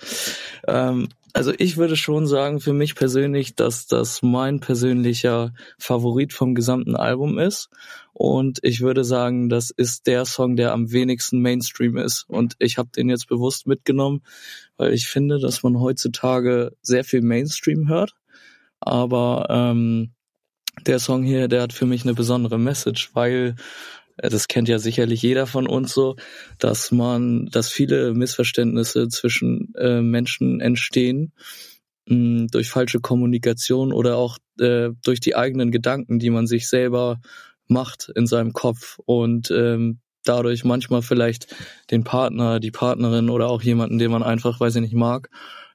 Ähm, 0.67 1.09
also 1.33 1.53
ich 1.57 1.77
würde 1.77 1.95
schon 1.95 2.25
sagen, 2.25 2.59
für 2.59 2.73
mich 2.73 2.95
persönlich, 2.95 3.55
dass 3.55 3.85
das 3.85 4.23
mein 4.23 4.59
persönlicher 4.59 5.53
Favorit 5.77 6.33
vom 6.33 6.55
gesamten 6.55 6.95
Album 6.95 7.37
ist. 7.37 7.69
Und 8.13 8.59
ich 8.61 8.81
würde 8.81 9.03
sagen, 9.03 9.49
das 9.49 9.71
ist 9.71 10.05
der 10.05 10.25
Song, 10.25 10.55
der 10.55 10.71
am 10.71 10.91
wenigsten 10.91 11.41
Mainstream 11.41 11.97
ist. 11.97 12.25
Und 12.27 12.55
ich 12.59 12.77
habe 12.77 12.89
den 12.95 13.09
jetzt 13.09 13.27
bewusst 13.27 13.65
mitgenommen, 13.65 14.21
weil 14.77 14.93
ich 14.93 15.07
finde, 15.07 15.39
dass 15.39 15.63
man 15.63 15.79
heutzutage 15.79 16.73
sehr 16.81 17.03
viel 17.03 17.21
Mainstream 17.21 17.89
hört. 17.89 18.13
Aber 18.79 19.47
ähm, 19.49 20.11
der 20.85 20.99
Song 20.99 21.23
hier, 21.23 21.47
der 21.47 21.63
hat 21.63 21.73
für 21.73 21.85
mich 21.85 22.03
eine 22.03 22.13
besondere 22.13 22.59
Message, 22.59 23.09
weil 23.13 23.55
äh, 24.17 24.29
das 24.29 24.47
kennt 24.47 24.67
ja 24.67 24.77
sicherlich 24.79 25.21
jeder 25.21 25.47
von 25.47 25.67
uns 25.67 25.93
so, 25.93 26.15
dass 26.59 26.91
man, 26.91 27.47
dass 27.47 27.69
viele 27.69 28.13
Missverständnisse 28.13 29.07
zwischen 29.07 29.73
äh, 29.75 30.01
Menschen 30.01 30.61
entstehen 30.61 31.33
mh, 32.07 32.47
durch 32.51 32.69
falsche 32.69 32.99
Kommunikation 32.99 33.93
oder 33.93 34.17
auch 34.17 34.37
äh, 34.59 34.89
durch 35.03 35.19
die 35.19 35.35
eigenen 35.35 35.71
Gedanken, 35.71 36.19
die 36.19 36.29
man 36.29 36.47
sich 36.47 36.67
selber 36.67 37.21
macht 37.67 38.11
in 38.15 38.27
seinem 38.27 38.53
Kopf 38.53 38.99
und 39.05 39.51
ähm, 39.51 39.99
dadurch 40.23 40.63
manchmal 40.63 41.01
vielleicht 41.01 41.55
den 41.91 42.03
Partner, 42.03 42.59
die 42.59 42.71
Partnerin 42.71 43.29
oder 43.29 43.49
auch 43.49 43.61
jemanden, 43.61 43.99
den 43.99 44.11
man 44.11 44.23
einfach, 44.23 44.59
weiß 44.59 44.75
ich 44.75 44.81
nicht, 44.81 44.95
mag, 44.95 45.29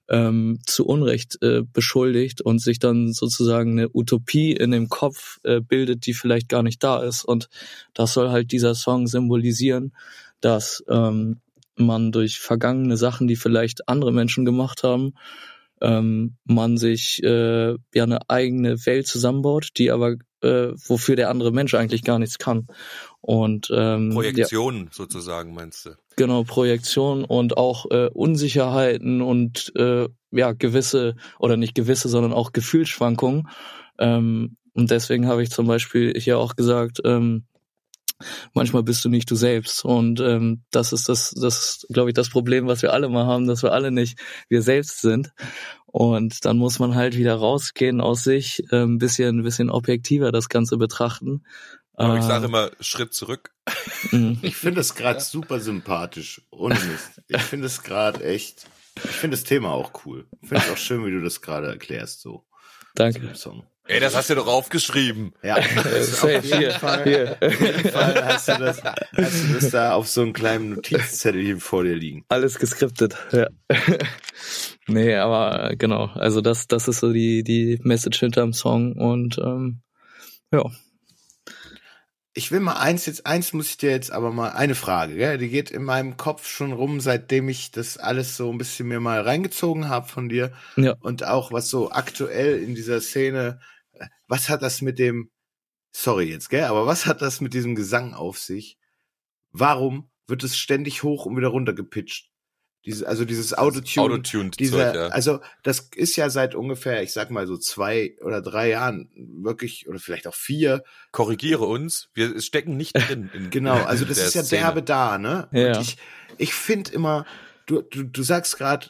ähm, 0.08 0.58
zu 0.64 0.86
Unrecht 0.86 1.38
äh, 1.42 1.62
beschuldigt 1.62 2.40
und 2.40 2.60
sich 2.60 2.78
dann 2.78 3.12
sozusagen 3.12 3.72
eine 3.72 3.88
Utopie 3.92 4.52
in 4.52 4.70
dem 4.70 4.88
Kopf 4.88 5.38
äh, 5.42 5.60
bildet, 5.60 6.06
die 6.06 6.14
vielleicht 6.14 6.48
gar 6.48 6.62
nicht 6.62 6.82
da 6.82 7.02
ist. 7.02 7.24
Und 7.24 7.48
das 7.92 8.14
soll 8.14 8.30
halt 8.30 8.52
dieser 8.52 8.74
Song 8.74 9.06
symbolisieren, 9.06 9.94
dass 10.40 10.82
ähm, 10.88 11.40
man 11.76 12.10
durch 12.10 12.38
vergangene 12.38 12.96
Sachen, 12.96 13.28
die 13.28 13.36
vielleicht 13.36 13.88
andere 13.88 14.12
Menschen 14.12 14.44
gemacht 14.44 14.82
haben, 14.82 15.12
ähm, 15.80 16.36
man 16.44 16.76
sich 16.76 17.22
äh, 17.22 17.74
ja 17.94 18.02
eine 18.02 18.28
eigene 18.28 18.84
Welt 18.86 19.06
zusammenbaut, 19.06 19.68
die 19.76 19.90
aber 19.90 20.16
äh, 20.42 20.68
wofür 20.86 21.16
der 21.16 21.30
andere 21.30 21.52
Mensch 21.52 21.74
eigentlich 21.74 22.04
gar 22.04 22.18
nichts 22.18 22.38
kann. 22.38 22.66
Und 23.20 23.70
ähm, 23.74 24.10
ja, 24.10 24.14
Projektion 24.14 24.88
sozusagen, 24.92 25.54
meinst 25.54 25.86
du? 25.86 25.90
genau 26.18 26.42
Projektion 26.42 27.24
und 27.24 27.56
auch 27.56 27.86
äh, 27.90 28.10
Unsicherheiten 28.12 29.22
und 29.22 29.72
äh, 29.76 30.08
ja 30.30 30.52
gewisse 30.52 31.16
oder 31.38 31.56
nicht 31.56 31.74
gewisse, 31.74 32.10
sondern 32.10 32.34
auch 32.34 32.52
Gefühlsschwankungen. 32.52 33.48
Ähm, 33.98 34.56
und 34.74 34.90
deswegen 34.90 35.26
habe 35.26 35.42
ich 35.42 35.50
zum 35.50 35.66
Beispiel 35.66 36.12
hier 36.20 36.38
auch 36.38 36.56
gesagt, 36.56 37.00
ähm, 37.04 37.46
manchmal 38.52 38.82
bist 38.82 39.04
du 39.04 39.08
nicht 39.08 39.30
du 39.30 39.36
selbst. 39.36 39.84
Und 39.84 40.20
ähm, 40.20 40.64
das 40.70 40.92
ist 40.92 41.08
das, 41.08 41.30
das 41.30 41.58
ist, 41.58 41.86
glaube 41.92 42.10
ich, 42.10 42.14
das 42.14 42.28
Problem, 42.28 42.66
was 42.66 42.82
wir 42.82 42.92
alle 42.92 43.08
mal 43.08 43.26
haben, 43.26 43.46
dass 43.46 43.62
wir 43.62 43.72
alle 43.72 43.90
nicht 43.90 44.18
wir 44.48 44.62
selbst 44.62 45.00
sind. 45.00 45.30
Und 45.90 46.44
dann 46.44 46.58
muss 46.58 46.78
man 46.78 46.94
halt 46.94 47.16
wieder 47.16 47.34
rausgehen 47.34 48.00
aus 48.00 48.22
sich, 48.22 48.62
äh, 48.70 48.82
ein 48.82 48.98
bisschen, 48.98 49.40
ein 49.40 49.42
bisschen 49.42 49.70
objektiver 49.70 50.32
das 50.32 50.48
Ganze 50.48 50.76
betrachten. 50.76 51.44
Aber 51.94 52.16
ich 52.18 52.22
sage 52.24 52.44
Äh, 52.44 52.48
immer 52.48 52.70
Schritt 52.80 53.12
zurück. 53.14 53.52
mh, 54.12 54.36
Ich 54.42 54.56
finde 54.56 54.80
es 54.82 54.94
gerade 54.94 55.20
super 55.20 55.58
sympathisch. 55.60 56.42
Ohne 56.50 56.74
Mist. 56.76 57.22
Ich 57.26 57.42
finde 57.42 57.66
es 57.66 57.82
gerade 57.82 58.22
echt. 58.22 58.66
Ich 58.96 59.10
finde 59.10 59.36
das 59.36 59.44
Thema 59.44 59.70
auch 59.72 59.92
cool. 60.04 60.26
Ich 60.42 60.48
finde 60.48 60.64
es 60.64 60.70
auch 60.72 60.76
schön, 60.76 61.04
wie 61.06 61.10
du 61.10 61.20
das 61.22 61.40
gerade 61.40 61.68
erklärst, 61.68 62.20
so. 62.20 62.44
danke. 62.94 63.34
Song. 63.34 63.64
Ey, 63.88 64.00
das 64.00 64.14
hast 64.14 64.28
du 64.28 64.34
doch 64.34 64.46
aufgeschrieben. 64.46 65.32
Ja, 65.42 65.56
das 65.74 66.08
ist 66.08 66.22
auf 66.22 66.30
jeden 66.30 66.58
hier, 66.58 66.70
Fall, 66.72 67.04
hier. 67.04 67.36
auf 67.40 67.60
jeden 67.60 67.90
Fall 67.90 68.22
hast 68.22 68.48
du 68.48 68.58
das, 68.58 68.82
hast 68.84 69.44
du 69.44 69.54
das 69.54 69.70
da 69.70 69.94
auf 69.94 70.06
so 70.06 70.20
einem 70.20 70.34
kleinen 70.34 70.74
Notizzettelchen 70.74 71.58
vor 71.58 71.84
dir 71.84 71.94
liegen. 71.94 72.22
Alles 72.28 72.58
geskriptet, 72.58 73.16
ja. 73.32 73.48
nee, 74.86 75.16
aber 75.16 75.70
äh, 75.70 75.76
genau, 75.76 76.06
also 76.14 76.42
das, 76.42 76.68
das 76.68 76.86
ist 76.86 77.00
so 77.00 77.14
die, 77.14 77.42
die 77.42 77.80
Message 77.82 78.20
hinterm 78.20 78.52
Song 78.52 78.92
und 78.92 79.38
ähm, 79.38 79.80
ja. 80.52 80.64
Ich 82.34 82.52
will 82.52 82.60
mal 82.60 82.76
eins 82.76 83.06
jetzt, 83.06 83.26
eins 83.26 83.54
muss 83.54 83.70
ich 83.70 83.78
dir 83.78 83.90
jetzt 83.90 84.12
aber 84.12 84.30
mal, 84.32 84.50
eine 84.50 84.74
Frage, 84.74 85.16
gell? 85.16 85.38
die 85.38 85.48
geht 85.48 85.70
in 85.70 85.82
meinem 85.82 86.18
Kopf 86.18 86.46
schon 86.46 86.72
rum, 86.72 87.00
seitdem 87.00 87.48
ich 87.48 87.70
das 87.70 87.96
alles 87.96 88.36
so 88.36 88.52
ein 88.52 88.58
bisschen 88.58 88.86
mir 88.86 89.00
mal 89.00 89.22
reingezogen 89.22 89.88
habe 89.88 90.06
von 90.06 90.28
dir. 90.28 90.52
Ja. 90.76 90.94
Und 91.00 91.24
auch 91.24 91.52
was 91.52 91.70
so 91.70 91.90
aktuell 91.90 92.62
in 92.62 92.74
dieser 92.74 93.00
Szene, 93.00 93.58
was 94.26 94.48
hat 94.48 94.62
das 94.62 94.82
mit 94.82 94.98
dem, 94.98 95.30
sorry 95.92 96.30
jetzt, 96.30 96.50
gell, 96.50 96.64
aber 96.64 96.86
was 96.86 97.06
hat 97.06 97.22
das 97.22 97.40
mit 97.40 97.54
diesem 97.54 97.74
Gesang 97.74 98.14
auf 98.14 98.38
sich? 98.38 98.78
Warum 99.50 100.10
wird 100.26 100.44
es 100.44 100.56
ständig 100.56 101.02
hoch 101.02 101.26
und 101.26 101.36
wieder 101.36 101.48
runter 101.48 101.72
gepitcht? 101.72 102.30
Diese, 102.84 103.06
also 103.08 103.24
dieses 103.24 103.52
Autotune. 103.52 104.14
Autotuned 104.14 104.58
Dieser, 104.58 104.92
Zeug, 104.92 104.94
ja. 104.94 105.08
also 105.08 105.40
das 105.62 105.90
ist 105.94 106.16
ja 106.16 106.30
seit 106.30 106.54
ungefähr, 106.54 107.02
ich 107.02 107.12
sag 107.12 107.30
mal 107.30 107.46
so 107.46 107.58
zwei 107.58 108.16
oder 108.22 108.40
drei 108.40 108.70
Jahren 108.70 109.10
wirklich 109.42 109.88
oder 109.88 109.98
vielleicht 109.98 110.26
auch 110.26 110.34
vier. 110.34 110.84
Korrigiere 111.10 111.66
uns, 111.66 112.08
wir 112.14 112.40
stecken 112.40 112.76
nicht 112.76 112.92
drin. 113.08 113.30
In, 113.34 113.50
Genau, 113.50 113.74
also 113.74 114.04
das 114.04 114.18
ist 114.18 114.34
ja 114.34 114.42
Szene. 114.42 114.62
derbe 114.62 114.82
da, 114.82 115.18
ne? 115.18 115.48
Ja. 115.52 115.76
Und 115.76 115.82
ich, 115.82 115.98
ich 116.38 116.54
finde 116.54 116.92
immer, 116.92 117.26
du, 117.66 117.82
du, 117.82 118.04
du 118.04 118.22
sagst 118.22 118.56
gerade, 118.56 118.86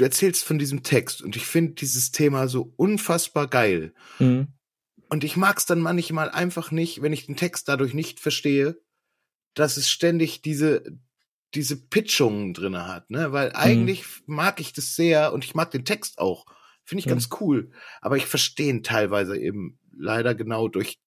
du 0.00 0.04
erzählst 0.04 0.44
von 0.44 0.58
diesem 0.58 0.82
Text 0.82 1.20
und 1.22 1.36
ich 1.36 1.44
finde 1.44 1.74
dieses 1.74 2.10
Thema 2.10 2.48
so 2.48 2.72
unfassbar 2.76 3.46
geil. 3.48 3.92
Mhm. 4.18 4.48
Und 5.10 5.24
ich 5.24 5.36
mag's 5.36 5.66
dann 5.66 5.80
manchmal 5.80 6.30
einfach 6.30 6.70
nicht, 6.70 7.02
wenn 7.02 7.12
ich 7.12 7.26
den 7.26 7.36
Text 7.36 7.68
dadurch 7.68 7.94
nicht 7.94 8.20
verstehe, 8.20 8.80
dass 9.54 9.76
es 9.76 9.90
ständig 9.90 10.40
diese, 10.42 10.84
diese 11.54 11.76
Pitchungen 11.76 12.54
drinne 12.54 12.86
hat, 12.86 13.10
ne? 13.10 13.32
Weil 13.32 13.52
eigentlich 13.54 14.04
mag 14.26 14.60
ich 14.60 14.72
das 14.72 14.94
sehr 14.94 15.32
und 15.32 15.44
ich 15.44 15.54
mag 15.54 15.70
den 15.72 15.84
Text 15.84 16.18
auch. 16.18 16.46
Finde 16.84 17.00
ich 17.00 17.06
Mhm. 17.06 17.10
ganz 17.10 17.28
cool. 17.40 17.70
Aber 18.00 18.16
ich 18.16 18.26
verstehe 18.26 18.70
ihn 18.70 18.82
teilweise 18.82 19.36
eben 19.36 19.78
leider 19.92 20.34
genau 20.34 20.68
durch 20.68 20.98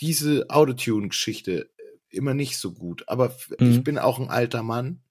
diese 0.00 0.48
Autotune-Geschichte 0.50 1.70
immer 2.10 2.34
nicht 2.34 2.58
so 2.58 2.72
gut. 2.72 3.08
Aber 3.08 3.34
Mhm. 3.58 3.70
ich 3.70 3.82
bin 3.82 3.98
auch 3.98 4.20
ein 4.20 4.28
alter 4.28 4.62
Mann. 4.62 5.02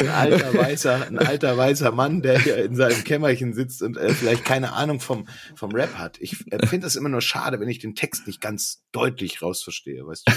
Ein 0.00 0.08
alter 0.08 0.54
weißer, 0.54 1.06
ein 1.08 1.18
alter 1.18 1.56
weißer 1.56 1.92
Mann, 1.92 2.22
der 2.22 2.38
hier 2.38 2.56
in 2.64 2.76
seinem 2.76 3.04
Kämmerchen 3.04 3.52
sitzt 3.54 3.82
und 3.82 3.96
äh, 3.96 4.10
vielleicht 4.14 4.44
keine 4.44 4.72
Ahnung 4.72 5.00
vom, 5.00 5.28
vom 5.54 5.72
Rap 5.72 5.94
hat. 5.98 6.16
Ich 6.20 6.44
äh, 6.50 6.66
finde 6.66 6.86
es 6.86 6.96
immer 6.96 7.08
nur 7.08 7.20
schade, 7.20 7.60
wenn 7.60 7.68
ich 7.68 7.78
den 7.78 7.94
Text 7.94 8.26
nicht 8.26 8.40
ganz 8.40 8.82
deutlich 8.92 9.42
rausverstehe, 9.42 10.06
weißt 10.06 10.24
du? 10.26 10.32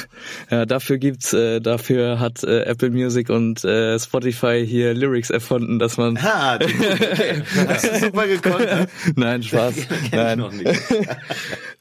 Ja, 0.56 0.66
dafür 0.66 0.98
gibt's, 0.98 1.34
äh, 1.34 1.62
dafür 1.62 2.20
hat 2.20 2.44
äh, 2.44 2.64
Apple 2.64 2.90
Music 2.92 3.30
und 3.30 3.64
äh, 3.64 3.98
Spotify 4.00 4.66
hier 4.68 4.94
Lyrics 4.94 5.30
erfunden, 5.30 5.80
dass 5.80 5.98
man 5.98 6.22
Ha, 6.22 6.58
du- 6.58 6.66
okay. 7.12 7.44
hast 7.68 7.86
du 7.86 8.00
super 8.00 8.28
gekonnt. 8.28 8.68
Nein, 9.16 9.44
Spaß. 9.44 9.76
Kenn 9.88 9.98
ich 10.04 10.12
Nein. 10.12 10.40
noch 10.40 10.52
nicht. 10.52 10.68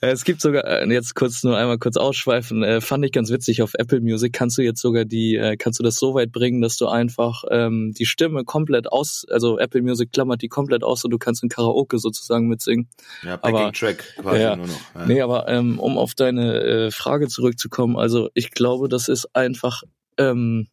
Äh, 0.01 0.09
Es 0.13 0.25
gibt 0.25 0.41
sogar, 0.41 0.65
äh, 0.65 0.87
jetzt 0.93 1.15
kurz 1.15 1.43
nur 1.43 1.57
einmal 1.57 1.79
kurz 1.79 1.97
ausschweifen, 1.97 2.63
äh, 2.63 2.81
fand 2.81 3.05
ich 3.05 3.13
ganz 3.13 3.31
witzig, 3.31 3.63
auf 3.63 3.73
Apple 3.75 4.01
Music 4.01 4.33
kannst 4.33 4.57
du 4.59 4.63
jetzt 4.63 4.81
sogar 4.81 5.05
die, 5.05 5.39
kannst 5.59 5.79
du 5.79 5.83
das 5.83 5.97
so 5.97 6.15
weit 6.15 6.33
bringen, 6.33 6.61
dass 6.63 6.77
du 6.77 6.87
einfach 6.89 7.45
ähm, 7.51 7.93
die 7.99 8.07
Stimme 8.07 8.45
komplett 8.45 8.91
aus, 8.91 9.27
also 9.31 9.59
Apple 9.59 9.83
Music 9.83 10.13
klammert 10.13 10.43
die 10.43 10.49
komplett 10.49 10.83
aus 10.85 11.05
und 11.05 11.11
du 11.11 11.19
kannst 11.19 11.43
in 11.43 11.49
Karaoke 11.49 11.99
sozusagen 11.99 12.49
mitsingen. 12.49 12.89
Ja, 13.23 13.35
Aber- 13.43 13.53
Backing 13.53 13.73
Track 13.75 14.15
quasi 14.21 14.41
Ja. 14.43 14.57
nur 14.57 14.67
noch. 14.67 14.81
Ja. 14.95 15.07
Nee, 15.07 15.21
aber 15.21 15.49
ähm, 15.49 15.79
um 15.79 15.99
auf 15.99 16.15
deine 16.15 16.61
äh, 16.61 16.91
Frage 16.91 17.29
zurückzukommen, 17.29 17.97
also 17.97 18.31
ich 18.35 18.51
glaube, 18.53 18.89
das 18.89 19.09
ist 19.09 19.35
einfach, 19.37 19.83
ähm, 20.19 20.69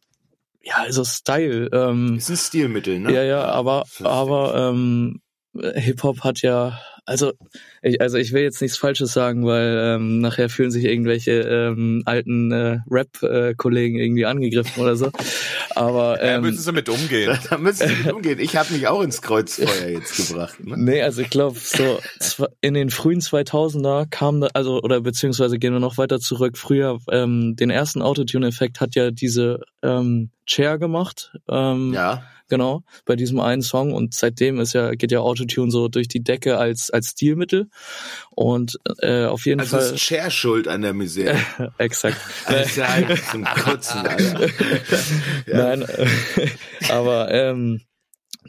ja, 0.62 0.74
also 0.76 1.04
Style. 1.04 1.68
Ähm, 1.72 2.16
Ist 2.16 2.30
ein 2.30 2.36
Stilmittel, 2.36 2.98
ne? 2.98 3.12
Ja, 3.12 3.22
ja, 3.22 3.44
aber 3.44 3.84
aber 4.02 4.54
ähm, 4.70 5.20
Hip-Hop 5.54 6.20
hat 6.24 6.42
ja, 6.42 6.78
also 7.08 7.32
ich, 7.82 8.00
also 8.00 8.18
ich 8.18 8.32
will 8.32 8.42
jetzt 8.42 8.60
nichts 8.60 8.76
Falsches 8.76 9.12
sagen, 9.12 9.46
weil 9.46 9.96
ähm, 9.96 10.18
nachher 10.20 10.48
fühlen 10.48 10.70
sich 10.70 10.84
irgendwelche 10.84 11.32
ähm, 11.40 12.02
alten 12.04 12.52
äh, 12.52 12.78
Rap-Kollegen 12.90 13.98
irgendwie 13.98 14.26
angegriffen 14.26 14.82
oder 14.82 14.94
so. 14.96 15.10
Aber 15.74 16.18
Ja, 16.22 16.36
ähm, 16.36 16.42
müssen 16.42 16.58
sie 16.62 16.72
mit 16.72 16.88
umgehen. 16.88 17.36
Da 17.50 17.56
müsst 17.58 17.80
ihr 17.80 17.88
mit 18.04 18.12
umgehen. 18.12 18.38
Ich 18.40 18.56
habe 18.56 18.72
mich 18.72 18.86
auch 18.88 19.00
ins 19.02 19.22
Kreuzfeuer 19.22 19.88
jetzt 19.88 20.28
gebracht. 20.28 20.62
Ne? 20.64 20.76
Nee, 20.76 21.02
also 21.02 21.22
ich 21.22 21.30
glaube, 21.30 21.58
so 21.58 21.98
zwa- 22.20 22.50
in 22.60 22.74
den 22.74 22.90
frühen 22.90 23.20
2000er 23.20 24.06
kam, 24.10 24.40
da, 24.40 24.48
also 24.54 24.80
oder 24.82 25.00
beziehungsweise 25.00 25.58
gehen 25.58 25.72
wir 25.72 25.80
noch 25.80 25.96
weiter 25.98 26.20
zurück. 26.20 26.58
Früher 26.58 26.98
ähm, 27.10 27.56
den 27.56 27.70
ersten 27.70 28.02
Autotune-Effekt 28.02 28.80
hat 28.80 28.94
ja 28.94 29.10
diese 29.10 29.60
ähm, 29.82 30.30
Chair 30.46 30.78
gemacht. 30.78 31.32
Ähm, 31.48 31.92
Ja, 31.94 32.22
genau, 32.48 32.82
bei 33.04 33.16
diesem 33.16 33.40
einen 33.40 33.62
Song 33.62 33.92
und 33.92 34.14
seitdem 34.14 34.58
ist 34.60 34.72
ja 34.72 34.92
geht 34.94 35.12
ja 35.12 35.20
Autotune 35.20 35.70
so 35.70 35.88
durch 35.88 36.08
die 36.08 36.22
Decke 36.22 36.58
als 36.58 36.90
als 36.90 37.10
Stilmittel 37.10 37.68
und 38.30 38.78
äh, 39.00 39.24
auf 39.24 39.46
jeden 39.46 39.60
also 39.60 39.76
Fall 39.78 39.94
ist 39.94 40.00
Cher 40.00 40.30
schuld 40.30 40.68
an 40.68 40.82
der 40.82 40.94
Misere. 40.94 41.38
exakt. 41.78 42.18
Eigentlich 42.46 43.22
zum 43.30 43.44
Kotzen, 43.44 44.06
Alter. 44.06 44.48
Ja. 45.46 45.76
Nein, 45.76 45.86
aber 46.90 47.30
ähm, 47.30 47.80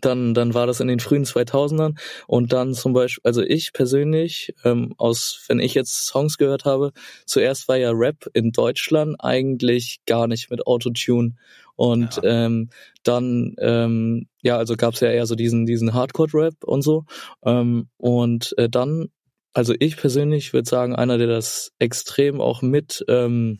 dann 0.01 0.33
dann 0.33 0.53
war 0.53 0.67
das 0.67 0.79
in 0.79 0.87
den 0.87 0.99
frühen 0.99 1.25
2000ern 1.25 1.97
und 2.27 2.53
dann 2.53 2.73
zum 2.73 2.93
Beispiel, 2.93 3.21
also 3.25 3.41
ich 3.41 3.73
persönlich 3.73 4.53
ähm, 4.63 4.93
aus, 4.97 5.43
wenn 5.47 5.59
ich 5.59 5.73
jetzt 5.73 6.05
Songs 6.07 6.37
gehört 6.37 6.65
habe, 6.65 6.91
zuerst 7.25 7.67
war 7.67 7.77
ja 7.77 7.91
Rap 7.91 8.27
in 8.33 8.51
Deutschland 8.51 9.15
eigentlich 9.19 9.99
gar 10.05 10.27
nicht 10.27 10.49
mit 10.51 10.65
Autotune 10.67 11.35
und 11.75 12.17
Ja. 12.17 12.45
ähm, 12.45 12.69
dann 13.03 13.55
ähm, 13.59 14.27
ja 14.41 14.57
also 14.57 14.75
gab 14.75 14.93
es 14.93 14.99
ja 14.99 15.09
eher 15.09 15.25
so 15.25 15.35
diesen 15.35 15.65
diesen 15.65 15.93
Hardcore-Rap 15.93 16.63
und 16.63 16.81
so 16.81 17.05
ähm, 17.45 17.89
und 17.97 18.53
äh, 18.57 18.69
dann 18.69 19.07
also 19.53 19.73
ich 19.79 19.97
persönlich 19.97 20.53
würde 20.53 20.69
sagen 20.69 20.95
einer 20.95 21.17
der 21.17 21.27
das 21.27 21.71
extrem 21.79 22.41
auch 22.41 22.61
mit 22.61 23.03
ähm, 23.07 23.59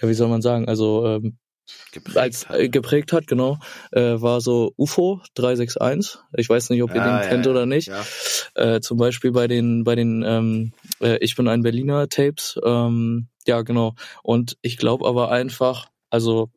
ja 0.00 0.08
wie 0.08 0.14
soll 0.14 0.28
man 0.28 0.42
sagen 0.42 0.68
also 0.68 1.06
ähm, 1.06 1.38
Geprägt 1.92 2.16
als 2.18 2.48
hat. 2.48 2.58
äh, 2.58 2.68
geprägt 2.68 3.12
hat, 3.12 3.26
genau, 3.26 3.58
äh, 3.92 4.20
war 4.20 4.40
so 4.40 4.72
UFO 4.76 5.22
361. 5.34 6.18
Ich 6.36 6.48
weiß 6.48 6.70
nicht, 6.70 6.82
ob 6.82 6.90
ihr 6.90 6.96
Ja, 6.96 7.04
den 7.04 7.22
ja, 7.22 7.28
kennt 7.28 7.46
ja. 7.46 7.52
oder 7.52 7.66
nicht. 7.66 7.90
Äh, 8.54 8.80
zum 8.80 8.98
Beispiel 8.98 9.32
bei 9.32 9.48
den, 9.48 9.84
bei 9.84 9.94
den 9.94 10.22
ähm, 10.26 10.72
äh, 11.00 11.16
Ich 11.18 11.36
bin 11.36 11.48
ein 11.48 11.62
Berliner 11.62 12.08
Tapes. 12.08 12.58
Ähm, 12.62 13.28
ja, 13.46 13.62
genau. 13.62 13.94
Und 14.22 14.58
ich 14.60 14.76
glaube 14.76 15.06
aber 15.06 15.30
einfach, 15.30 15.88
also 16.10 16.50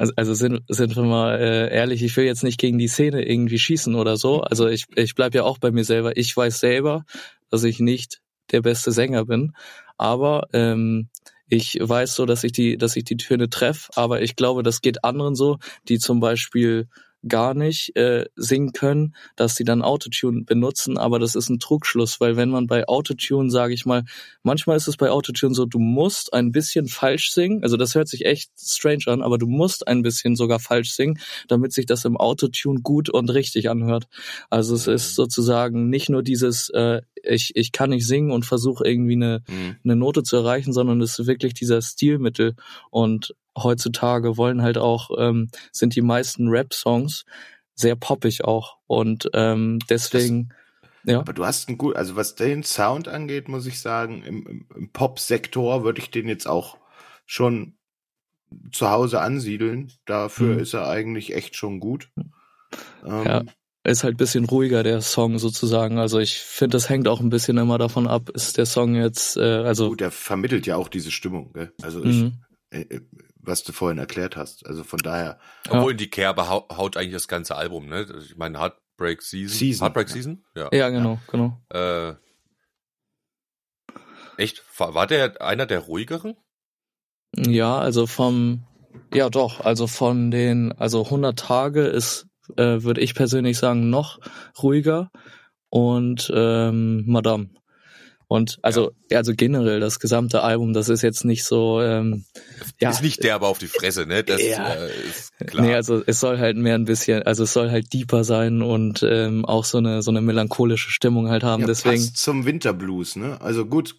also, 0.00 0.14
also 0.16 0.32
sind, 0.32 0.62
sind 0.68 0.96
wir 0.96 1.02
mal 1.02 1.38
äh, 1.38 1.74
ehrlich, 1.74 2.02
ich 2.02 2.16
will 2.16 2.24
jetzt 2.24 2.42
nicht 2.42 2.58
gegen 2.58 2.78
die 2.78 2.88
Szene 2.88 3.22
irgendwie 3.22 3.58
schießen 3.58 3.94
oder 3.94 4.16
so. 4.16 4.40
Also 4.40 4.66
ich, 4.66 4.86
ich 4.96 5.14
bleib 5.14 5.34
ja 5.34 5.44
auch 5.44 5.58
bei 5.58 5.70
mir 5.70 5.84
selber. 5.84 6.16
Ich 6.16 6.34
weiß 6.34 6.58
selber, 6.58 7.04
dass 7.50 7.64
ich 7.64 7.80
nicht 7.80 8.22
der 8.50 8.62
beste 8.62 8.92
Sänger 8.92 9.26
bin. 9.26 9.52
Aber 9.98 10.48
ähm, 10.54 11.10
ich 11.48 11.76
weiß 11.78 12.14
so, 12.14 12.24
dass 12.24 12.44
ich 12.44 12.52
die, 12.52 12.78
dass 12.78 12.96
ich 12.96 13.04
die 13.04 13.18
Töne 13.18 13.50
treffe, 13.50 13.90
aber 13.94 14.22
ich 14.22 14.36
glaube, 14.36 14.62
das 14.62 14.80
geht 14.80 15.04
anderen 15.04 15.34
so, 15.34 15.58
die 15.86 15.98
zum 15.98 16.18
Beispiel 16.18 16.88
gar 17.26 17.54
nicht 17.54 17.96
äh, 17.96 18.26
singen 18.36 18.72
können, 18.72 19.14
dass 19.36 19.54
sie 19.54 19.64
dann 19.64 19.82
Autotune 19.82 20.42
benutzen, 20.44 20.98
aber 20.98 21.18
das 21.18 21.34
ist 21.34 21.48
ein 21.50 21.58
Trugschluss, 21.58 22.20
weil 22.20 22.36
wenn 22.36 22.50
man 22.50 22.66
bei 22.66 22.88
Autotune, 22.88 23.50
sage 23.50 23.74
ich 23.74 23.84
mal, 23.84 24.04
manchmal 24.42 24.76
ist 24.76 24.88
es 24.88 24.96
bei 24.96 25.10
Autotune 25.10 25.54
so, 25.54 25.66
du 25.66 25.78
musst 25.78 26.32
ein 26.32 26.52
bisschen 26.52 26.88
falsch 26.88 27.30
singen, 27.30 27.62
also 27.62 27.76
das 27.76 27.94
hört 27.94 28.08
sich 28.08 28.24
echt 28.24 28.50
strange 28.58 29.04
an, 29.06 29.22
aber 29.22 29.38
du 29.38 29.46
musst 29.46 29.86
ein 29.86 30.02
bisschen 30.02 30.36
sogar 30.36 30.60
falsch 30.60 30.92
singen, 30.92 31.18
damit 31.48 31.72
sich 31.72 31.86
das 31.86 32.04
im 32.04 32.16
Autotune 32.16 32.80
gut 32.82 33.10
und 33.10 33.30
richtig 33.30 33.68
anhört. 33.68 34.06
Also 34.48 34.74
es 34.74 34.86
ist 34.86 35.14
sozusagen 35.14 35.90
nicht 35.90 36.08
nur 36.08 36.22
dieses, 36.22 36.70
äh, 36.70 37.02
ich, 37.22 37.52
ich 37.54 37.72
kann 37.72 37.90
nicht 37.90 38.06
singen 38.06 38.30
und 38.30 38.44
versuche 38.46 38.86
irgendwie 38.86 39.14
eine, 39.14 39.42
Mhm. 39.48 39.76
eine 39.84 39.96
Note 39.96 40.22
zu 40.22 40.36
erreichen, 40.36 40.72
sondern 40.72 41.00
es 41.00 41.18
ist 41.18 41.26
wirklich 41.26 41.54
dieser 41.54 41.82
Stilmittel 41.82 42.54
und 42.90 43.34
heutzutage 43.56 44.36
wollen 44.36 44.62
halt 44.62 44.78
auch, 44.78 45.10
ähm, 45.18 45.48
sind 45.72 45.94
die 45.96 46.02
meisten 46.02 46.48
Rap-Songs 46.48 47.24
sehr 47.74 47.96
poppig 47.96 48.44
auch 48.44 48.78
und 48.86 49.28
ähm, 49.34 49.78
deswegen, 49.88 50.50
ja, 51.04 51.20
Aber 51.20 51.32
du 51.32 51.44
hast 51.46 51.68
einen 51.68 51.78
gut, 51.78 51.96
also 51.96 52.14
was 52.16 52.34
den 52.34 52.62
Sound 52.62 53.08
angeht, 53.08 53.48
muss 53.48 53.66
ich 53.66 53.80
sagen, 53.80 54.22
im, 54.22 54.46
im, 54.46 54.66
im 54.76 54.90
Pop-Sektor 54.92 55.82
würde 55.82 56.00
ich 56.00 56.10
den 56.10 56.28
jetzt 56.28 56.46
auch 56.46 56.76
schon 57.26 57.74
zu 58.72 58.90
Hause 58.90 59.20
ansiedeln. 59.20 59.92
Dafür 60.04 60.54
Mhm. 60.54 60.58
ist 60.60 60.74
er 60.74 60.88
eigentlich 60.88 61.34
echt 61.34 61.56
schon 61.56 61.80
gut. 61.80 62.10
Ähm, 63.06 63.24
Ja. 63.24 63.42
Ist 63.84 64.04
halt 64.04 64.16
bisschen 64.16 64.44
ruhiger 64.44 64.82
der 64.82 65.00
Song 65.00 65.38
sozusagen. 65.38 65.98
Also 65.98 66.18
ich 66.18 66.38
finde, 66.38 66.76
das 66.76 66.88
hängt 66.88 67.08
auch 67.08 67.20
ein 67.20 67.30
bisschen 67.30 67.56
immer 67.56 67.78
davon 67.78 68.06
ab, 68.06 68.28
ist 68.30 68.58
der 68.58 68.66
Song 68.66 68.94
jetzt, 68.94 69.36
äh, 69.36 69.40
also 69.40 69.88
Gut, 69.88 70.00
der 70.00 70.10
vermittelt 70.10 70.66
ja 70.66 70.76
auch 70.76 70.88
diese 70.88 71.10
Stimmung, 71.10 71.52
gell? 71.52 71.72
Also 71.82 72.04
ich, 72.04 72.16
mhm. 72.16 72.44
äh, 72.70 72.80
äh, 72.82 73.00
was 73.36 73.64
du 73.64 73.72
vorhin 73.72 73.98
erklärt 73.98 74.36
hast. 74.36 74.66
Also 74.66 74.84
von 74.84 74.98
daher, 74.98 75.38
Obwohl 75.68 75.92
in 75.92 75.98
die 75.98 76.10
Kerbe 76.10 76.48
hau 76.48 76.68
haut 76.70 76.96
eigentlich 76.96 77.14
das 77.14 77.28
ganze 77.28 77.56
Album, 77.56 77.86
ne? 77.86 78.06
Ich 78.22 78.36
meine 78.36 78.58
Heartbreak 78.58 79.22
Season. 79.22 79.56
Season, 79.56 79.84
Heartbreak 79.86 80.08
ja. 80.08 80.14
Season? 80.14 80.44
Ja. 80.54 80.68
ja 80.72 80.88
genau, 80.90 81.18
genau. 81.30 81.58
Äh, 81.70 82.14
echt? 84.36 84.62
War, 84.76 84.94
war 84.94 85.06
der 85.06 85.40
einer 85.40 85.64
der 85.64 85.80
ruhigeren? 85.80 86.36
Ja, 87.34 87.78
also 87.78 88.06
vom, 88.06 88.66
ja 89.14 89.30
doch, 89.30 89.60
also 89.60 89.86
von 89.86 90.30
den, 90.30 90.72
also 90.72 91.04
100 91.04 91.38
Tage 91.38 91.82
ist, 91.86 92.26
äh, 92.56 92.82
würde 92.82 93.00
ich 93.00 93.14
persönlich 93.14 93.58
sagen, 93.58 93.90
noch 93.90 94.18
ruhiger 94.62 95.10
und 95.68 96.30
ähm, 96.34 97.04
Madame. 97.06 97.50
Und 98.28 98.58
also, 98.62 98.92
also 99.12 99.32
generell 99.34 99.80
das 99.80 99.98
gesamte 99.98 100.44
Album, 100.44 100.72
das 100.72 100.88
ist 100.88 101.02
jetzt 101.02 101.24
nicht 101.24 101.42
so, 101.44 101.82
ähm, 101.82 102.26
ja, 102.80 102.90
Ist 102.90 103.02
nicht 103.02 103.24
der 103.24 103.34
aber 103.34 103.48
auf 103.48 103.58
die 103.58 103.66
Fresse, 103.66 104.06
ne? 104.06 104.22
Das 104.22 104.40
Ja. 104.40 104.72
äh, 104.72 104.88
ist 105.08 105.36
klar. 105.48 105.66
Nee, 105.66 105.74
also 105.74 106.00
es 106.06 106.20
soll 106.20 106.38
halt 106.38 106.56
mehr 106.56 106.76
ein 106.76 106.84
bisschen, 106.84 107.24
also 107.24 107.42
es 107.42 107.52
soll 107.52 107.72
halt 107.72 107.92
deeper 107.92 108.22
sein 108.22 108.62
und 108.62 109.02
ähm, 109.02 109.44
auch 109.44 109.64
so 109.64 109.78
eine 109.78 110.02
so 110.02 110.12
eine 110.12 110.20
melancholische 110.20 110.90
Stimmung 110.92 111.28
halt 111.28 111.42
haben. 111.42 111.62
ja, 111.62 111.66
Deswegen, 111.66 111.96
passt 112.04 112.18
zum 112.18 112.46
Winterblues, 112.46 113.16
ne? 113.16 113.40
Also 113.40 113.66
gut, 113.66 113.96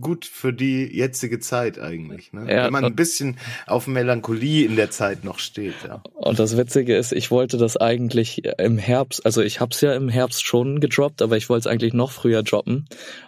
gut 0.00 0.24
für 0.24 0.52
die 0.52 0.84
jetzige 0.84 1.40
Zeit 1.40 1.78
eigentlich, 1.78 2.32
ne? 2.32 2.50
Ja, 2.50 2.64
Wenn 2.64 2.72
man 2.72 2.84
ein 2.84 2.96
bisschen 2.96 3.38
auf 3.66 3.86
Melancholie 3.86 4.64
in 4.64 4.76
der 4.76 4.90
Zeit 4.90 5.24
noch 5.24 5.38
steht, 5.38 5.74
ja. 5.86 6.02
Und 6.14 6.38
das 6.38 6.56
Witzige 6.56 6.96
ist, 6.96 7.12
ich 7.12 7.30
wollte 7.30 7.58
das 7.58 7.76
eigentlich 7.76 8.44
im 8.58 8.78
Herbst, 8.78 9.26
also 9.26 9.42
ich 9.42 9.60
habe 9.60 9.72
es 9.72 9.80
ja 9.80 9.94
im 9.94 10.08
Herbst 10.08 10.46
schon 10.46 10.80
gedroppt, 10.80 11.20
aber 11.20 11.36
ich 11.36 11.48
wollte 11.48 11.68
es 11.68 11.72
eigentlich 11.72 11.94
noch 11.94 12.10
früher 12.10 12.42
droppen. 12.42 12.86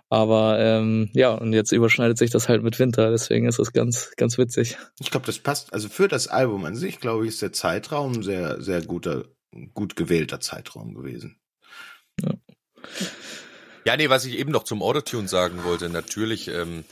Aber 0.09 0.59
ähm, 0.61 1.11
ja, 1.13 1.33
und 1.33 1.53
jetzt 1.53 1.73
überschneidet 1.73 2.19
sich 2.19 2.31
das 2.31 2.49
halt 2.49 2.63
mit 2.63 2.79
Winter, 2.79 3.11
deswegen 3.11 3.47
ist 3.47 3.59
es 3.59 3.73
ganz, 3.73 4.13
ganz 4.17 4.39
witzig. 4.39 4.77
Ich 5.01 5.11
glaube, 5.11 5.27
das 5.27 5.39
passt, 5.39 5.73
also 5.73 5.89
für 5.89 6.09
das 6.09 6.29
Album 6.29 6.65
an 6.65 6.77
sich, 6.77 7.01
glaube 7.01 7.25
ich, 7.25 7.31
ist 7.31 7.43
der 7.43 7.53
Zeitraum 7.53 8.23
sehr, 8.23 8.61
sehr 8.63 8.81
guter, 8.81 9.25
gut 9.75 9.97
gewählter 9.97 10.41
Zeitraum 10.41 10.95
gewesen. 10.95 11.37
Ja, 12.21 12.31
nee, 13.97 14.09
was 14.09 14.25
ich 14.25 14.39
eben 14.39 14.51
noch 14.51 14.65
zum 14.65 14.83
Autotune 14.83 15.29
sagen 15.29 15.65
wollte, 15.65 15.89
natürlich 15.89 16.49
ähm, 16.49 16.85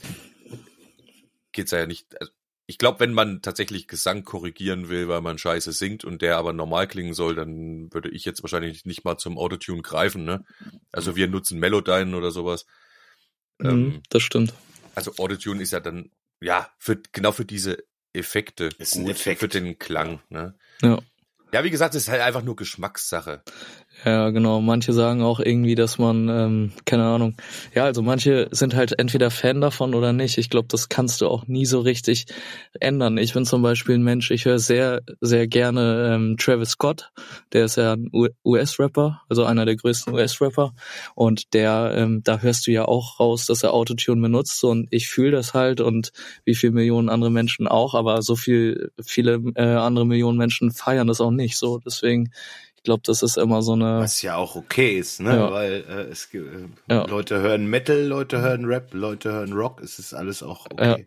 geht's 1.51 1.71
ja 1.71 1.85
nicht. 1.85 2.19
Also 2.19 2.31
ich 2.65 2.77
glaube, 2.77 3.01
wenn 3.01 3.13
man 3.13 3.41
tatsächlich 3.41 3.87
Gesang 3.87 4.23
korrigieren 4.23 4.87
will, 4.87 5.09
weil 5.09 5.19
man 5.21 5.37
scheiße 5.37 5.73
singt 5.73 6.05
und 6.05 6.21
der 6.21 6.37
aber 6.37 6.53
normal 6.53 6.87
klingen 6.87 7.13
soll, 7.13 7.35
dann 7.35 7.91
würde 7.93 8.09
ich 8.09 8.23
jetzt 8.23 8.41
wahrscheinlich 8.41 8.85
nicht 8.85 9.03
mal 9.03 9.17
zum 9.17 9.37
Autotune 9.37 9.81
greifen, 9.81 10.23
ne? 10.23 10.45
Also 10.91 11.15
wir 11.17 11.27
nutzen 11.27 11.59
Melodyne 11.59 12.15
oder 12.15 12.31
sowas. 12.31 12.65
Ähm, 13.59 13.83
Mhm, 13.87 14.03
das 14.09 14.23
stimmt. 14.23 14.53
also 14.95 15.11
Autotune 15.17 15.61
ist 15.61 15.71
ja 15.71 15.81
dann, 15.81 16.11
ja, 16.41 16.69
für, 16.77 17.01
genau 17.11 17.31
für 17.33 17.45
diese 17.45 17.83
Effekte 18.13 18.69
Ist 18.77 18.95
ein 18.95 19.03
gut, 19.03 19.11
Effekt. 19.11 19.39
für 19.41 19.47
den 19.49 19.77
Klang, 19.77 20.21
ne? 20.29 20.55
Ja. 20.81 20.99
Ja, 21.51 21.63
wie 21.63 21.69
gesagt, 21.69 21.93
es 21.95 22.03
ist 22.03 22.09
halt 22.09 22.21
einfach 22.21 22.41
nur 22.43 22.55
Geschmackssache. 22.55 23.43
Ja, 24.05 24.31
genau. 24.31 24.59
Manche 24.59 24.91
sagen 24.91 25.21
auch 25.21 25.39
irgendwie, 25.39 25.75
dass 25.75 25.97
man, 25.97 26.27
ähm, 26.27 26.71
keine 26.83 27.05
Ahnung. 27.05 27.35
Ja, 27.73 27.85
also 27.85 28.01
manche 28.01 28.49
sind 28.51 28.75
halt 28.75 28.99
entweder 28.99 29.31
Fan 29.31 29.61
davon 29.61 29.95
oder 29.95 30.11
nicht. 30.11 30.37
Ich 30.37 30.49
glaube, 30.49 30.67
das 30.69 30.89
kannst 30.89 31.21
du 31.21 31.27
auch 31.27 31.47
nie 31.47 31.65
so 31.65 31.79
richtig 31.79 32.25
ändern. 32.81 33.17
Ich 33.17 33.33
bin 33.33 33.45
zum 33.45 33.61
Beispiel 33.61 33.95
ein 33.95 34.03
Mensch, 34.03 34.29
ich 34.31 34.43
höre 34.43 34.59
sehr, 34.59 35.01
sehr 35.21 35.47
gerne 35.47 36.11
ähm, 36.13 36.35
Travis 36.37 36.71
Scott. 36.71 37.11
Der 37.53 37.63
ist 37.63 37.77
ja 37.77 37.93
ein 37.93 38.11
US-Rapper, 38.43 39.21
also 39.29 39.45
einer 39.45 39.65
der 39.65 39.77
größten 39.77 40.13
US-Rapper. 40.13 40.73
Und 41.15 41.53
der, 41.53 41.93
ähm, 41.95 42.23
da 42.25 42.39
hörst 42.39 42.67
du 42.67 42.71
ja 42.71 42.83
auch 42.85 43.21
raus, 43.21 43.45
dass 43.45 43.63
er 43.63 43.73
Autotune 43.73 44.21
benutzt. 44.21 44.61
Und 44.65 44.87
ich 44.91 45.07
fühle 45.07 45.31
das 45.31 45.53
halt 45.53 45.79
und 45.79 46.11
wie 46.43 46.55
viele 46.55 46.73
Millionen 46.73 47.07
andere 47.07 47.31
Menschen 47.31 47.67
auch. 47.69 47.93
Aber 47.93 48.21
so 48.21 48.35
viel, 48.35 48.91
viele 49.01 49.41
äh, 49.55 49.63
andere 49.63 50.05
Millionen 50.05 50.37
Menschen 50.37 50.71
feiern 50.71 51.07
das 51.07 51.21
auch 51.21 51.31
nicht 51.31 51.57
so. 51.57 51.79
Deswegen, 51.79 52.31
ich 52.83 52.85
glaube, 52.85 53.01
das 53.05 53.23
ist 53.23 53.37
immer 53.37 53.61
so 53.61 53.71
eine. 53.73 53.99
Was 53.99 54.21
ja 54.23 54.35
auch 54.35 54.57
okay 54.57 54.97
ist, 54.99 55.21
ne? 55.21 55.33
Ja. 55.37 55.51
Weil 55.53 55.85
äh, 55.87 56.11
es 56.11 56.29
gibt, 56.29 56.53
äh, 56.53 56.67
Ja. 56.93 57.05
Leute 57.05 57.39
hören 57.39 57.65
Metal, 57.65 57.97
Leute 57.97 58.41
hören 58.41 58.65
Rap, 58.65 58.89
Leute 58.93 59.31
hören 59.31 59.53
Rock, 59.53 59.79
es 59.81 59.99
ist 59.99 60.13
alles 60.13 60.43
auch 60.43 60.65
okay. 60.69 61.05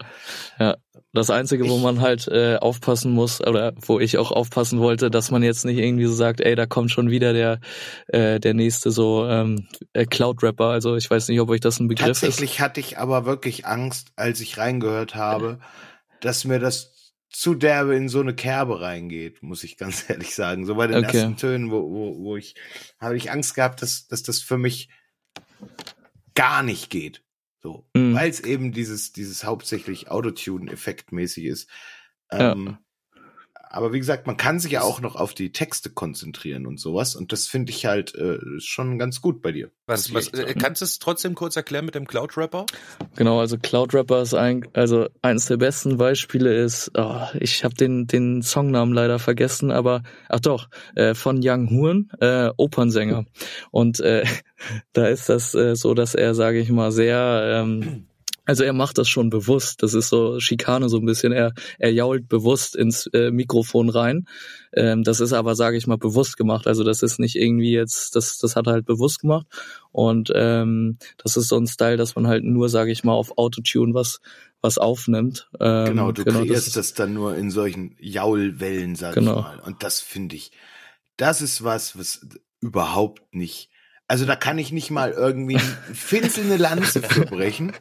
Das 1.12 1.28
Einzige, 1.28 1.68
wo 1.68 1.76
Ich- 1.76 1.82
man 1.82 2.00
halt 2.00 2.28
äh, 2.28 2.56
aufpassen 2.56 3.12
muss, 3.12 3.42
oder 3.46 3.74
wo 3.82 4.00
ich 4.00 4.16
auch 4.16 4.32
aufpassen 4.32 4.78
wollte, 4.80 5.10
dass 5.10 5.30
man 5.30 5.42
jetzt 5.42 5.66
nicht 5.66 5.76
irgendwie 5.76 6.06
so 6.06 6.14
sagt, 6.14 6.40
ey, 6.40 6.54
da 6.54 6.64
kommt 6.64 6.90
schon 6.90 7.10
wieder 7.10 7.34
der 7.34 7.60
äh, 8.06 8.40
der 8.40 8.54
nächste 8.54 8.90
so 8.90 9.26
ähm, 9.26 9.68
äh, 9.92 10.06
Cloud-Rapper. 10.06 10.68
Also 10.68 10.96
ich 10.96 11.10
weiß 11.10 11.28
nicht, 11.28 11.40
ob 11.40 11.50
euch 11.50 11.60
das 11.60 11.78
ein 11.78 11.88
Begriff 11.88 12.08
ist. 12.08 12.20
Tatsächlich 12.22 12.60
hatte 12.60 12.80
ich 12.80 12.96
aber 12.96 13.26
wirklich 13.26 13.66
Angst, 13.66 14.12
als 14.16 14.40
ich 14.40 14.56
reingehört 14.56 15.14
habe, 15.14 15.58
dass 16.22 16.44
mir 16.46 16.58
das 16.58 16.94
zu 17.38 17.54
derbe 17.54 17.94
in 17.94 18.08
so 18.08 18.20
eine 18.20 18.34
Kerbe 18.34 18.80
reingeht, 18.80 19.42
muss 19.42 19.62
ich 19.62 19.76
ganz 19.76 20.04
ehrlich 20.08 20.34
sagen. 20.34 20.64
So 20.64 20.76
bei 20.76 20.86
den 20.86 21.04
Okay. 21.04 21.18
ersten 21.18 21.36
Tönen, 21.36 21.70
wo, 21.70 21.82
wo, 21.90 22.18
wo 22.24 22.36
ich, 22.36 22.54
habe 22.98 23.16
ich 23.16 23.30
Angst 23.30 23.54
gehabt, 23.54 23.82
dass, 23.82 24.06
dass 24.08 24.22
das 24.22 24.40
für 24.40 24.56
mich 24.56 24.88
gar 26.34 26.62
nicht 26.62 26.88
geht. 26.90 27.22
So, 27.58 27.88
Mhm. 27.94 28.14
weil 28.14 28.30
es 28.30 28.40
eben 28.40 28.72
dieses, 28.72 29.12
dieses 29.12 29.44
hauptsächlich 29.44 30.10
Autotune-Effektmäßig 30.10 31.44
ist. 31.44 31.68
Ja. 32.32 32.54
Aber 33.68 33.92
wie 33.92 33.98
gesagt, 33.98 34.26
man 34.26 34.36
kann 34.36 34.60
sich 34.60 34.72
ja 34.72 34.82
auch 34.82 35.00
noch 35.00 35.16
auf 35.16 35.34
die 35.34 35.52
Texte 35.52 35.90
konzentrieren 35.90 36.66
und 36.66 36.78
sowas. 36.78 37.16
Und 37.16 37.32
das 37.32 37.46
finde 37.46 37.72
ich 37.72 37.86
halt 37.86 38.14
äh, 38.14 38.38
schon 38.58 38.98
ganz 38.98 39.20
gut 39.20 39.42
bei 39.42 39.52
dir. 39.52 39.70
Was, 39.86 40.12
was, 40.14 40.28
äh, 40.28 40.54
kannst 40.54 40.80
du 40.80 40.84
es 40.84 40.98
trotzdem 40.98 41.34
kurz 41.34 41.56
erklären 41.56 41.84
mit 41.84 41.94
dem 41.94 42.06
Cloud-Rapper? 42.06 42.66
Genau, 43.16 43.40
also 43.40 43.56
Cloud 43.58 43.94
Rapper 43.94 44.22
ist 44.22 44.34
ein, 44.34 44.66
also 44.72 45.08
eines 45.22 45.46
der 45.46 45.56
besten 45.56 45.96
Beispiele 45.96 46.54
ist, 46.56 46.90
oh, 46.96 47.22
ich 47.38 47.64
habe 47.64 47.74
den 47.74 48.06
den 48.06 48.42
Songnamen 48.42 48.94
leider 48.94 49.18
vergessen, 49.18 49.70
aber 49.70 50.02
ach 50.28 50.40
doch, 50.40 50.68
äh, 50.94 51.14
von 51.14 51.40
Young 51.42 51.70
Horn, 51.70 52.08
äh, 52.20 52.50
Opernsänger. 52.56 53.26
Und 53.70 54.00
äh, 54.00 54.24
da 54.92 55.06
ist 55.06 55.28
das 55.28 55.54
äh, 55.54 55.76
so, 55.76 55.94
dass 55.94 56.14
er, 56.14 56.34
sage 56.34 56.58
ich 56.58 56.70
mal, 56.70 56.92
sehr 56.92 57.62
ähm, 57.62 58.06
also 58.46 58.64
er 58.64 58.72
macht 58.72 58.96
das 58.96 59.08
schon 59.08 59.28
bewusst. 59.28 59.82
Das 59.82 59.92
ist 59.92 60.08
so 60.08 60.40
Schikane 60.40 60.88
so 60.88 60.96
ein 60.98 61.04
bisschen. 61.04 61.32
Er, 61.32 61.52
er 61.78 61.92
jault 61.92 62.28
bewusst 62.28 62.74
ins 62.76 63.06
äh, 63.12 63.30
Mikrofon 63.30 63.90
rein. 63.90 64.26
Ähm, 64.72 65.02
das 65.02 65.20
ist 65.20 65.32
aber, 65.34 65.54
sage 65.54 65.76
ich 65.76 65.86
mal, 65.86 65.98
bewusst 65.98 66.36
gemacht. 66.36 66.66
Also 66.66 66.84
das 66.84 67.02
ist 67.02 67.18
nicht 67.18 67.36
irgendwie 67.36 67.72
jetzt, 67.72 68.16
das, 68.16 68.38
das 68.38 68.56
hat 68.56 68.66
er 68.66 68.72
halt 68.74 68.86
bewusst 68.86 69.20
gemacht. 69.20 69.46
Und 69.92 70.32
ähm, 70.34 70.98
das 71.22 71.36
ist 71.36 71.48
so 71.48 71.56
ein 71.58 71.66
Style, 71.66 71.96
dass 71.98 72.14
man 72.14 72.26
halt 72.26 72.44
nur, 72.44 72.68
sage 72.68 72.92
ich 72.92 73.04
mal, 73.04 73.12
auf 73.12 73.36
Autotune 73.36 73.92
was 73.94 74.20
was 74.62 74.78
aufnimmt. 74.78 75.48
Ähm, 75.60 75.84
Genau, 75.86 76.12
du 76.12 76.24
das 76.24 76.34
kreierst 76.34 76.66
ist- 76.68 76.76
das 76.76 76.94
dann 76.94 77.12
nur 77.12 77.36
in 77.36 77.50
solchen 77.50 77.94
Jaulwellen, 78.00 78.96
sag 78.96 79.14
Genau. 79.14 79.38
ich 79.38 79.42
mal. 79.44 79.60
Und 79.60 79.82
das 79.82 80.00
finde 80.00 80.34
ich, 80.34 80.50
das 81.18 81.42
ist 81.42 81.62
was, 81.62 81.98
was 81.98 82.26
überhaupt 82.60 83.34
nicht 83.34 83.70
Also 84.08 84.24
da 84.24 84.36
kann 84.36 84.56
ich 84.58 84.70
nicht 84.70 84.92
mal 84.92 85.10
irgendwie 85.10 85.56
eine 85.56 85.94
finzelne 85.94 86.56
Lanze 86.58 87.02
für 87.02 87.26
brechen. 87.26 87.72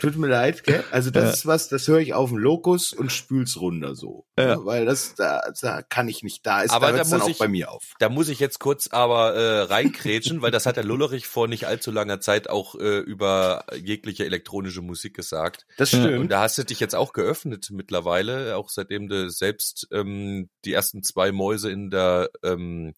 Tut 0.00 0.16
mir 0.16 0.26
leid, 0.28 0.64
gell? 0.64 0.82
Also 0.90 1.10
das 1.10 1.24
Ja. 1.24 1.30
ist 1.30 1.46
was, 1.46 1.68
das 1.68 1.86
höre 1.86 1.98
ich 1.98 2.14
auf 2.14 2.30
dem 2.30 2.38
Lokus 2.38 2.94
und 2.94 3.12
spül's 3.12 3.60
runter 3.60 3.94
so. 3.94 4.24
Ja. 4.38 4.64
Weil 4.64 4.86
das, 4.86 5.14
da, 5.14 5.42
da 5.60 5.82
kann 5.82 6.08
ich 6.08 6.22
nicht. 6.22 6.46
Da 6.46 6.62
ist, 6.62 6.70
Aber 6.70 6.86
da 6.86 6.92
da 6.92 6.96
hört's 6.98 7.10
dann 7.10 7.18
muss 7.18 7.26
auch 7.26 7.30
ich- 7.32 7.38
bei 7.38 7.48
mir 7.48 7.70
auf. 7.70 7.92
Da 7.98 8.08
muss 8.08 8.30
ich 8.30 8.40
jetzt 8.40 8.60
kurz 8.60 8.88
aber 8.88 9.34
äh, 9.34 9.60
reinkrätschen, 9.64 10.40
weil 10.40 10.50
das 10.50 10.64
hat 10.64 10.76
der 10.76 10.84
Lullerich 10.84 11.26
vor 11.26 11.48
nicht 11.48 11.66
allzu 11.66 11.90
langer 11.90 12.20
Zeit 12.20 12.48
auch 12.48 12.74
äh, 12.76 13.00
über 13.00 13.64
jegliche 13.76 14.24
elektronische 14.24 14.80
Musik 14.80 15.14
gesagt. 15.14 15.66
Das 15.76 15.90
stimmt. 15.90 16.18
Und 16.18 16.28
da 16.30 16.40
hast 16.40 16.56
du 16.56 16.64
dich 16.64 16.80
jetzt 16.80 16.94
auch 16.94 17.12
geöffnet 17.12 17.68
mittlerweile, 17.72 18.56
auch 18.56 18.70
seitdem 18.70 19.08
du 19.08 19.28
selbst 19.30 19.86
ähm, 19.92 20.48
die 20.64 20.72
ersten 20.72 21.02
zwei 21.02 21.30
Mäuse 21.30 21.70
in 21.70 21.90
der 21.90 22.30
ähm, 22.42 22.94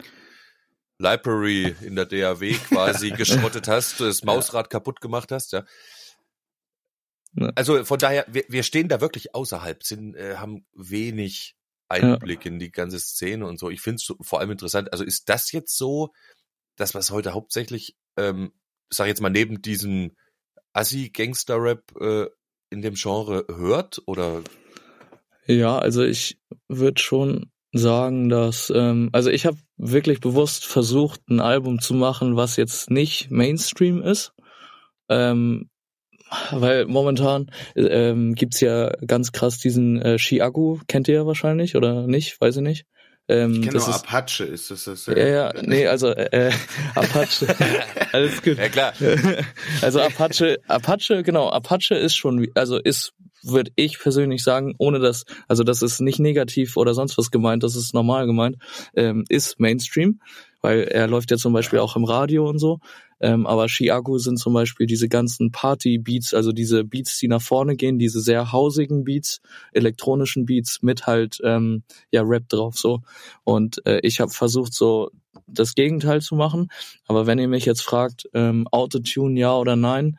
Library, 1.00 1.74
in 1.80 1.96
der 1.96 2.06
DAW 2.06 2.52
quasi 2.68 3.10
geschrottet 3.16 3.68
hast, 3.68 4.00
das 4.00 4.22
Mausrad 4.22 4.68
kaputt 4.70 5.00
gemacht 5.00 5.32
hast, 5.32 5.52
ja. 5.52 5.64
Ja. 7.34 7.52
Also 7.54 7.84
von 7.84 7.98
daher, 7.98 8.26
wir, 8.28 8.44
wir 8.48 8.62
stehen 8.62 8.88
da 8.88 9.00
wirklich 9.00 9.34
außerhalb, 9.34 9.82
sind, 9.82 10.16
äh, 10.16 10.36
haben 10.36 10.66
wenig 10.74 11.56
Einblick 11.88 12.44
in 12.44 12.58
die 12.58 12.70
ganze 12.70 12.98
Szene 12.98 13.46
und 13.46 13.58
so. 13.58 13.70
Ich 13.70 13.80
finde 13.80 13.96
es 13.96 14.14
vor 14.20 14.40
allem 14.40 14.50
interessant. 14.50 14.92
Also 14.92 15.04
ist 15.04 15.28
das 15.28 15.52
jetzt 15.52 15.76
so, 15.76 16.12
das 16.76 16.94
was 16.94 17.10
heute 17.10 17.34
hauptsächlich, 17.34 17.96
ähm, 18.16 18.52
sag 18.90 19.06
jetzt 19.06 19.20
mal 19.20 19.30
neben 19.30 19.62
diesem 19.62 20.16
Assi-Gangster-Rap 20.72 21.96
äh, 22.00 22.26
in 22.70 22.82
dem 22.82 22.94
Genre 22.94 23.46
hört 23.48 24.02
oder 24.06 24.42
Ja, 25.46 25.78
also 25.78 26.02
ich 26.02 26.40
würde 26.68 27.00
schon 27.00 27.50
sagen, 27.72 28.28
dass 28.28 28.72
ähm, 28.74 29.10
also 29.12 29.30
ich 29.30 29.46
habe 29.46 29.56
wirklich 29.76 30.20
bewusst 30.20 30.66
versucht, 30.66 31.28
ein 31.28 31.40
Album 31.40 31.80
zu 31.80 31.94
machen, 31.94 32.36
was 32.36 32.56
jetzt 32.56 32.90
nicht 32.90 33.30
Mainstream 33.30 34.02
ist, 34.02 34.32
ähm, 35.08 35.70
weil 36.52 36.86
momentan 36.86 37.50
ähm, 37.76 38.34
gibt's 38.34 38.60
ja 38.60 38.90
ganz 39.06 39.32
krass 39.32 39.58
diesen 39.58 40.00
äh, 40.00 40.18
Chiago, 40.18 40.80
kennt 40.88 41.08
ihr 41.08 41.14
ja 41.14 41.26
wahrscheinlich 41.26 41.76
oder 41.76 42.06
nicht? 42.06 42.40
Weiß 42.40 42.56
ich 42.56 42.62
nicht. 42.62 42.86
Ähm, 43.28 43.54
Ich 43.54 43.60
kenne 43.62 43.72
das 43.74 43.86
nur 43.86 43.94
ist, 43.96 44.02
Apache, 44.04 44.44
ist 44.44 44.70
das 44.70 44.84
das? 44.84 45.06
ja, 45.06 45.14
ja, 45.26 45.52
nee, 45.62 45.86
also 45.86 46.08
äh, 46.08 46.50
Apache, 46.96 47.46
alles 48.12 48.42
gut. 48.42 48.58
ja 48.58 48.68
klar, 48.68 48.92
Also 49.82 50.00
Apache, 50.00 50.58
Apache, 50.66 51.22
genau, 51.22 51.48
Apache 51.50 51.94
ist 51.94 52.16
schon, 52.16 52.48
also 52.54 52.78
ist, 52.78 53.12
würde 53.42 53.70
ich 53.76 53.98
persönlich 53.98 54.42
sagen, 54.42 54.74
ohne 54.78 54.98
dass, 54.98 55.24
also 55.48 55.64
das 55.64 55.82
ist 55.82 56.00
nicht 56.00 56.18
negativ 56.18 56.76
oder 56.76 56.94
sonst 56.94 57.18
was 57.18 57.30
gemeint, 57.30 57.62
das 57.62 57.76
ist 57.76 57.94
normal 57.94 58.26
gemeint, 58.26 58.56
ähm, 58.94 59.24
ist 59.28 59.60
Mainstream, 59.60 60.20
weil 60.60 60.82
er 60.82 61.06
läuft 61.06 61.30
ja 61.30 61.36
zum 61.36 61.52
Beispiel 61.52 61.78
auch 61.78 61.96
im 61.96 62.04
Radio 62.04 62.48
und 62.48 62.58
so. 62.58 62.80
Ähm, 63.22 63.46
aber 63.46 63.68
Chiago 63.68 64.16
sind 64.18 64.38
zum 64.38 64.54
Beispiel 64.54 64.86
diese 64.86 65.08
ganzen 65.08 65.52
Party-Beats, 65.52 66.32
also 66.32 66.52
diese 66.52 66.84
Beats, 66.84 67.18
die 67.18 67.28
nach 67.28 67.42
vorne 67.42 67.76
gehen, 67.76 67.98
diese 67.98 68.20
sehr 68.20 68.50
hausigen 68.50 69.04
Beats, 69.04 69.40
elektronischen 69.72 70.46
Beats 70.46 70.82
mit 70.82 71.06
halt 71.06 71.38
ähm, 71.44 71.82
ja 72.10 72.22
Rap 72.22 72.48
drauf 72.48 72.78
so. 72.78 73.00
Und 73.44 73.84
äh, 73.86 74.00
ich 74.02 74.20
habe 74.20 74.30
versucht 74.30 74.72
so 74.72 75.10
das 75.46 75.74
Gegenteil 75.74 76.22
zu 76.22 76.34
machen. 76.34 76.68
Aber 77.06 77.26
wenn 77.26 77.38
ihr 77.38 77.48
mich 77.48 77.66
jetzt 77.66 77.82
fragt, 77.82 78.28
ähm, 78.32 78.66
Autotune 78.68 79.38
ja 79.38 79.54
oder 79.54 79.76
nein, 79.76 80.18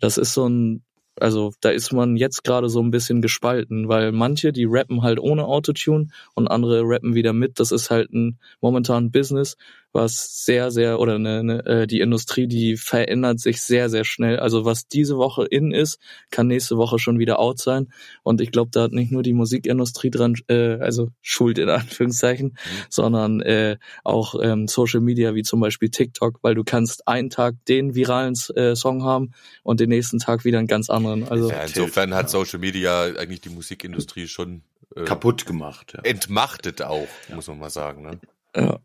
das 0.00 0.16
ist 0.16 0.32
so 0.32 0.48
ein, 0.48 0.82
also 1.20 1.52
da 1.60 1.70
ist 1.70 1.92
man 1.92 2.16
jetzt 2.16 2.44
gerade 2.44 2.68
so 2.68 2.80
ein 2.80 2.90
bisschen 2.90 3.22
gespalten, 3.22 3.88
weil 3.88 4.12
manche, 4.12 4.52
die 4.52 4.64
rappen 4.64 5.02
halt 5.02 5.18
ohne 5.20 5.44
Autotune 5.44 6.08
und 6.34 6.48
andere 6.48 6.82
rappen 6.84 7.14
wieder 7.14 7.32
mit. 7.32 7.60
Das 7.60 7.72
ist 7.72 7.90
halt 7.90 8.12
ein 8.12 8.38
momentan 8.60 9.10
Business, 9.10 9.56
was 9.92 10.44
sehr, 10.44 10.70
sehr, 10.70 11.00
oder 11.00 11.14
eine, 11.14 11.38
eine, 11.38 11.66
äh, 11.66 11.86
die 11.86 12.00
Industrie, 12.00 12.46
die 12.46 12.76
verändert 12.76 13.40
sich 13.40 13.62
sehr, 13.62 13.88
sehr 13.88 14.04
schnell. 14.04 14.38
Also 14.38 14.64
was 14.64 14.86
diese 14.86 15.16
Woche 15.16 15.46
in 15.46 15.72
ist, 15.72 15.98
kann 16.30 16.46
nächste 16.46 16.76
Woche 16.76 16.98
schon 16.98 17.18
wieder 17.18 17.38
out 17.38 17.58
sein. 17.58 17.92
Und 18.22 18.40
ich 18.40 18.50
glaube, 18.50 18.70
da 18.72 18.82
hat 18.82 18.92
nicht 18.92 19.10
nur 19.10 19.22
die 19.22 19.32
Musikindustrie 19.32 20.10
dran, 20.10 20.34
äh, 20.48 20.78
also 20.78 21.08
Schuld 21.22 21.58
in 21.58 21.68
Anführungszeichen, 21.68 22.56
sondern 22.90 23.40
äh, 23.40 23.78
auch 24.04 24.34
ähm, 24.40 24.68
Social 24.68 25.00
Media 25.00 25.34
wie 25.34 25.42
zum 25.42 25.60
Beispiel 25.60 25.88
TikTok, 25.88 26.38
weil 26.42 26.54
du 26.54 26.64
kannst 26.64 27.08
einen 27.08 27.30
Tag 27.30 27.54
den 27.66 27.94
viralen 27.94 28.34
äh, 28.54 28.76
Song 28.76 29.04
haben 29.04 29.32
und 29.62 29.80
den 29.80 29.88
nächsten 29.88 30.18
Tag 30.18 30.44
wieder 30.44 30.58
einen 30.58 30.68
ganz 30.68 30.90
anderen. 30.90 31.28
Also 31.28 31.50
ja, 31.50 31.62
insofern 31.62 32.14
hat 32.14 32.30
Social 32.30 32.58
Media 32.58 33.04
eigentlich 33.04 33.40
die 33.40 33.50
Musikindustrie 33.50 34.28
schon 34.28 34.62
äh, 34.94 35.04
Kaputt 35.04 35.46
gemacht. 35.46 35.94
Ja. 35.96 36.02
entmachtet 36.02 36.82
auch, 36.82 37.08
muss 37.34 37.48
man 37.48 37.58
mal 37.58 37.70
sagen. 37.70 38.02
Ne? 38.02 38.20
Ja, 38.56 38.78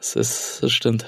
es 0.00 0.16
ist, 0.16 0.62
das 0.62 0.72
stimmt. 0.72 1.06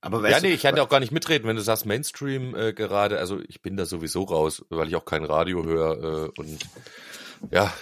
Aber 0.00 0.28
Ja, 0.28 0.40
nee, 0.40 0.52
ich 0.52 0.62
kann 0.62 0.76
ja 0.76 0.82
auch 0.82 0.88
gar 0.88 0.98
nicht 1.00 1.12
mitreden, 1.12 1.46
wenn 1.46 1.54
du 1.56 1.62
sagst 1.62 1.86
Mainstream 1.86 2.56
äh, 2.56 2.72
gerade. 2.72 3.18
Also 3.18 3.40
ich 3.46 3.62
bin 3.62 3.76
da 3.76 3.84
sowieso 3.86 4.24
raus, 4.24 4.64
weil 4.68 4.88
ich 4.88 4.96
auch 4.96 5.04
kein 5.04 5.24
Radio 5.24 5.64
höre 5.64 6.26
äh, 6.26 6.40
und 6.40 6.58
ja, 7.52 7.72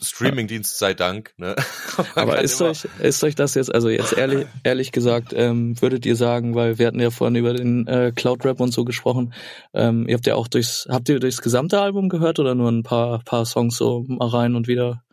Streamingdienst 0.00 0.78
sei 0.78 0.94
Dank. 0.94 1.32
Ne? 1.36 1.54
Aber 2.16 2.40
ist 2.42 2.60
immer- 2.60 2.70
euch, 2.70 2.86
ist 3.00 3.22
euch 3.22 3.36
das 3.36 3.54
jetzt, 3.54 3.72
also 3.72 3.88
jetzt 3.88 4.14
ehrlich, 4.14 4.46
ehrlich 4.64 4.90
gesagt, 4.90 5.32
ähm, 5.32 5.80
würdet 5.80 6.04
ihr 6.06 6.16
sagen, 6.16 6.56
weil 6.56 6.78
wir 6.78 6.88
hatten 6.88 6.98
ja 6.98 7.10
vorhin 7.10 7.36
über 7.36 7.54
den 7.54 7.86
äh, 7.86 8.10
Cloud 8.14 8.44
Rap 8.44 8.58
und 8.60 8.72
so 8.72 8.84
gesprochen, 8.84 9.32
ähm, 9.74 10.08
ihr 10.08 10.16
habt 10.16 10.26
ja 10.26 10.34
auch 10.34 10.48
durchs, 10.48 10.88
habt 10.90 11.08
ihr 11.08 11.20
durchs 11.20 11.40
gesamte 11.40 11.80
Album 11.80 12.08
gehört 12.08 12.40
oder 12.40 12.56
nur 12.56 12.68
ein 12.70 12.82
paar, 12.82 13.20
paar 13.24 13.46
Songs 13.46 13.76
so 13.76 14.04
mal 14.08 14.26
rein 14.26 14.56
und 14.56 14.66
wieder 14.66 15.04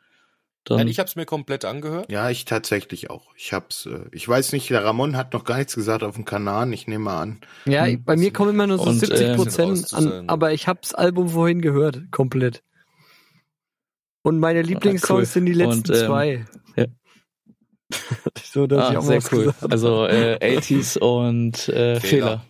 dann? 0.70 0.78
Nein, 0.78 0.88
ich 0.88 1.00
habe 1.00 1.08
es 1.08 1.16
mir 1.16 1.26
komplett 1.26 1.66
angehört. 1.66 2.12
Ja, 2.12 2.30
ich 2.30 2.46
tatsächlich 2.46 3.10
auch. 3.10 3.28
Ich 3.36 3.54
hab's, 3.54 3.86
äh, 3.86 4.06
ich 4.12 4.28
weiß 4.28 4.54
nicht, 4.54 4.70
der 4.70 4.84
Ramon 4.84 5.18
hat 5.18 5.34
noch 5.34 5.44
gar 5.44 5.58
nichts 5.58 5.76
gesagt 5.76 6.04
auf 6.04 6.16
dem 6.16 6.26
Kanal, 6.26 6.72
ich 6.74 6.88
nehme 6.88 7.06
mal 7.06 7.22
an. 7.22 7.42
Ja, 7.66 7.86
Hm. 7.86 8.04
bei 8.04 8.16
mir 8.16 8.32
kommen 8.32 8.52
immer 8.52 8.68
nur 8.68 8.78
so 8.78 8.86
Und, 8.86 9.00
70 9.00 9.22
ähm, 9.22 9.36
Prozent 9.36 9.94
an, 9.94 10.30
aber 10.30 10.54
ich 10.54 10.68
hab's 10.68 10.94
Album 10.94 11.30
vorhin 11.30 11.62
gehört, 11.62 12.12
komplett. 12.12 12.64
Und 14.22 14.40
meine 14.40 14.62
Lieblingssongs 14.62 15.20
cool. 15.22 15.26
sind 15.26 15.46
die 15.46 15.54
letzten 15.54 15.78
Und, 15.78 15.90
ähm, 15.90 16.06
zwei. 16.06 16.46
ja. 16.76 16.86
so, 18.44 18.68
dass 18.68 18.90
ich 18.92 18.96
ah, 18.96 19.00
auch 19.00 19.06
mal 19.06 19.22
sehr 19.22 19.40
cool. 19.40 19.54
Also 19.70 20.06
äh, 20.06 20.38
80s 20.42 21.00
und 21.00 21.70
äh, 21.70 22.00
Fehler. 22.00 22.00
Fehler. 22.02 22.46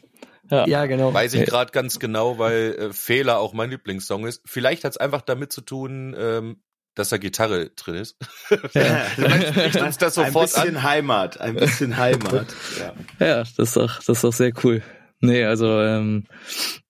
Ja. 0.52 0.68
Ja, 0.68 0.86
genau. 0.88 1.14
Weiß 1.14 1.34
ich 1.36 1.46
gerade 1.46 1.72
ganz 1.72 2.00
genau, 2.00 2.40
weil 2.40 2.76
äh, 2.76 2.94
Fehler 2.94 3.40
auch 3.40 3.54
mein 3.54 3.70
Lieblingssong 3.70 4.26
ist. 4.26 4.42
Vielleicht 4.46 4.84
hat 4.84 4.94
es 4.94 4.98
einfach 4.98 5.22
damit 5.22 5.52
zu 5.52 5.62
tun, 5.62 6.16
ähm, 6.18 6.62
dass 7.00 7.10
da 7.10 7.18
Gitarre 7.18 7.70
drin 7.76 7.96
ist. 7.96 8.18
Spricht 8.48 9.76
uns 9.82 9.98
das 9.98 10.18
ein 10.18 10.28
sofort 10.28 10.54
bisschen 10.54 10.78
an. 10.78 10.84
Heimat, 10.84 11.40
ein 11.40 11.56
bisschen 11.56 11.98
Heimat. 11.98 12.48
ja. 12.80 12.94
Ja, 13.26 13.38
das 13.40 13.58
ist 13.58 13.78
doch, 13.78 13.98
das 13.98 14.10
ist 14.10 14.24
doch 14.24 14.34
sehr 14.34 14.52
cool. 14.64 14.82
Nee, 15.22 15.44
also 15.44 15.80
ähm, 15.82 16.26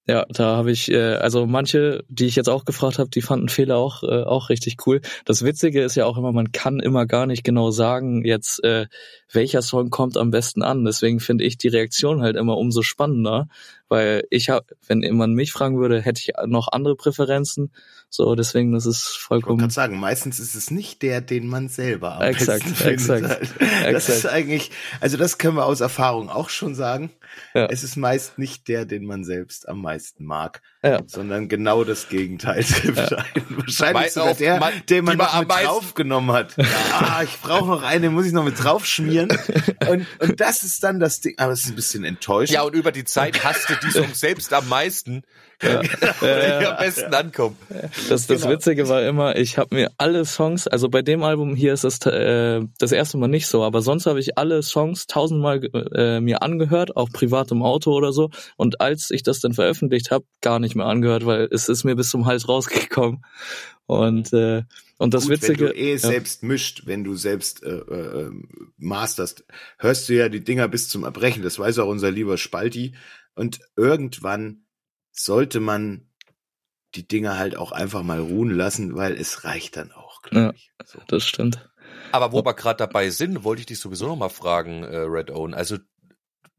ja, 0.09 0.25
da 0.29 0.57
habe 0.57 0.71
ich, 0.71 0.91
äh, 0.91 1.13
also 1.15 1.45
manche, 1.45 2.03
die 2.09 2.25
ich 2.25 2.35
jetzt 2.35 2.49
auch 2.49 2.65
gefragt 2.65 2.97
habe, 2.97 3.11
die 3.11 3.21
fanden 3.21 3.47
Fehler 3.47 3.77
auch 3.77 4.01
äh, 4.01 4.23
auch 4.23 4.49
richtig 4.49 4.77
cool. 4.87 5.01
Das 5.25 5.43
Witzige 5.43 5.83
ist 5.83 5.93
ja 5.93 6.05
auch 6.05 6.17
immer, 6.17 6.31
man 6.31 6.51
kann 6.51 6.79
immer 6.79 7.05
gar 7.05 7.27
nicht 7.27 7.43
genau 7.43 7.69
sagen, 7.69 8.25
jetzt 8.25 8.63
äh, 8.63 8.87
welcher 9.31 9.61
Song 9.61 9.91
kommt 9.91 10.17
am 10.17 10.31
besten 10.31 10.63
an. 10.63 10.83
Deswegen 10.83 11.19
finde 11.19 11.43
ich 11.43 11.59
die 11.59 11.67
Reaktion 11.67 12.21
halt 12.21 12.37
immer 12.37 12.57
umso 12.57 12.81
spannender, 12.81 13.47
weil 13.89 14.23
ich 14.29 14.49
habe, 14.49 14.65
wenn 14.87 15.01
man 15.17 15.33
mich 15.33 15.51
fragen 15.51 15.77
würde, 15.79 16.01
hätte 16.01 16.21
ich 16.21 16.31
noch 16.47 16.69
andere 16.71 16.95
Präferenzen. 16.95 17.71
So, 18.09 18.33
deswegen 18.35 18.71
das 18.71 18.85
ist 18.85 19.11
Ich 19.15 19.19
vollkommen. 19.19 19.59
gerade 19.59 19.73
sagen, 19.73 19.99
meistens 19.99 20.39
ist 20.39 20.55
es 20.55 20.71
nicht 20.71 21.01
der, 21.01 21.21
den 21.21 21.47
man 21.47 21.67
selber 21.69 22.15
am 22.15 22.21
Exakt, 22.23 22.63
besten 22.63 22.75
findet. 22.75 23.41
exakt, 23.41 23.55
Das 23.59 23.85
exakt. 23.85 24.09
ist 24.17 24.25
eigentlich, 24.27 24.71
also 25.01 25.17
das 25.17 25.37
können 25.37 25.55
wir 25.57 25.65
aus 25.65 25.81
Erfahrung 25.81 26.29
auch 26.29 26.49
schon 26.49 26.73
sagen. 26.73 27.11
Ja. 27.53 27.65
Es 27.67 27.83
ist 27.83 27.97
meist 27.97 28.39
nicht 28.39 28.67
der, 28.67 28.85
den 28.85 29.05
man 29.05 29.23
selbst 29.23 29.67
am 29.69 29.81
meisten 29.81 30.25
mag, 30.25 30.61
Ja. 30.81 31.01
sondern 31.07 31.49
genau 31.49 31.83
das 31.83 32.07
Gegenteil 32.07 32.63
trifft. 32.63 33.11
Wahrscheinlich 33.11 33.93
Mei- 33.93 34.09
sogar 34.09 34.31
auf- 34.31 34.37
der, 34.37 34.59
mei- 34.59 34.71
den 34.89 35.03
man 35.03 35.17
man 35.17 35.27
noch 35.27 35.39
mit 35.41 35.49
draufgenommen 35.51 36.31
hat. 36.35 36.55
Ah, 36.93 37.21
ich 37.23 37.37
brauche 37.41 37.67
noch 37.67 37.83
einen, 37.83 38.01
den 38.03 38.13
muss 38.13 38.25
ich 38.25 38.31
noch 38.33 38.43
mit 38.45 38.61
draufschmieren. 38.63 39.29
Und, 39.89 40.05
und 40.19 40.39
das 40.39 40.63
ist 40.63 40.83
dann 40.83 40.99
das 40.99 41.19
Ding, 41.21 41.35
aber 41.37 41.51
es 41.51 41.61
ist 41.65 41.69
ein 41.69 41.75
bisschen 41.75 42.03
enttäuschend. 42.05 42.55
Ja, 42.55 42.61
und 42.63 42.75
über 42.75 42.91
die 42.93 43.03
Zeit 43.03 43.43
hasst 43.43 43.69
du 43.69 43.73
die 43.83 43.91
Songs 43.91 44.19
selbst 44.21 44.53
am 44.53 44.67
meisten, 44.69 45.23
ja. 45.61 45.81
die 46.61 46.65
am 46.65 46.77
besten 46.77 47.13
ankommen. 47.13 47.57
Das, 48.09 48.27
das 48.27 48.41
Genau. 48.41 48.53
Witzige 48.53 48.87
war 48.87 49.03
immer, 49.03 49.35
ich 49.35 49.57
habe 49.57 49.75
mir 49.75 49.91
alle 49.97 50.25
Songs, 50.25 50.67
also 50.67 50.89
bei 50.89 51.01
dem 51.01 51.23
Album 51.23 51.55
hier 51.55 51.73
ist 51.73 51.83
das 51.83 51.99
äh, 52.05 52.61
das 52.77 52.91
erste 52.91 53.17
Mal 53.17 53.27
nicht 53.27 53.47
so, 53.47 53.63
aber 53.63 53.81
sonst 53.81 54.05
habe 54.05 54.19
ich 54.19 54.37
alle 54.37 54.63
Songs 54.63 55.07
tausendmal 55.07 55.61
äh, 55.93 56.19
mir 56.19 56.41
angehört, 56.41 56.95
auch 56.95 57.09
privat 57.09 57.51
im 57.51 57.63
Auto 57.63 57.91
oder 57.91 58.13
so. 58.13 58.29
Und 58.57 58.81
als 58.81 59.11
ich 59.11 59.23
das 59.23 59.39
dann 59.39 59.53
veröffentlicht 59.53 60.11
habe, 60.11 60.25
gar 60.41 60.59
nicht 60.59 60.75
mehr 60.75 60.85
angehört, 60.85 61.25
weil 61.25 61.47
es 61.51 61.69
ist 61.69 61.83
mir 61.83 61.95
bis 61.95 62.09
zum 62.09 62.25
Hals 62.25 62.47
rausgekommen. 62.47 63.23
Und 63.85 64.33
äh, 64.33 64.63
und 64.99 65.13
das 65.13 65.23
Gut, 65.23 65.31
Witzige, 65.31 65.67
wenn 65.67 65.71
du 65.71 65.79
eh 65.79 65.91
ja. 65.93 65.97
selbst 65.97 66.43
mischt, 66.43 66.81
wenn 66.85 67.05
du 67.05 67.15
selbst 67.15 67.63
äh, 67.63 67.69
äh, 67.69 68.31
masterst, 68.77 69.45
hörst 69.77 70.09
du 70.09 70.13
ja 70.13 70.27
die 70.27 70.43
Dinger 70.43 70.67
bis 70.67 70.89
zum 70.89 71.05
Erbrechen. 71.05 71.41
Das 71.41 71.57
weiß 71.57 71.79
auch 71.79 71.87
unser 71.87 72.11
lieber 72.11 72.37
Spalti. 72.37 72.95
Und 73.33 73.61
irgendwann 73.77 74.65
sollte 75.23 75.59
man 75.59 76.09
die 76.95 77.07
Dinger 77.07 77.37
halt 77.37 77.55
auch 77.55 77.71
einfach 77.71 78.01
mal 78.03 78.19
ruhen 78.19 78.49
lassen, 78.49 78.95
weil 78.95 79.13
es 79.13 79.43
reicht 79.43 79.77
dann 79.77 79.91
auch, 79.91 80.21
glaube 80.23 80.45
Ja. 80.47 80.53
ich. 80.53 80.71
So. 80.85 80.99
das 81.07 81.23
stimmt. 81.23 81.69
Aber 82.11 82.31
wo 82.31 82.43
wir 82.43 82.53
gerade 82.55 82.77
dabei 82.77 83.09
sind, 83.11 83.43
wollte 83.43 83.59
ich 83.61 83.65
dich 83.67 83.79
sowieso 83.79 84.07
noch 84.07 84.15
mal 84.15 84.29
fragen, 84.29 84.83
äh, 84.83 84.97
Red 84.97 85.29
Own. 85.29 85.53
Also 85.53 85.77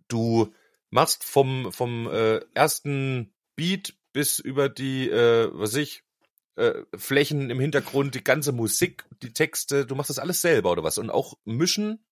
du 0.09 0.53
machst 0.91 1.25
vom 1.25 1.73
vom 1.73 2.09
äh, 2.09 2.41
ersten 2.55 3.35
Beat 3.57 3.95
bis 4.13 4.39
über 4.39 4.69
die, 4.69 5.09
äh, 5.09 5.51
was 5.53 5.75
ich, 5.75 6.05
äh, 6.57 6.75
Flächen 6.97 7.51
im 7.51 7.59
Hintergrund, 7.61 8.15
die 8.15 8.25
ganze 8.25 8.53
Musik, 8.53 9.05
die 9.23 9.33
Texte, 9.33 9.87
du 9.87 9.95
machst 9.95 10.11
das 10.11 10.19
alles 10.19 10.41
selber 10.41 10.73
oder 10.73 10.85
was? 10.85 10.99
Und 10.99 11.11
auch 11.11 11.35
mischen? 11.45 12.05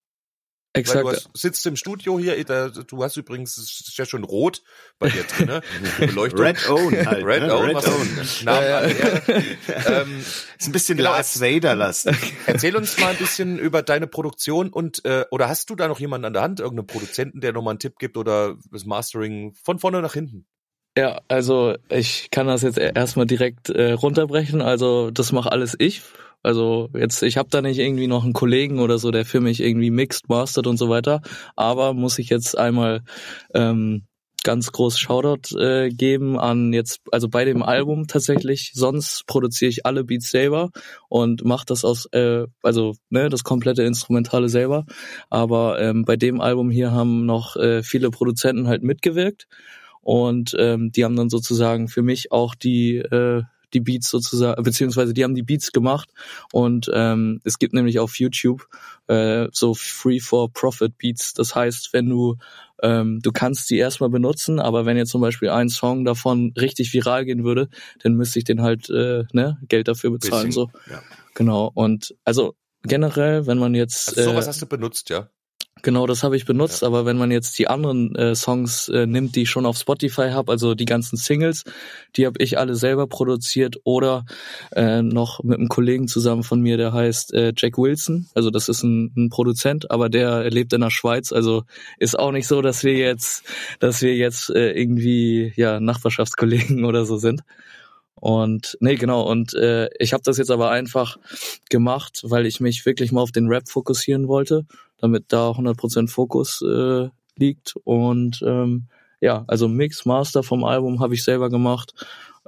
Weil 0.73 0.81
Exakt. 0.81 1.03
du 1.03 1.09
hast, 1.09 1.29
sitzt 1.33 1.65
im 1.65 1.75
Studio 1.75 2.19
hier, 2.19 2.43
da, 2.45 2.69
du 2.69 3.03
hast 3.03 3.17
übrigens, 3.17 3.57
es 3.57 3.87
ist 3.87 3.97
ja 3.97 4.05
schon 4.05 4.23
rot 4.23 4.61
bei 4.99 5.09
dir 5.09 5.23
drin, 5.23 5.47
ne? 5.47 5.61
Beleuchtung. 5.97 6.41
Red 6.41 6.69
Own 6.69 7.07
halt. 7.07 7.25
Red 7.25 7.41
ne? 7.41 7.55
Own, 7.55 7.65
Red 7.65 7.75
was 7.75 7.87
Own. 7.87 8.45
Namen 8.45 8.67
alle 8.67 8.91
Ehre. 8.93 9.43
ähm, 9.87 10.19
Ist 10.19 10.67
ein 10.67 10.71
bisschen 10.71 10.97
Genau, 10.97 11.09
Lars 11.09 11.41
Vader 11.41 11.73
lassen. 11.73 12.15
Erzähl 12.45 12.75
uns 12.75 12.99
mal 12.99 13.07
ein 13.09 13.17
bisschen 13.17 13.57
über 13.57 13.81
deine 13.81 14.05
Produktion 14.05 14.69
und 14.69 15.03
äh, 15.05 15.25
oder 15.31 15.49
hast 15.49 15.71
du 15.71 15.75
da 15.75 15.87
noch 15.87 15.99
jemanden 15.99 16.25
an 16.25 16.33
der 16.33 16.43
Hand, 16.43 16.59
irgendeinen 16.59 16.85
Produzenten, 16.87 17.41
der 17.41 17.51
nochmal 17.51 17.71
einen 17.71 17.79
Tipp 17.79 17.97
gibt 17.97 18.15
oder 18.15 18.55
das 18.71 18.85
Mastering 18.85 19.55
von 19.55 19.79
vorne 19.79 20.03
nach 20.03 20.13
hinten? 20.13 20.45
Ja, 20.95 21.21
also 21.29 21.75
ich 21.89 22.29
kann 22.29 22.47
das 22.47 22.61
jetzt 22.61 22.77
erstmal 22.77 23.25
direkt 23.25 23.69
äh, 23.69 23.93
runterbrechen. 23.93 24.61
Also 24.61 25.09
das 25.09 25.31
mache 25.31 25.51
alles 25.51 25.75
ich. 25.79 26.01
Also 26.41 26.89
jetzt, 26.95 27.21
ich 27.23 27.37
habe 27.37 27.49
da 27.49 27.61
nicht 27.61 27.79
irgendwie 27.79 28.07
noch 28.07 28.23
einen 28.23 28.33
Kollegen 28.33 28.79
oder 28.79 28.97
so, 28.97 29.11
der 29.11 29.25
für 29.25 29.41
mich 29.41 29.61
irgendwie 29.61 29.91
mixt, 29.91 30.29
mastert 30.29 30.67
und 30.67 30.77
so 30.77 30.89
weiter. 30.89 31.21
Aber 31.55 31.93
muss 31.93 32.19
ich 32.19 32.29
jetzt 32.29 32.57
einmal 32.57 33.01
ähm, 33.53 34.03
ganz 34.43 34.71
groß 34.71 34.97
Shoutout 34.97 35.57
äh, 35.57 35.89
geben 35.89 36.39
an 36.39 36.73
jetzt, 36.73 37.01
also 37.11 37.27
bei 37.27 37.45
dem 37.45 37.61
Album 37.61 38.07
tatsächlich. 38.07 38.71
Sonst 38.73 39.25
produziere 39.27 39.69
ich 39.69 39.85
alle 39.85 40.03
Beats 40.03 40.29
selber 40.29 40.71
und 41.09 41.43
mache 41.43 41.65
das 41.65 41.83
aus, 41.83 42.07
äh, 42.13 42.45
also 42.63 42.93
ne, 43.09 43.29
das 43.29 43.43
komplette 43.43 43.83
Instrumentale 43.83 44.49
selber. 44.49 44.85
Aber 45.29 45.79
ähm, 45.81 46.05
bei 46.05 46.15
dem 46.15 46.41
Album 46.41 46.69
hier 46.69 46.91
haben 46.91 47.25
noch 47.25 47.55
äh, 47.57 47.83
viele 47.83 48.11
Produzenten 48.11 48.67
halt 48.67 48.83
mitgewirkt 48.83 49.47
und 50.01 50.55
ähm, 50.57 50.91
die 50.91 51.03
haben 51.03 51.15
dann 51.15 51.29
sozusagen 51.29 51.87
für 51.87 52.01
mich 52.01 52.31
auch 52.31 52.55
die 52.55 52.97
äh, 52.97 53.43
die 53.73 53.79
Beats 53.79 54.09
sozusagen 54.09 54.61
beziehungsweise 54.63 55.13
die 55.13 55.23
haben 55.23 55.35
die 55.35 55.43
Beats 55.43 55.71
gemacht 55.71 56.09
und 56.51 56.89
ähm, 56.93 57.41
es 57.43 57.59
gibt 57.59 57.73
nämlich 57.73 57.99
auf 57.99 58.19
YouTube 58.19 58.67
äh, 59.07 59.47
so 59.51 59.73
Free 59.73 60.19
for 60.19 60.51
Profit 60.51 60.97
Beats. 60.97 61.33
Das 61.33 61.55
heißt, 61.55 61.93
wenn 61.93 62.09
du 62.09 62.37
ähm, 62.81 63.19
du 63.21 63.31
kannst 63.31 63.69
die 63.69 63.77
erstmal 63.77 64.09
benutzen, 64.09 64.59
aber 64.59 64.85
wenn 64.85 64.95
jetzt 64.97 65.11
zum 65.11 65.21
Beispiel 65.21 65.49
ein 65.49 65.69
Song 65.69 66.05
davon 66.05 66.53
richtig 66.57 66.93
viral 66.93 67.25
gehen 67.25 67.43
würde, 67.43 67.69
dann 68.03 68.13
müsste 68.13 68.39
ich 68.39 68.45
den 68.45 68.61
halt 68.61 68.89
äh, 68.89 69.25
ne 69.33 69.59
Geld 69.67 69.87
dafür 69.87 70.11
bezahlen 70.11 70.47
Bisschen, 70.47 70.69
so 70.69 70.91
ja. 70.91 71.01
genau 71.33 71.71
und 71.73 72.15
also 72.23 72.55
generell, 72.83 73.47
wenn 73.47 73.57
man 73.57 73.75
jetzt 73.75 74.09
Also 74.09 74.31
sowas 74.31 74.45
äh, 74.45 74.49
hast 74.49 74.61
du 74.61 74.65
benutzt, 74.65 75.09
ja? 75.09 75.29
Genau, 75.81 76.07
das 76.07 76.23
habe 76.23 76.35
ich 76.35 76.45
benutzt, 76.45 76.83
aber 76.83 77.05
wenn 77.05 77.17
man 77.17 77.31
jetzt 77.31 77.57
die 77.57 77.67
anderen 77.67 78.13
äh, 78.15 78.35
Songs 78.35 78.89
äh, 78.89 79.05
nimmt, 79.05 79.35
die 79.35 79.43
ich 79.43 79.49
schon 79.49 79.65
auf 79.65 79.77
Spotify 79.77 80.29
habe, 80.31 80.51
also 80.51 80.75
die 80.75 80.85
ganzen 80.85 81.15
Singles, 81.15 81.63
die 82.15 82.25
habe 82.25 82.41
ich 82.43 82.57
alle 82.57 82.75
selber 82.75 83.07
produziert 83.07 83.77
oder 83.85 84.25
äh, 84.75 85.01
noch 85.01 85.41
mit 85.41 85.57
einem 85.57 85.69
Kollegen 85.69 86.07
zusammen 86.09 86.43
von 86.43 86.59
mir, 86.59 86.75
der 86.75 86.91
heißt 86.91 87.33
äh, 87.33 87.53
Jack 87.55 87.77
Wilson. 87.77 88.27
Also 88.33 88.49
das 88.49 88.67
ist 88.67 88.83
ein, 88.83 89.13
ein 89.15 89.29
Produzent, 89.29 89.89
aber 89.89 90.09
der 90.09 90.49
lebt 90.49 90.73
in 90.73 90.81
der 90.81 90.89
Schweiz, 90.89 91.31
also 91.31 91.63
ist 91.97 92.19
auch 92.19 92.31
nicht 92.31 92.47
so, 92.47 92.61
dass 92.61 92.83
wir 92.83 92.95
jetzt, 92.95 93.43
dass 93.79 94.01
wir 94.01 94.15
jetzt 94.15 94.49
äh, 94.49 94.71
irgendwie 94.71 95.53
ja 95.55 95.79
Nachbarschaftskollegen 95.79 96.83
oder 96.89 97.05
so 97.05 97.17
sind. 97.17 97.43
Und 98.19 98.77
nee, 98.81 98.95
genau. 98.95 99.23
Und 99.23 99.53
äh, 99.53 99.89
ich 99.97 100.13
habe 100.13 100.23
das 100.23 100.37
jetzt 100.37 100.51
aber 100.51 100.69
einfach 100.71 101.17
gemacht, 101.69 102.21
weil 102.23 102.45
ich 102.45 102.59
mich 102.59 102.85
wirklich 102.85 103.11
mal 103.11 103.21
auf 103.21 103.31
den 103.31 103.47
Rap 103.47 103.69
fokussieren 103.69 104.27
wollte, 104.27 104.65
damit 104.97 105.25
da 105.29 105.51
100% 105.51 106.09
Fokus 106.09 106.61
äh, 106.61 107.09
liegt. 107.37 107.75
Und 107.83 108.43
ähm, 108.45 108.87
ja, 109.21 109.45
also 109.47 109.67
Mix, 109.67 110.05
Master 110.05 110.43
vom 110.43 110.63
Album 110.63 110.99
habe 110.99 111.13
ich 111.13 111.23
selber 111.23 111.49
gemacht. 111.49 111.93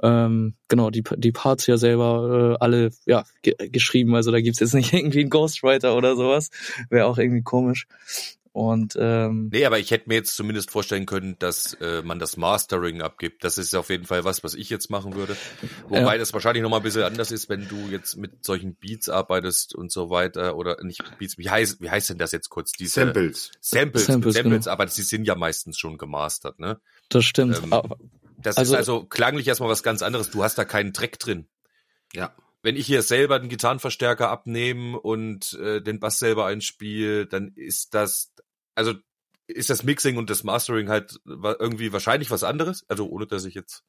Ähm, 0.02 0.54
genau, 0.68 0.90
die, 0.90 1.04
die 1.16 1.32
Parts 1.32 1.66
ja 1.66 1.76
selber 1.76 2.56
äh, 2.60 2.64
alle 2.64 2.90
ja 3.06 3.24
ge 3.42 3.54
geschrieben. 3.68 4.14
Also 4.14 4.30
da 4.30 4.40
gibt's 4.40 4.60
jetzt 4.60 4.74
nicht 4.74 4.92
irgendwie 4.92 5.20
einen 5.20 5.30
Ghostwriter 5.30 5.96
oder 5.96 6.16
sowas. 6.16 6.50
Wäre 6.90 7.06
auch 7.06 7.18
irgendwie 7.18 7.42
komisch. 7.42 7.86
Und 8.54 8.96
ähm, 9.00 9.48
Nee, 9.50 9.64
aber 9.64 9.78
ich 9.78 9.90
hätte 9.90 10.10
mir 10.10 10.16
jetzt 10.16 10.36
zumindest 10.36 10.70
vorstellen 10.70 11.06
können, 11.06 11.36
dass 11.38 11.72
äh, 11.80 12.02
man 12.02 12.18
das 12.18 12.36
Mastering 12.36 13.00
abgibt. 13.00 13.44
Das 13.44 13.56
ist 13.56 13.74
auf 13.74 13.88
jeden 13.88 14.04
Fall 14.04 14.24
was, 14.24 14.44
was 14.44 14.52
ich 14.54 14.68
jetzt 14.68 14.90
machen 14.90 15.14
würde. 15.14 15.36
Wobei 15.88 16.12
Ja. 16.12 16.18
das 16.18 16.34
wahrscheinlich 16.34 16.62
nochmal 16.62 16.80
ein 16.80 16.82
bisschen 16.82 17.02
anders 17.02 17.30
ist, 17.30 17.48
wenn 17.48 17.66
du 17.66 17.88
jetzt 17.90 18.16
mit 18.18 18.44
solchen 18.44 18.74
Beats 18.74 19.08
arbeitest 19.08 19.74
und 19.74 19.90
so 19.90 20.10
weiter. 20.10 20.56
Oder 20.56 20.76
nicht 20.84 21.02
Beats, 21.18 21.38
wie 21.38 21.48
heißt, 21.48 21.80
wie 21.80 21.88
heißt 21.88 22.10
denn 22.10 22.18
das 22.18 22.32
jetzt 22.32 22.50
kurz? 22.50 22.72
Diese 22.72 22.92
Samples. 23.00 23.50
Samples, 23.62 24.04
Samples, 24.04 24.34
Samples, 24.34 24.64
genau. 24.64 24.72
aber 24.72 24.86
sie 24.88 25.02
sind 25.02 25.24
ja 25.24 25.34
meistens 25.34 25.78
schon 25.78 25.96
gemastert, 25.96 26.58
ne? 26.58 26.78
das 27.08 27.24
stimmt. 27.24 27.60
Ähm, 27.64 27.70
Das 28.36 28.56
Also- 28.58 28.74
ist 28.74 28.78
also 28.78 29.04
klanglich 29.04 29.46
erstmal 29.48 29.70
was 29.70 29.82
ganz 29.82 30.02
anderes. 30.02 30.30
Du 30.30 30.42
hast 30.42 30.58
da 30.58 30.64
keinen 30.66 30.92
Track 30.92 31.18
drin. 31.20 31.46
Ja. 32.12 32.34
Wenn 32.64 32.76
ich 32.76 32.86
hier 32.86 33.02
selber 33.02 33.38
den 33.40 33.48
Gitarrenverstärker 33.48 34.28
abnehme 34.30 34.98
und 35.00 35.52
äh, 35.54 35.80
den 35.80 35.98
Bass 35.98 36.18
selber 36.20 36.46
einspiele, 36.46 37.26
dann 37.26 37.52
ist 37.56 37.92
das, 37.94 38.31
also 38.74 38.94
ist 39.46 39.70
das 39.70 39.82
Mixing 39.82 40.16
und 40.16 40.30
das 40.30 40.44
Mastering 40.44 40.88
halt 40.88 41.20
irgendwie 41.26 41.92
wahrscheinlich 41.92 42.30
was 42.30 42.44
anderes. 42.44 42.84
Also 42.88 43.08
ohne 43.08 43.26
dass 43.26 43.44
ich 43.44 43.54
jetzt 43.54 43.84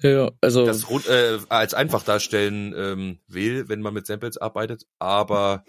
ja, 0.00 0.10
ja, 0.10 0.32
also 0.40 0.66
das 0.66 0.90
rund- 0.90 1.08
äh, 1.08 1.38
als 1.48 1.74
einfach 1.74 2.02
darstellen 2.02 2.74
ähm, 2.76 3.18
will, 3.26 3.68
wenn 3.68 3.80
man 3.80 3.94
mit 3.94 4.06
Samples 4.06 4.36
arbeitet. 4.36 4.86
Aber 4.98 5.64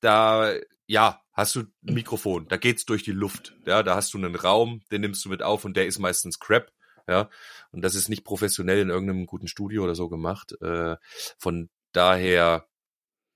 da, 0.00 0.52
ja, 0.86 1.20
hast 1.32 1.56
du 1.56 1.60
ein 1.60 1.94
Mikrofon, 1.94 2.48
da 2.48 2.56
geht's 2.56 2.86
durch 2.86 3.02
die 3.02 3.12
Luft. 3.12 3.54
Ja, 3.66 3.82
da 3.82 3.96
hast 3.96 4.14
du 4.14 4.18
einen 4.18 4.34
Raum, 4.34 4.80
den 4.90 5.02
nimmst 5.02 5.24
du 5.24 5.28
mit 5.28 5.42
auf 5.42 5.64
und 5.64 5.76
der 5.76 5.86
ist 5.86 5.98
meistens 5.98 6.38
Crap. 6.38 6.72
Ja, 7.08 7.28
und 7.72 7.82
das 7.82 7.96
ist 7.96 8.08
nicht 8.08 8.24
professionell 8.24 8.78
in 8.78 8.88
irgendeinem 8.88 9.26
guten 9.26 9.48
Studio 9.48 9.82
oder 9.82 9.94
so 9.94 10.08
gemacht. 10.08 10.54
Äh, 10.62 10.96
von 11.38 11.68
daher, 11.92 12.66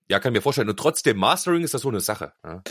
ja, 0.09 0.21
kann 0.21 0.35
mir 0.35 0.43
vorstellen. 0.43 0.69
Und 0.69 0.79
trotzdem, 0.79 1.17
Mastering 1.17 1.63
ist 1.63 1.73
das 1.73 1.83
so 1.83 1.89
eine 1.89 2.01
Sache. 2.01 2.33
Ja. 2.45 2.63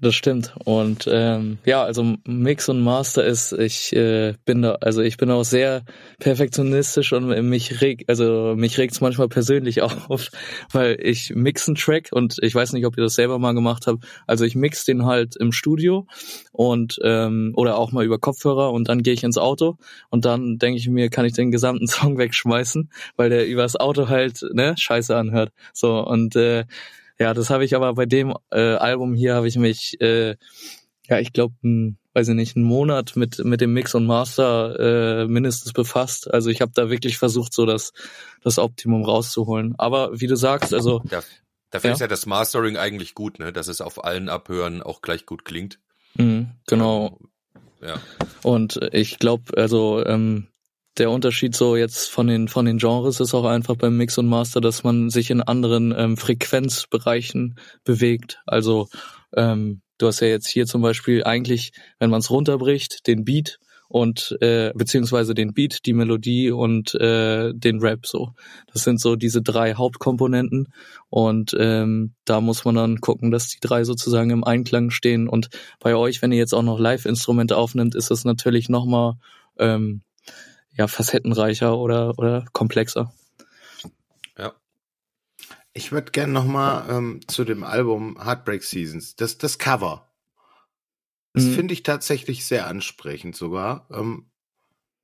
Das 0.00 0.14
stimmt. 0.14 0.54
Und 0.64 1.08
ähm, 1.10 1.58
ja, 1.64 1.82
also 1.82 2.16
Mix 2.26 2.68
und 2.68 2.80
Master 2.82 3.24
ist, 3.24 3.52
ich 3.52 3.94
äh, 3.94 4.34
bin 4.44 4.62
da, 4.62 4.72
also 4.80 5.00
ich 5.00 5.16
bin 5.16 5.30
auch 5.30 5.44
sehr 5.44 5.84
perfektionistisch 6.18 7.12
und 7.12 7.28
mich 7.48 7.80
regt, 7.80 8.08
also 8.08 8.54
mich 8.56 8.76
regt's 8.76 9.00
manchmal 9.00 9.28
persönlich 9.28 9.82
auf, 10.08 10.30
weil 10.72 10.98
ich 11.00 11.32
mix 11.34 11.68
einen 11.68 11.76
Track 11.76 12.08
und 12.10 12.36
ich 12.42 12.54
weiß 12.54 12.72
nicht, 12.72 12.84
ob 12.86 12.98
ihr 12.98 13.04
das 13.04 13.14
selber 13.14 13.38
mal 13.38 13.54
gemacht 13.54 13.86
habt. 13.86 14.04
Also 14.26 14.44
ich 14.44 14.56
mix 14.56 14.84
den 14.84 15.06
halt 15.06 15.36
im 15.36 15.52
Studio 15.52 16.06
und 16.50 16.98
ähm, 17.02 17.52
oder 17.56 17.78
auch 17.78 17.92
mal 17.92 18.04
über 18.04 18.18
Kopfhörer 18.18 18.72
und 18.72 18.88
dann 18.88 19.02
gehe 19.02 19.14
ich 19.14 19.22
ins 19.22 19.38
Auto 19.38 19.78
und 20.10 20.24
dann 20.24 20.58
denke 20.58 20.78
ich 20.78 20.88
mir, 20.88 21.08
kann 21.08 21.24
ich 21.24 21.32
den 21.34 21.50
gesamten 21.52 21.86
Song 21.86 22.18
wegschmeißen, 22.18 22.90
weil 23.16 23.30
der 23.30 23.46
übers 23.46 23.76
Auto 23.76 24.08
halt 24.08 24.44
ne 24.52 24.74
Scheiße 24.76 25.16
anhört. 25.16 25.52
So 25.72 26.04
und 26.04 26.34
äh, 26.34 26.64
ja, 27.18 27.34
das 27.34 27.50
habe 27.50 27.64
ich 27.64 27.74
aber 27.74 27.94
bei 27.94 28.06
dem 28.06 28.34
äh, 28.50 28.74
Album 28.74 29.14
hier 29.14 29.34
habe 29.34 29.48
ich 29.48 29.56
mich, 29.56 30.00
äh, 30.00 30.36
ja, 31.08 31.18
ich 31.18 31.32
glaube, 31.32 31.54
weiß 32.14 32.28
ich 32.28 32.34
nicht, 32.34 32.56
einen 32.56 32.64
Monat 32.64 33.16
mit 33.16 33.44
mit 33.44 33.60
dem 33.60 33.72
Mix 33.72 33.94
und 33.94 34.06
Master 34.06 34.78
äh, 35.22 35.26
mindestens 35.26 35.72
befasst. 35.72 36.32
Also 36.32 36.50
ich 36.50 36.60
habe 36.60 36.72
da 36.74 36.88
wirklich 36.90 37.18
versucht, 37.18 37.52
so 37.52 37.66
das 37.66 37.92
das 38.42 38.58
Optimum 38.58 39.04
rauszuholen. 39.04 39.74
Aber 39.78 40.20
wie 40.20 40.26
du 40.26 40.36
sagst, 40.36 40.72
also 40.72 41.02
Da, 41.08 41.22
dafür 41.70 41.90
Ja. 41.90 41.94
ist 41.94 42.00
ja 42.00 42.06
das 42.08 42.26
Mastering 42.26 42.76
eigentlich 42.76 43.14
gut, 43.14 43.38
ne? 43.38 43.52
Dass 43.52 43.68
es 43.68 43.80
auf 43.80 44.04
allen 44.04 44.28
Abhören 44.28 44.82
auch 44.82 45.02
gleich 45.02 45.26
gut 45.26 45.44
klingt. 45.44 45.78
mh, 46.16 46.46
genau. 46.66 47.18
Ja. 47.82 48.00
Und 48.42 48.80
ich 48.92 49.18
glaube, 49.18 49.56
also 49.58 50.02
ähm, 50.06 50.46
der 50.98 51.10
Unterschied 51.10 51.56
so 51.56 51.76
jetzt 51.76 52.10
von 52.10 52.26
den 52.26 52.48
von 52.48 52.66
den 52.66 52.78
Genres 52.78 53.20
ist 53.20 53.34
auch 53.34 53.44
einfach 53.44 53.76
beim 53.76 53.96
Mix 53.96 54.16
und 54.18 54.26
Master, 54.26 54.60
dass 54.60 54.84
man 54.84 55.10
sich 55.10 55.30
in 55.30 55.40
anderen 55.40 55.94
ähm, 55.96 56.16
Frequenzbereichen 56.16 57.56
bewegt. 57.84 58.40
Also 58.46 58.88
ähm, 59.36 59.82
du 59.98 60.06
hast 60.06 60.20
ja 60.20 60.28
jetzt 60.28 60.48
hier 60.48 60.66
zum 60.66 60.82
Beispiel 60.82 61.24
eigentlich, 61.24 61.72
wenn 61.98 62.10
man 62.10 62.20
es 62.20 62.30
runterbricht, 62.30 63.06
den 63.06 63.24
Beat 63.24 63.58
und 63.88 64.36
äh, 64.40 64.72
beziehungsweise 64.74 65.34
den 65.34 65.52
Beat, 65.52 65.86
die 65.86 65.92
Melodie 65.92 66.50
und 66.50 66.94
äh, 66.94 67.52
den 67.54 67.80
Rap 67.80 68.06
so. 68.06 68.32
Das 68.72 68.82
sind 68.84 69.00
so 69.00 69.14
diese 69.14 69.42
drei 69.42 69.74
Hauptkomponenten 69.74 70.68
und 71.10 71.54
ähm, 71.58 72.14
da 72.24 72.40
muss 72.40 72.64
man 72.64 72.74
dann 72.76 73.00
gucken, 73.00 73.30
dass 73.30 73.48
die 73.48 73.60
drei 73.60 73.84
sozusagen 73.84 74.30
im 74.30 74.44
Einklang 74.44 74.90
stehen. 74.90 75.28
Und 75.28 75.48
bei 75.80 75.94
euch, 75.94 76.22
wenn 76.22 76.32
ihr 76.32 76.38
jetzt 76.38 76.54
auch 76.54 76.62
noch 76.62 76.78
Live-Instrumente 76.78 77.56
aufnimmt, 77.56 77.94
ist 77.94 78.10
das 78.10 78.24
natürlich 78.24 78.68
nochmal 78.68 79.14
ähm, 79.58 80.02
ja, 80.76 80.88
facettenreicher 80.88 81.76
oder, 81.78 82.18
oder 82.18 82.44
komplexer. 82.52 83.12
Ja. 84.38 84.54
Ich 85.72 85.92
würde 85.92 86.12
gern 86.12 86.32
noch 86.32 86.44
mal 86.44 86.88
ähm, 86.88 87.20
zu 87.26 87.44
dem 87.44 87.64
Album 87.64 88.18
Heartbreak 88.24 88.62
Seasons, 88.62 89.16
das, 89.16 89.38
das 89.38 89.58
Cover. 89.58 90.08
Das 91.32 91.44
Mhm. 91.44 91.54
finde 91.54 91.74
ich 91.74 91.82
tatsächlich 91.82 92.46
sehr 92.46 92.66
ansprechend 92.68 93.34
sogar. 93.34 93.88
Ähm, 93.90 94.30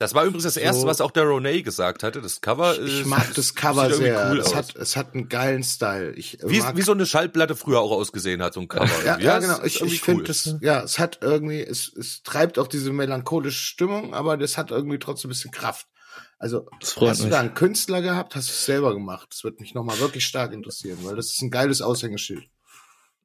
Das 0.01 0.15
war 0.15 0.25
übrigens 0.25 0.45
das 0.45 0.57
erste, 0.57 0.81
So. 0.81 0.87
was 0.87 1.03
auch 1.03 1.11
der 1.11 1.25
Ronay 1.25 1.61
gesagt 1.63 2.03
hatte. 2.03 2.23
Das 2.23 2.41
Cover 2.41 2.81
Ich 2.81 3.03
äh, 3.03 3.05
mag 3.05 3.35
das 3.35 3.55
Cover 3.55 3.93
sehr. 3.93 4.31
Cool 4.31 4.39
es, 4.39 4.47
aus. 4.47 4.55
hat, 4.55 4.77
es 4.77 4.97
hat 4.97 5.13
einen 5.15 5.29
geilen 5.29 5.63
Style. 5.63 6.13
Ich 6.15 6.39
wie, 6.43 6.61
mag 6.61 6.75
wie 6.75 6.81
so 6.81 6.93
eine 6.93 7.05
Schallplatte 7.05 7.55
früher 7.55 7.81
auch 7.81 7.91
ausgesehen 7.93 8.43
hat, 8.43 8.55
so 8.55 8.61
ein 8.61 8.69
Cover. 8.69 8.89
Ja, 9.05 9.19
ja, 9.19 9.39
genau. 9.39 9.59
ist 9.59 9.77
Ich, 9.77 9.83
ich 9.83 10.01
finde 10.01 10.23
cool. 10.23 10.27
das, 10.27 10.57
ja, 10.63 10.81
es 10.83 10.99
hat 10.99 11.19
irgendwie, 11.21 11.61
es, 11.61 11.93
es 11.95 12.23
treibt 12.23 12.59
auch 12.59 12.67
diese 12.67 12.93
melancholische 12.95 13.63
Stimmung, 13.63 14.15
aber 14.15 14.39
das 14.39 14.57
hat 14.57 14.71
irgendwie 14.71 14.99
trotzdem 14.99 15.29
ein 15.29 15.33
bisschen 15.35 15.51
Kraft. 15.51 15.87
Also, 16.39 16.67
Das 16.81 16.93
freut 16.93 17.11
hast 17.11 17.21
du 17.21 17.25
mich. 17.25 17.33
da 17.35 17.41
einen 17.41 17.53
Künstler 17.53 18.01
gehabt, 18.01 18.35
hast 18.35 18.49
du 18.49 18.53
es 18.53 18.65
selber 18.65 18.95
gemacht? 18.95 19.29
Das 19.31 19.45
wird 19.45 19.61
mich 19.61 19.75
nochmal 19.75 19.99
wirklich 20.01 20.25
stark 20.25 20.55
interessieren, 20.55 20.97
weil 21.03 21.15
das 21.15 21.27
ist 21.27 21.43
ein 21.43 21.51
geiles 21.51 21.83
Aushängeschild. 21.83 22.45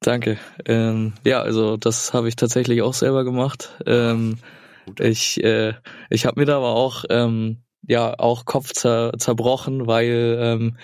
Danke. 0.01 0.37
Ähm, 0.65 1.13
ja, 1.23 1.41
also 1.41 1.77
das 1.77 2.13
habe 2.13 2.27
ich 2.27 2.35
tatsächlich 2.35 2.81
auch 2.81 2.93
selber 2.93 3.23
gemacht. 3.23 3.69
Ähm, 3.85 4.39
ich 4.99 5.43
äh, 5.43 5.73
ich 6.09 6.25
habe 6.25 6.39
mir 6.39 6.45
da 6.45 6.57
aber 6.57 6.75
auch 6.75 7.05
ähm, 7.09 7.63
ja 7.87 8.17
auch 8.17 8.45
Kopf 8.45 8.73
zer 8.73 9.13
zerbrochen, 9.17 9.87
weil 9.87 10.37
ähm, 10.39 10.77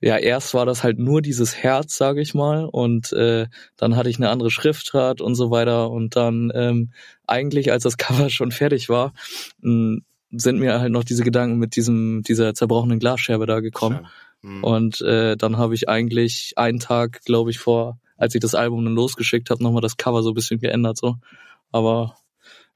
ja 0.00 0.16
erst 0.16 0.54
war 0.54 0.66
das 0.66 0.84
halt 0.84 0.98
nur 0.98 1.22
dieses 1.22 1.56
Herz, 1.56 1.96
sage 1.96 2.20
ich 2.20 2.34
mal, 2.34 2.64
und 2.64 3.12
äh, 3.12 3.46
dann 3.76 3.96
hatte 3.96 4.10
ich 4.10 4.16
eine 4.16 4.30
andere 4.30 4.50
Schriftart 4.50 5.20
und 5.20 5.34
so 5.34 5.50
weiter 5.50 5.90
und 5.90 6.16
dann 6.16 6.52
ähm, 6.54 6.92
eigentlich 7.26 7.72
als 7.72 7.82
das 7.82 7.96
Cover 7.98 8.30
schon 8.30 8.52
fertig 8.52 8.88
war, 8.88 9.12
mh, 9.60 10.00
sind 10.30 10.58
mir 10.58 10.80
halt 10.80 10.92
noch 10.92 11.04
diese 11.04 11.24
Gedanken 11.24 11.58
mit 11.58 11.76
diesem 11.76 12.22
dieser 12.22 12.54
zerbrochenen 12.54 12.98
Glasscherbe 12.98 13.46
da 13.46 13.60
gekommen. 13.60 14.06
Hm. 14.42 14.62
Und 14.62 15.00
äh, 15.00 15.36
dann 15.36 15.56
habe 15.56 15.74
ich 15.74 15.88
eigentlich 15.88 16.52
einen 16.56 16.80
Tag, 16.80 17.22
glaube 17.24 17.50
ich, 17.50 17.58
vor, 17.58 17.98
als 18.16 18.34
ich 18.34 18.40
das 18.40 18.54
Album 18.54 18.84
dann 18.84 18.94
losgeschickt 18.94 19.50
habe, 19.50 19.62
nochmal 19.62 19.82
das 19.82 19.96
Cover 19.96 20.22
so 20.22 20.30
ein 20.30 20.34
bisschen 20.34 20.60
geändert. 20.60 20.96
so. 20.96 21.16
Aber 21.72 22.16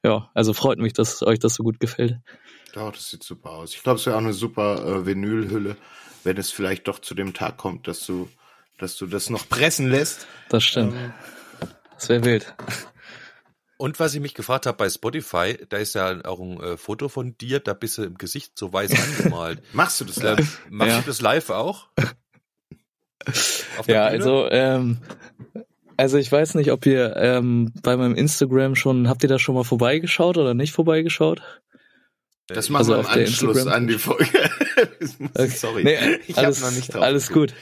ja, 0.03 0.29
also 0.33 0.53
freut 0.53 0.79
mich, 0.79 0.93
dass 0.93 1.21
euch 1.23 1.39
das 1.39 1.55
so 1.55 1.63
gut 1.63 1.79
gefällt. 1.79 2.17
Ja, 2.75 2.89
das 2.91 3.09
sieht 3.09 3.23
super 3.23 3.51
aus. 3.51 3.73
Ich 3.75 3.83
glaube, 3.83 3.99
es 3.99 4.05
wäre 4.05 4.15
auch 4.15 4.21
eine 4.21 4.33
super 4.33 4.85
äh, 4.85 5.05
Vinylhülle, 5.05 5.77
wenn 6.23 6.37
es 6.37 6.51
vielleicht 6.51 6.87
doch 6.87 6.99
zu 6.99 7.13
dem 7.15 7.33
Tag 7.33 7.57
kommt, 7.57 7.87
dass 7.87 8.05
du, 8.05 8.29
dass 8.79 8.95
du 8.97 9.05
das 9.07 9.29
noch 9.29 9.47
pressen 9.47 9.89
lässt. 9.89 10.27
Das 10.49 10.63
stimmt. 10.63 10.93
Ähm, 10.95 11.13
Das 11.95 12.09
wäre 12.09 12.23
wild. 12.25 12.53
Und 13.77 13.99
was 13.99 14.13
ich 14.13 14.21
mich 14.21 14.33
gefragt 14.33 14.65
habe 14.65 14.77
bei 14.77 14.89
Spotify, 14.89 15.57
da 15.69 15.77
ist 15.77 15.93
ja 15.95 16.23
auch 16.25 16.39
ein 16.39 16.59
äh, 16.61 16.77
Foto 16.77 17.09
von 17.09 17.37
dir, 17.37 17.59
da 17.59 17.73
bist 17.73 17.97
du 17.97 18.03
im 18.03 18.17
Gesicht 18.17 18.57
so 18.57 18.71
weiß 18.71 18.91
angemalt. 19.19 19.61
machst 19.73 19.99
du 20.01 20.05
das 20.05 20.17
ähm, 20.17 20.23
live? 20.23 20.61
machst 20.69 20.91
Ja. 20.91 20.99
du 21.01 21.07
das 21.07 21.21
live 21.21 21.49
auch? 21.49 21.87
Ja, 23.25 23.83
Bühne? 23.83 23.95
also, 24.05 24.49
ähm, 24.51 24.97
also 25.97 26.17
ich 26.17 26.31
weiß 26.31 26.55
nicht, 26.55 26.71
ob 26.71 26.85
ihr 26.85 27.15
ähm, 27.17 27.71
bei 27.81 27.95
meinem 27.97 28.15
Instagram 28.15 28.75
schon, 28.75 29.07
habt 29.09 29.23
ihr 29.23 29.29
da 29.29 29.39
schon 29.39 29.55
mal 29.55 29.63
vorbeigeschaut 29.63 30.37
oder 30.37 30.53
nicht 30.53 30.71
vorbeigeschaut? 30.73 31.41
Das 32.47 32.69
machen 32.69 32.79
also 32.81 32.93
wir 32.93 32.99
auf 32.99 33.15
im 33.15 33.21
Anschluss 33.23 33.57
Instagram- 33.57 33.73
an 33.73 33.87
die 33.87 33.97
Folge. 33.97 34.25
Okay. 35.35 35.47
Sorry. 35.47 35.83
Nee, 35.83 35.97
ich 36.27 36.37
alles, 36.37 36.61
habe 36.61 36.71
noch 36.71 36.75
nicht 36.77 36.93
drauf 36.93 37.03
alles 37.03 37.27
geguckt. 37.27 37.53
gut. 37.53 37.59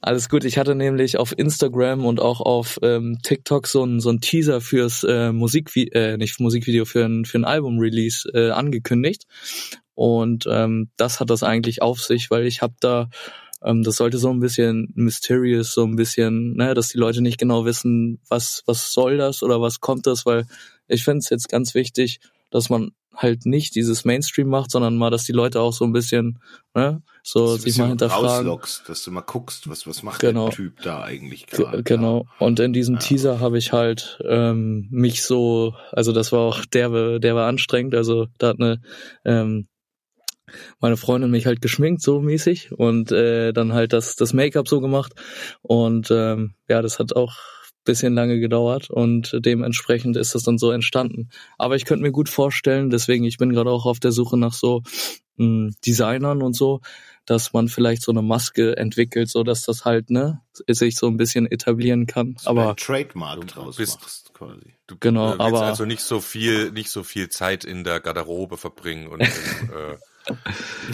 Alles 0.00 0.28
gut. 0.28 0.44
Ich 0.44 0.56
hatte 0.56 0.76
nämlich 0.76 1.18
auf 1.18 1.36
Instagram 1.36 2.06
und 2.06 2.20
auch 2.20 2.40
auf 2.40 2.78
ähm, 2.82 3.18
TikTok 3.22 3.66
so 3.66 3.84
ein 3.84 3.98
so 3.98 4.10
ein 4.10 4.20
Teaser 4.20 4.60
fürs 4.60 5.02
äh, 5.02 5.32
Musikvideo, 5.32 6.00
äh, 6.00 6.16
nicht 6.16 6.38
Musikvideo 6.38 6.84
für 6.84 7.04
ein 7.04 7.24
für 7.24 7.38
ein 7.38 7.44
Album-Release 7.44 8.28
äh, 8.32 8.50
angekündigt. 8.50 9.24
Und 9.94 10.46
ähm, 10.48 10.90
das 10.96 11.18
hat 11.18 11.28
das 11.30 11.42
eigentlich 11.42 11.82
auf 11.82 12.00
sich, 12.00 12.30
weil 12.30 12.46
ich 12.46 12.62
habe 12.62 12.74
da 12.80 13.10
ähm, 13.62 13.82
das 13.82 13.96
sollte 13.96 14.18
so 14.18 14.30
ein 14.30 14.40
bisschen 14.40 14.92
mysterious, 14.94 15.72
so 15.72 15.84
ein 15.84 15.96
bisschen, 15.96 16.54
ne, 16.56 16.74
dass 16.74 16.88
die 16.88 16.98
Leute 16.98 17.20
nicht 17.22 17.38
genau 17.38 17.64
wissen, 17.64 18.20
was 18.28 18.62
was 18.66 18.92
soll 18.92 19.16
das 19.18 19.42
oder 19.42 19.60
was 19.60 19.80
kommt 19.80 20.06
das, 20.06 20.26
weil 20.26 20.46
ich 20.86 21.04
finde 21.04 21.18
es 21.18 21.30
jetzt 21.30 21.48
ganz 21.48 21.74
wichtig, 21.74 22.20
dass 22.50 22.70
man 22.70 22.92
halt 23.14 23.46
nicht 23.46 23.74
dieses 23.74 24.04
Mainstream 24.04 24.46
macht, 24.48 24.70
sondern 24.70 24.96
mal, 24.96 25.10
dass 25.10 25.24
die 25.24 25.32
Leute 25.32 25.60
auch 25.60 25.72
so 25.72 25.84
ein 25.84 25.92
bisschen, 25.92 26.38
ne, 26.72 27.02
so 27.24 27.56
sich 27.56 27.76
mal 27.76 27.88
hinterfragen. 27.88 28.26
rauslockst, 28.46 28.88
dass 28.88 29.02
du 29.02 29.10
mal 29.10 29.22
guckst, 29.22 29.68
was, 29.68 29.88
was 29.88 30.04
macht 30.04 30.20
Genau. 30.20 30.46
der 30.46 30.54
Typ 30.54 30.80
da 30.82 31.02
eigentlich 31.02 31.46
Ge- 31.46 31.64
gerade. 31.64 31.82
Genau. 31.82 32.26
Und 32.38 32.60
in 32.60 32.72
diesem 32.72 32.94
Ja. 32.94 33.00
Teaser 33.00 33.40
habe 33.40 33.58
ich 33.58 33.72
halt 33.72 34.20
ähm, 34.24 34.86
mich 34.92 35.24
so, 35.24 35.74
also 35.90 36.12
das 36.12 36.30
war 36.30 36.40
auch 36.42 36.64
derbe, 36.64 37.18
der 37.20 37.34
war 37.34 37.48
anstrengend. 37.48 37.96
Also 37.96 38.28
da 38.38 38.48
hat 38.50 38.60
eine 38.60 38.80
ähm, 39.24 39.66
meine 40.80 40.96
Freundin 40.96 41.30
mich 41.30 41.46
halt 41.46 41.60
geschminkt 41.62 42.02
so 42.02 42.20
mäßig 42.20 42.72
und 42.72 43.12
äh, 43.12 43.52
dann 43.52 43.72
halt 43.72 43.92
das 43.92 44.16
das 44.16 44.32
Make-up 44.32 44.68
so 44.68 44.80
gemacht 44.80 45.12
und 45.62 46.10
ähm, 46.10 46.54
ja, 46.68 46.82
das 46.82 46.98
hat 46.98 47.14
auch 47.16 47.34
bisschen 47.84 48.14
lange 48.14 48.38
gedauert 48.38 48.90
und 48.90 49.34
dementsprechend 49.40 50.16
ist 50.18 50.34
das 50.34 50.42
dann 50.42 50.58
so 50.58 50.70
entstanden. 50.72 51.30
Aber 51.56 51.74
ich 51.74 51.86
könnte 51.86 52.02
mir 52.02 52.12
gut 52.12 52.28
vorstellen, 52.28 52.90
deswegen 52.90 53.24
ich 53.24 53.38
bin 53.38 53.50
gerade 53.50 53.70
auch 53.70 53.86
auf 53.86 53.98
der 53.98 54.12
Suche 54.12 54.36
nach 54.36 54.52
so 54.52 54.82
mh, 55.36 55.70
Designern 55.86 56.42
und 56.42 56.54
so, 56.54 56.80
dass 57.24 57.54
man 57.54 57.68
vielleicht 57.68 58.02
so 58.02 58.12
eine 58.12 58.20
Maske 58.20 58.76
entwickelt, 58.76 59.30
so 59.30 59.42
dass 59.42 59.62
das 59.62 59.86
halt 59.86 60.10
ne 60.10 60.42
sich 60.68 60.96
so 60.96 61.06
ein 61.06 61.16
bisschen 61.16 61.46
etablieren 61.50 62.04
kann. 62.06 62.34
Dass 62.34 62.42
du 62.44 62.50
Aber 62.50 62.70
ein 62.70 62.76
Trademark 62.76 63.46
draus 63.46 63.76
bist- 63.76 64.00
machst, 64.02 64.34
quasi. 64.34 64.74
Du 64.86 64.96
Genau, 65.00 65.28
äh, 65.28 65.30
willst 65.38 65.40
aber- 65.40 65.62
also 65.62 65.86
nicht 65.86 66.02
so 66.02 66.20
viel, 66.20 66.70
nicht 66.72 66.90
so 66.90 67.02
viel 67.02 67.30
Zeit 67.30 67.64
in 67.64 67.84
der 67.84 68.00
Garderobe 68.00 68.58
verbringen 68.58 69.06
und 69.08 69.20
im, 69.22 69.28
äh, 70.30 70.34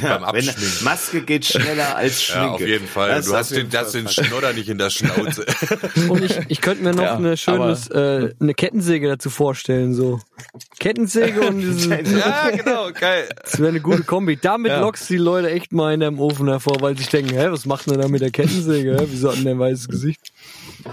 beim 0.03 0.23
wenn, 0.35 0.49
Abschminken. 0.49 0.85
Maske 0.85 1.21
geht 1.23 1.45
schneller 1.47 1.97
als 1.97 2.23
Schminke. 2.23 2.45
Ja, 2.47 2.51
auf 2.53 2.61
jeden 2.61 2.87
Fall. 2.89 3.09
Das 3.11 3.27
du 3.27 3.35
hast 3.35 3.51
den, 3.51 3.71
das 3.71 3.93
den 3.93 4.09
Schnodder 4.09 4.53
nicht 4.53 4.69
in 4.69 4.79
der 4.79 4.91
Schnauze. 4.91 5.45
Und 6.09 6.23
ich, 6.25 6.39
ich 6.49 6.61
könnte 6.61 6.83
mir 6.85 6.93
noch 6.93 7.03
Ja, 7.03 7.17
eine 7.17 7.37
schönes, 7.37 7.89
äh, 7.89 8.35
eine 8.41 8.55
Kettensäge 8.55 9.09
dazu 9.09 9.31
vorstellen, 9.31 9.95
so. 9.95 10.21
Kettensäge 10.79 11.41
und 11.43 11.61
diese, 11.61 11.95
ja, 11.95 12.51
genau, 12.51 12.91
geil. 12.93 13.29
das 13.43 13.59
wäre 13.59 13.69
eine 13.71 13.81
gute 13.81 14.03
Kombi. 14.05 14.37
Damit 14.37 14.73
Ja. 14.73 14.81
lockst 14.81 15.09
du 15.09 15.15
die 15.15 15.19
Leute 15.19 15.51
echt 15.51 15.73
mal 15.73 15.95
in 15.95 16.01
deinem 16.01 16.19
Ofen 16.21 16.49
hervor, 16.49 16.81
weil 16.81 16.95
sie 16.97 17.03
sich 17.03 17.11
denken, 17.11 17.35
hä, 17.35 17.47
was 17.51 17.65
macht 17.67 17.91
denn 17.91 18.01
da 18.01 18.09
mit 18.09 18.21
der 18.23 18.31
Kettensäge, 18.31 18.97
hä? 18.99 19.07
Wieso 19.11 19.29
hat 19.31 19.37
denn 19.37 19.45
der 19.45 19.55
ein 19.55 19.59
weißes 19.59 19.89
Gesicht? 19.89 20.21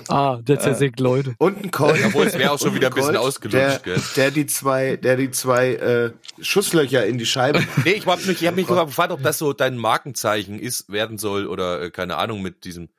Ah, 0.07 0.37
der 0.41 0.59
zersägt 0.59 0.99
Leute. 0.99 1.35
Und 1.37 1.63
ein 1.63 1.71
Colt. 1.71 1.99
Obwohl, 2.05 2.27
es 2.27 2.37
wäre 2.37 2.51
auch 2.51 2.59
schon 2.59 2.73
wieder 2.75 2.87
ein 2.87 2.93
bisschen 2.93 3.15
Colt, 3.15 3.25
ausgelutscht, 3.25 3.57
der, 3.57 3.79
gell? 3.95 4.01
Der 4.15 4.31
die 4.31 4.45
zwei, 4.45 4.95
der 4.97 5.17
die 5.17 5.31
zwei 5.31 5.73
äh, 5.75 6.11
Schusslöcher 6.41 7.05
in 7.05 7.17
die 7.17 7.25
Scheibe. 7.25 7.59
Nee, 7.85 7.91
ich 7.91 8.05
habe 8.05 8.21
mich, 8.25 8.41
ich 8.41 8.47
hab 8.47 8.55
mich 8.55 8.67
gefragt, 8.67 9.11
ob 9.11 9.21
das 9.23 9.37
so 9.37 9.53
dein 9.53 9.77
Markenzeichen 9.77 10.59
ist, 10.59 10.91
werden 10.91 11.17
soll 11.17 11.47
oder 11.47 11.81
äh, 11.81 11.89
keine 11.91 12.17
Ahnung 12.17 12.41
mit 12.41 12.63
diesem. 12.65 12.89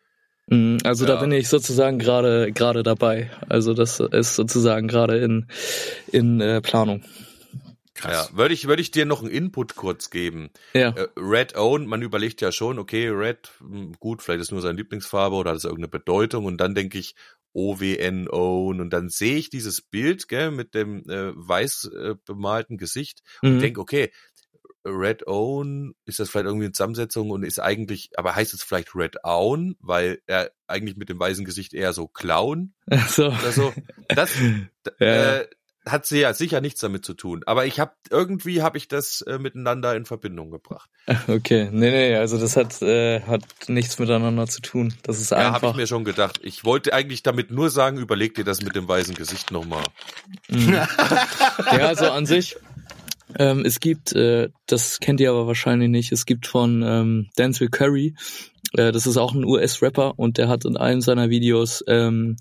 mh, 0.48 0.78
also 0.84 1.06
Ja. 1.06 1.14
da 1.14 1.20
bin 1.20 1.32
ich 1.32 1.48
sozusagen 1.48 1.98
gerade 1.98 2.52
gerade 2.52 2.82
dabei. 2.82 3.30
Also 3.48 3.74
das 3.74 4.00
ist 4.00 4.34
sozusagen 4.36 4.88
gerade 4.88 5.18
in 5.18 5.46
in 6.10 6.40
äh, 6.40 6.60
Planung. 6.60 7.02
Ja, 8.04 8.28
würde 8.36 8.54
ich, 8.54 8.66
würde 8.66 8.82
ich 8.82 8.90
dir 8.90 9.06
noch 9.06 9.20
einen 9.22 9.30
Input 9.30 9.74
kurz 9.76 10.10
geben. 10.10 10.50
Ja. 10.74 10.90
Äh, 10.90 11.08
Red 11.16 11.56
Own, 11.56 11.86
man 11.86 12.02
überlegt 12.02 12.40
ja 12.40 12.52
schon, 12.52 12.78
okay, 12.78 13.08
Red, 13.08 13.50
hm, 13.58 13.92
gut, 13.98 14.22
vielleicht 14.22 14.40
ist 14.42 14.52
nur 14.52 14.60
seine 14.62 14.76
Lieblingsfarbe 14.78 15.36
oder 15.36 15.50
hat 15.50 15.58
es 15.58 15.64
irgendeine 15.64 15.88
Bedeutung 15.88 16.44
und 16.44 16.58
dann 16.58 16.74
denke 16.74 16.98
ich 16.98 17.14
OWN 17.54 18.28
Own 18.30 18.80
und 18.80 18.90
dann 18.90 19.08
sehe 19.10 19.36
ich 19.36 19.50
dieses 19.50 19.82
Bild, 19.82 20.28
gell, 20.28 20.50
mit 20.50 20.74
dem 20.74 21.08
äh, 21.08 21.32
weiß 21.34 21.90
äh, 21.94 22.14
bemalten 22.24 22.78
Gesicht 22.78 23.22
und 23.42 23.56
Mhm. 23.56 23.60
denke, 23.60 23.80
okay, 23.80 24.10
Red 24.84 25.26
Own, 25.28 25.94
ist 26.06 26.18
das 26.18 26.28
vielleicht 26.28 26.46
irgendwie 26.46 26.64
eine 26.64 26.72
Zusammensetzung 26.72 27.30
und 27.30 27.44
ist 27.44 27.60
eigentlich, 27.60 28.10
aber 28.16 28.34
heißt 28.34 28.52
es 28.52 28.64
vielleicht 28.64 28.94
Red 28.96 29.16
Own, 29.22 29.76
weil 29.80 30.20
er 30.26 30.50
eigentlich 30.66 30.96
mit 30.96 31.08
dem 31.08 31.20
weißen 31.20 31.44
Gesicht 31.44 31.72
eher 31.72 31.92
so 31.92 32.08
Clown 32.08 32.74
So. 33.08 33.26
oder 33.28 33.52
so. 33.52 33.72
Das 34.08 34.32
Ja. 34.98 35.38
äh, 35.40 35.46
hat 35.86 36.06
sie 36.06 36.20
ja 36.20 36.32
sicher 36.32 36.60
nichts 36.60 36.80
damit 36.80 37.04
zu 37.04 37.14
tun. 37.14 37.42
Aber 37.46 37.66
ich 37.66 37.80
habe 37.80 37.92
irgendwie 38.10 38.62
habe 38.62 38.78
ich 38.78 38.88
das 38.88 39.22
äh, 39.22 39.38
miteinander 39.38 39.94
in 39.96 40.04
Verbindung 40.04 40.50
gebracht. 40.50 40.88
Okay, 41.28 41.68
nee, 41.72 41.90
nee, 41.90 42.16
also 42.16 42.38
das 42.38 42.56
hat, 42.56 42.80
äh, 42.82 43.20
hat 43.22 43.42
nichts 43.66 43.98
miteinander 43.98 44.46
zu 44.46 44.60
tun. 44.62 44.94
Das 45.02 45.20
ist 45.20 45.30
Ja, 45.30 45.38
habe 45.38 45.56
einfach. 45.56 45.70
ich 45.70 45.76
mir 45.76 45.86
schon 45.86 46.04
gedacht. 46.04 46.40
Ich 46.42 46.64
wollte 46.64 46.92
eigentlich 46.92 47.22
damit 47.22 47.50
nur 47.50 47.70
sagen, 47.70 47.98
überleg 47.98 48.34
dir 48.34 48.44
das 48.44 48.62
mit 48.62 48.76
dem 48.76 48.86
weißen 48.86 49.14
Gesicht 49.14 49.50
nochmal. 49.50 49.84
Mhm. 50.48 50.72
ja, 50.72 50.88
also 51.88 52.10
an 52.10 52.26
sich, 52.26 52.56
ähm, 53.38 53.64
es 53.64 53.80
gibt, 53.80 54.12
äh, 54.12 54.50
das 54.66 55.00
kennt 55.00 55.20
ihr 55.20 55.30
aber 55.30 55.46
wahrscheinlich 55.46 55.88
nicht, 55.88 56.12
es 56.12 56.26
gibt 56.26 56.46
von 56.46 56.82
ähm, 56.82 57.30
Denzel 57.38 57.68
Curry, 57.68 58.14
äh, 58.74 58.92
das 58.92 59.06
ist 59.06 59.16
auch 59.16 59.34
ein 59.34 59.44
US-Rapper 59.44 60.18
und 60.18 60.38
der 60.38 60.48
hat 60.48 60.64
in 60.64 60.76
einem 60.76 61.00
seiner 61.00 61.30
Videos, 61.30 61.82
ähm, 61.88 62.36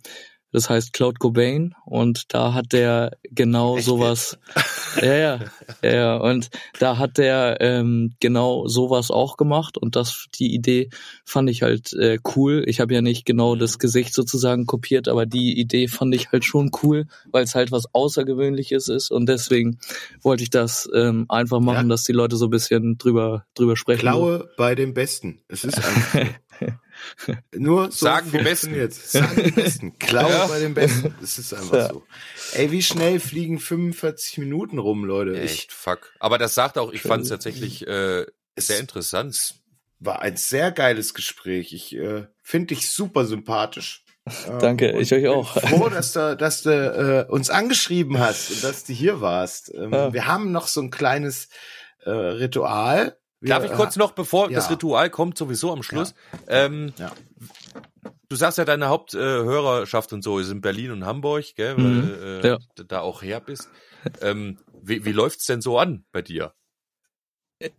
das 0.52 0.70
heißt 0.70 0.94
Cloud 0.94 1.20
Cobain 1.20 1.74
und 1.86 2.34
da 2.34 2.54
hat 2.54 2.74
der 2.74 3.18
genau 3.32 3.78
Echt 3.78 3.86
sowas. 3.86 4.38
Ja, 5.02 5.14
ja, 5.16 5.40
ja. 5.82 6.18
Und 6.18 6.50
da 6.80 6.98
hat 6.98 7.18
der 7.18 7.60
ähm, 7.62 8.14
genau 8.20 8.68
sowas 8.68 9.10
auch 9.10 9.38
gemacht 9.38 9.78
und 9.78 9.96
das 9.96 10.26
die 10.36 10.54
Idee 10.54 10.90
fand 11.24 11.50
ich 11.50 11.62
halt 11.62 11.94
äh, 11.94 12.20
cool. 12.36 12.64
Ich 12.68 12.82
habe 12.82 12.94
ja 12.94 13.02
nicht 13.02 13.26
genau 13.26 13.56
das 13.56 13.80
Gesicht 13.80 14.14
sozusagen 14.14 14.66
kopiert, 14.66 15.08
aber 15.08 15.26
die 15.26 15.58
Idee 15.58 15.88
fand 15.88 16.14
ich 16.14 16.34
halt 16.34 16.44
schon 16.44 16.72
cool, 16.84 17.06
weil 17.32 17.46
es 17.46 17.56
halt 17.56 17.72
was 17.72 17.86
Außergewöhnliches 17.94 18.90
ist 18.90 19.12
und 19.12 19.28
deswegen 19.30 19.80
wollte 20.22 20.44
ich 20.44 20.50
das 20.50 20.90
ähm, 20.94 21.26
einfach 21.30 21.62
machen, 21.62 21.88
Ja. 21.88 21.94
dass 21.94 22.04
die 22.04 22.12
Leute 22.12 22.36
so 22.36 22.48
ein 22.48 22.52
bisschen 22.52 22.98
drüber 22.98 23.46
drüber 23.54 23.78
sprechen. 23.78 24.02
Klaue 24.02 24.50
bei 24.58 24.76
dem 24.76 24.94
Besten. 24.94 25.40
Es 25.48 25.64
ist 25.64 25.78
einfach. 25.78 26.26
Nur 27.56 27.92
so 27.92 28.06
Sagen 28.06 28.32
die 28.32 28.38
Besten. 28.38 28.68
funktioniert's. 28.68 29.12
Sagen 29.12 29.44
die 29.44 29.52
Besten. 29.52 29.96
Glaube 30.00 30.32
Ja. 30.32 30.48
bei 30.48 30.60
den 30.60 30.74
Besten. 30.74 31.16
Das 31.22 31.38
ist 31.38 31.54
einfach 31.54 31.74
Ja. 31.78 31.90
so. 31.90 32.04
Ey, 32.54 32.72
wie 32.72 32.82
schnell 32.84 33.20
fliegen 33.20 33.60
45 33.60 34.38
Minuten 34.40 34.78
rum, 34.80 35.04
Leute? 35.06 35.32
Ich 35.34 35.52
Echt, 35.52 35.72
fuck. 35.74 36.14
Aber 36.20 36.38
das 36.38 36.54
sagt 36.56 36.78
auch, 36.78 36.92
ich 36.92 37.02
fand 37.02 37.24
es 37.24 37.30
tatsächlich 37.30 37.86
äh, 37.88 38.26
sehr 38.58 38.80
interessant. 38.80 39.56
war 40.00 40.22
ein 40.22 40.38
sehr 40.38 40.72
geiles 40.72 41.14
Gespräch. 41.14 41.74
Ich 41.74 41.96
äh, 41.96 42.28
finde 42.42 42.68
dich 42.76 42.90
super 42.90 43.26
sympathisch. 43.26 44.04
Äh, 44.26 44.60
Danke, 44.60 44.94
und 44.94 45.02
ich 45.02 45.12
euch 45.14 45.24
bin 45.24 45.32
auch. 45.32 45.58
Froh, 45.60 45.90
dass 45.90 46.14
du, 46.14 46.36
dass 46.38 46.62
du 46.62 46.70
äh, 47.28 47.32
uns 47.32 47.50
angeschrieben 47.50 48.20
hast 48.20 48.52
und 48.52 48.64
dass 48.64 48.84
du 48.84 48.94
hier 48.94 49.20
warst. 49.22 49.72
Ähm, 49.74 49.92
Ja. 49.94 50.14
Wir 50.14 50.28
haben 50.28 50.52
noch 50.52 50.68
so 50.68 50.82
ein 50.82 50.92
kleines 50.92 51.50
äh, 52.04 52.10
Ritual. 52.12 53.18
Wir, 53.42 53.50
Darf 53.50 53.66
ich 53.66 53.72
kurz 53.74 53.96
noch, 53.98 54.12
bevor 54.12 54.50
ja. 54.50 54.56
das 54.56 54.70
Ritual 54.70 55.10
kommt, 55.10 55.38
sowieso 55.38 55.72
am 55.74 55.82
Schluss, 55.84 56.14
ähm, 56.48 56.94
Ja. 56.98 57.12
du 58.30 58.36
sagst 58.36 58.60
ja, 58.60 58.66
deine 58.66 58.88
Haupthörerschaft 58.88 60.14
und 60.14 60.24
so 60.24 60.38
ist 60.38 60.50
in 60.52 60.62
Berlin 60.62 60.92
und 60.92 61.06
Hamburg, 61.06 61.46
gell, 61.56 61.76
Mhm. 61.76 61.84
weil 61.84 62.24
äh, 62.44 62.48
Ja. 62.48 62.60
du 62.76 62.84
da 62.84 63.02
auch 63.02 63.24
her 63.24 63.40
bist. 63.42 63.68
Ähm, 64.22 64.60
wie, 64.84 65.06
wie 65.06 65.12
läuft's 65.12 65.46
denn 65.48 65.62
so 65.62 65.80
an 65.80 66.06
bei 66.12 66.22
dir? 66.22 66.54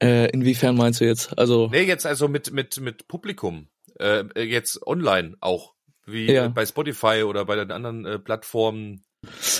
Äh, 0.00 0.30
inwiefern 0.30 0.76
meinst 0.76 1.00
du 1.00 1.04
jetzt? 1.04 1.36
Also, 1.38 1.68
Nee, 1.68 1.82
jetzt 1.82 2.06
also 2.06 2.28
mit, 2.28 2.52
mit, 2.52 2.78
mit 2.80 3.08
Publikum. 3.08 3.68
Äh, 3.98 4.24
jetzt 4.42 4.84
online 4.86 5.36
auch. 5.40 5.74
Wie 6.06 6.26
Ja. 6.32 6.46
äh, 6.46 6.48
bei 6.48 6.66
Spotify 6.66 7.22
oder 7.24 7.44
bei 7.44 7.56
den 7.56 7.70
anderen 7.70 8.04
äh, 8.04 8.18
Plattformen. 8.18 9.04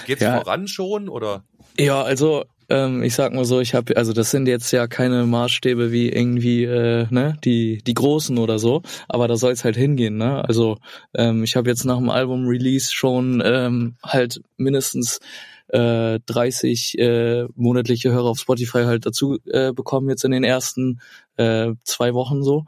Geht's 0.07 0.23
Ja. 0.23 0.39
voran 0.39 0.67
schon 0.69 1.09
oder? 1.09 1.45
ja, 1.79 2.03
also 2.03 2.45
ähm, 2.73 3.03
ich 3.03 3.15
sag 3.15 3.35
mal 3.35 3.45
so, 3.45 3.61
ich 3.61 3.75
habe, 3.75 3.97
also 3.97 4.13
das 4.15 4.31
sind 4.31 4.49
jetzt 4.49 4.71
ja 4.73 4.87
keine 4.87 5.27
Maßstäbe 5.27 5.93
wie 5.93 6.09
irgendwie 6.09 6.65
äh, 6.65 7.07
ne 7.11 7.37
die 7.45 7.83
die 7.87 7.95
großen 7.95 8.39
oder 8.39 8.59
so, 8.59 8.83
aber 9.09 9.29
da 9.29 9.37
soll 9.37 9.53
es 9.53 9.65
halt 9.65 9.77
hingehen, 9.77 10.17
ne? 10.17 10.43
Also 10.45 10.79
ähm, 11.15 11.45
ich 11.45 11.55
habe 11.57 11.69
jetzt 11.69 11.85
nach 11.85 11.99
dem 11.99 12.09
Album 12.09 12.47
Release 12.47 12.91
schon 12.93 13.43
ähm, 13.45 13.97
halt 14.03 14.41
mindestens 14.57 15.21
äh, 15.69 16.21
30 16.27 16.99
äh, 16.99 17.45
monatliche 17.57 18.13
Hörer 18.13 18.31
auf 18.31 18.39
Spotify 18.39 18.85
halt 18.85 19.07
dazu 19.07 19.39
äh, 19.47 19.73
bekommen 19.73 20.09
jetzt 20.09 20.25
in 20.25 20.31
den 20.31 20.45
ersten 20.45 21.01
äh, 21.37 21.73
zwei 21.85 22.15
Wochen 22.15 22.43
so. 22.43 22.65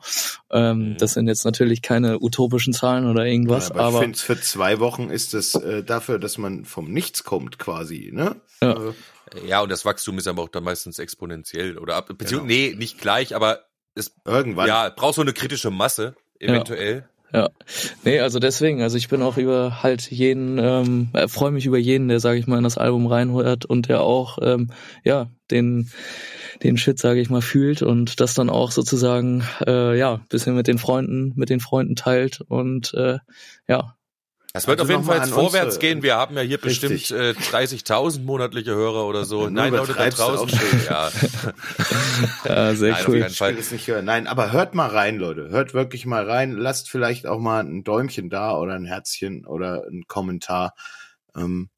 Ähm, 0.50 0.90
Mhm. 0.92 0.96
Das 0.98 1.14
sind 1.14 1.26
jetzt 1.28 1.44
natürlich 1.44 1.82
keine 1.82 2.18
utopischen 2.20 2.72
Zahlen 2.72 3.06
oder 3.08 3.26
irgendwas, 3.26 3.70
aber, 3.70 3.80
aber, 3.84 3.96
ich 3.98 4.02
finde, 4.02 4.18
für 4.18 4.40
zwei 4.40 4.78
Wochen 4.80 5.10
ist 5.10 5.34
es 5.34 5.54
äh, 5.54 5.82
dafür, 5.82 6.18
dass 6.18 6.38
man 6.38 6.64
vom 6.64 6.90
Nichts 6.92 7.24
kommt, 7.24 7.58
quasi, 7.58 8.10
ne? 8.12 8.36
Ja. 8.62 8.72
Äh, 8.72 8.92
Ja, 9.48 9.62
und 9.62 9.68
das 9.70 9.84
Wachstum 9.84 10.16
ist 10.18 10.28
aber 10.28 10.42
auch 10.42 10.48
dann 10.48 10.62
meistens 10.64 10.98
exponentiell 11.00 11.76
oder 11.78 11.96
ab, 11.96 12.06
beziehungsweise, 12.16 12.36
Genau. 12.56 12.70
nee, 12.70 12.74
nicht 12.78 13.00
gleich, 13.00 13.34
aber 13.34 13.64
es, 13.96 14.14
irgendwann. 14.24 14.68
ja, 14.68 14.90
braucht 14.90 15.14
so 15.16 15.22
eine 15.22 15.32
kritische 15.32 15.70
Masse, 15.70 16.14
eventuell. 16.38 16.98
Ja, 16.98 17.08
nee, 18.04 18.20
also 18.20 18.38
deswegen, 18.38 18.80
also 18.82 18.96
ich 18.96 19.08
bin 19.08 19.20
auch 19.20 19.36
über 19.36 19.82
halt 19.82 20.10
jeden, 20.10 20.58
ähm, 20.58 21.08
äh, 21.14 21.26
freue 21.26 21.50
mich 21.50 21.66
über 21.66 21.78
jeden, 21.78 22.08
der, 22.08 22.20
sage 22.20 22.38
ich 22.38 22.46
mal, 22.46 22.58
in 22.58 22.64
das 22.64 22.78
Album 22.78 23.06
reinhört 23.06 23.64
und 23.64 23.88
der 23.88 24.02
auch, 24.02 24.38
ähm, 24.40 24.70
ja, 25.02 25.28
den, 25.50 25.90
den 26.62 26.76
Shit, 26.76 26.98
sage 26.98 27.20
ich 27.20 27.30
mal, 27.30 27.42
fühlt 27.42 27.82
und 27.82 28.20
das 28.20 28.34
dann 28.34 28.50
auch 28.50 28.70
sozusagen, 28.70 29.42
äh, 29.66 29.98
ja, 29.98 30.20
bisschen 30.28 30.54
mit 30.54 30.68
den 30.68 30.78
Freunden, 30.78 31.32
mit 31.34 31.50
den 31.50 31.60
Freunden 31.60 31.96
teilt 31.96 32.40
und 32.40 32.94
äh, 32.94 33.18
ja, 33.66 33.96
Das 34.54 34.68
wird 34.68 34.78
Also 34.78 34.92
auf 34.92 34.96
jeden 34.96 35.04
Fall 35.04 35.18
jetzt 35.18 35.34
vorwärts 35.34 35.80
gehen. 35.80 36.04
Wir 36.04 36.14
haben 36.14 36.36
ja 36.36 36.42
hier 36.42 36.62
Richtig. 36.62 36.88
bestimmt 36.88 37.20
äh, 37.20 37.32
30.000 37.32 38.22
monatliche 38.22 38.72
Hörer 38.72 39.04
oder 39.04 39.24
so. 39.24 39.50
Nein, 39.50 39.72
Leute 39.72 39.94
da 39.94 40.08
draußen. 40.08 40.48
Ja, 40.86 41.10
ja 42.44 42.74
sehr 42.76 42.92
Nein, 42.92 43.04
cool. 43.08 43.26
Ich 43.28 43.40
will 43.40 43.58
es 43.58 43.72
nicht 43.72 43.88
hören. 43.88 44.04
Nein, 44.04 44.28
aber 44.28 44.52
hört 44.52 44.76
mal 44.76 44.86
rein, 44.88 45.18
Leute. 45.18 45.48
Hört 45.48 45.74
wirklich 45.74 46.06
mal 46.06 46.24
rein. 46.24 46.52
Lasst 46.52 46.88
vielleicht 46.88 47.26
auch 47.26 47.40
mal 47.40 47.64
ein 47.64 47.82
Däumchen 47.82 48.30
da 48.30 48.56
oder 48.56 48.74
ein 48.74 48.84
Herzchen 48.84 49.44
oder 49.44 49.88
ein 49.90 50.04
Kommentar. 50.06 50.74
Ähm, 51.34 51.68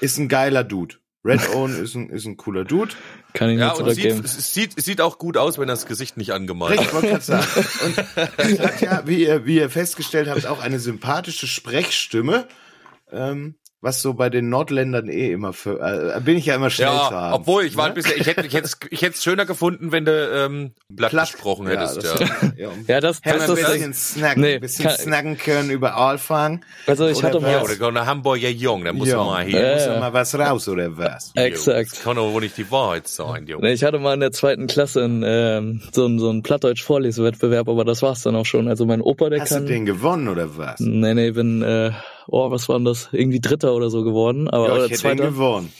ist 0.00 0.18
ein 0.18 0.28
geiler 0.28 0.62
Dude. 0.62 1.01
Red 1.24 1.48
Owen 1.54 1.80
ist 1.80 1.94
ein, 1.94 2.10
ist 2.10 2.26
ein 2.26 2.36
cooler 2.36 2.64
Dude. 2.64 2.94
Kann 3.32 3.50
ich 3.50 3.58
ja 3.58 3.72
und 3.72 3.88
sieht, 3.94 4.24
es 4.24 4.54
sieht, 4.54 4.72
es 4.76 4.84
sieht 4.84 5.00
auch 5.00 5.18
gut 5.18 5.36
aus, 5.36 5.56
wenn 5.56 5.68
das 5.68 5.86
Gesicht 5.86 6.16
nicht 6.16 6.32
angemalt 6.32 6.72
Richtig, 6.72 6.88
ist. 6.88 6.94
wollte 6.94 7.08
gerade 7.08 7.24
sagen. 7.24 7.46
Und 8.38 8.60
hat 8.60 8.80
ja, 8.80 9.02
wie 9.06 9.22
ihr, 9.24 9.46
wie 9.46 9.56
ihr 9.56 9.70
festgestellt 9.70 10.28
habt, 10.28 10.46
auch 10.46 10.60
eine 10.60 10.80
sympathische 10.80 11.46
Sprechstimme. 11.46 12.48
Ähm, 13.12 13.54
was 13.82 14.00
so 14.00 14.14
bei 14.14 14.30
den 14.30 14.48
Nordländern 14.48 15.08
eh 15.08 15.32
immer 15.32 15.52
für, 15.52 15.80
äh, 16.16 16.20
bin 16.20 16.38
ich 16.38 16.46
ja 16.46 16.54
immer 16.54 16.70
schnell 16.70 16.86
zu 16.88 16.94
Ja, 16.94 17.10
haben. 17.10 17.34
obwohl 17.34 17.64
ich 17.64 17.76
war 17.76 17.86
ein 17.86 17.90
Ne? 17.90 17.94
bisschen, 17.96 18.18
ich 18.18 18.26
hätte, 18.26 18.46
ich 18.46 18.54
hätte, 18.54 18.70
ich 18.90 19.02
hätte 19.02 19.14
es 19.16 19.22
schöner 19.22 19.44
gefunden, 19.44 19.90
wenn 19.92 20.04
du 20.04 20.12
ähm, 20.12 20.70
Blatt, 20.88 21.10
Platt. 21.10 21.32
gesprochen 21.32 21.66
hättest. 21.66 21.96
das- 22.04 22.20
Ja, 22.20 22.26
ja. 22.56 22.68
Ja, 22.86 23.00
das, 23.00 23.20
Hätten 23.22 23.38
das, 23.40 23.48
wir 23.48 23.56
ein 23.56 23.62
das, 23.62 23.72
bisschen 23.72 23.92
snacken, 23.94 24.40
Nee, 24.42 24.54
ein 24.54 24.60
bisschen 24.60 24.84
kann- 24.86 24.96
snacken 24.96 25.36
können 25.36 25.70
über 25.70 25.94
Aalfang. 25.96 26.64
also 26.86 27.08
ich 27.08 27.18
Oder 27.18 27.26
hatte 27.28 27.40
mal, 27.40 27.60
Oder 27.62 27.90
nach 27.92 28.06
Hamburger 28.06 28.48
Jung, 28.48 28.84
da 28.84 28.92
muss 28.92 29.08
Ja, 29.08 29.16
man 29.18 29.26
mal 29.26 29.44
da 29.44 29.50
hier. 29.50 29.72
muss 29.74 29.84
Ja. 29.86 29.94
ja 29.94 30.00
mal 30.00 30.12
was 30.12 30.38
raus, 30.38 30.68
oder 30.68 30.96
was? 30.96 31.32
exakt. 31.34 31.90
Das 31.92 32.02
kann 32.02 32.16
doch 32.16 32.32
wohl 32.32 32.40
nicht 32.42 32.56
die 32.56 32.70
Wahrheit 32.70 33.08
sein, 33.08 33.46
Junge. 33.46 33.66
Nee, 33.66 33.72
Ich 33.72 33.82
hatte 33.84 33.98
mal 33.98 34.14
in 34.14 34.20
der 34.20 34.30
zweiten 34.32 34.68
Klasse 34.68 35.02
einen, 35.02 35.22
ähm, 35.26 35.82
so 35.92 36.04
einen 36.06 36.18
so 36.20 36.30
einen 36.30 36.42
Plattdeutsch-Vorlesewettbewerb, 36.42 37.68
aber 37.68 37.84
das 37.84 38.02
war's 38.02 38.22
dann 38.22 38.36
auch 38.36 38.46
schon. 38.46 38.68
Also 38.68 38.86
mein 38.86 39.00
Opa, 39.00 39.28
der 39.28 39.40
Hast 39.40 39.48
kann. 39.48 39.66
du 39.66 39.72
den 39.72 39.86
gewonnen, 39.86 40.28
oder 40.28 40.56
was? 40.56 40.78
Nee, 40.80 41.14
nee, 41.14 41.30
bin, 41.32 41.62
äh, 41.62 41.90
oh, 42.28 42.50
was 42.50 42.68
war 42.68 42.76
denn 42.78 42.84
das? 42.84 43.08
Irgendwie 43.12 43.40
Dritter 43.40 43.74
oder 43.74 43.90
so 43.90 44.02
geworden, 44.04 44.48
aber 44.48 44.68
Ja, 44.68 44.72
oder 44.74 44.84
ich 44.86 44.98
Zweiter. 44.98 45.24
gewonnen. 45.30 45.72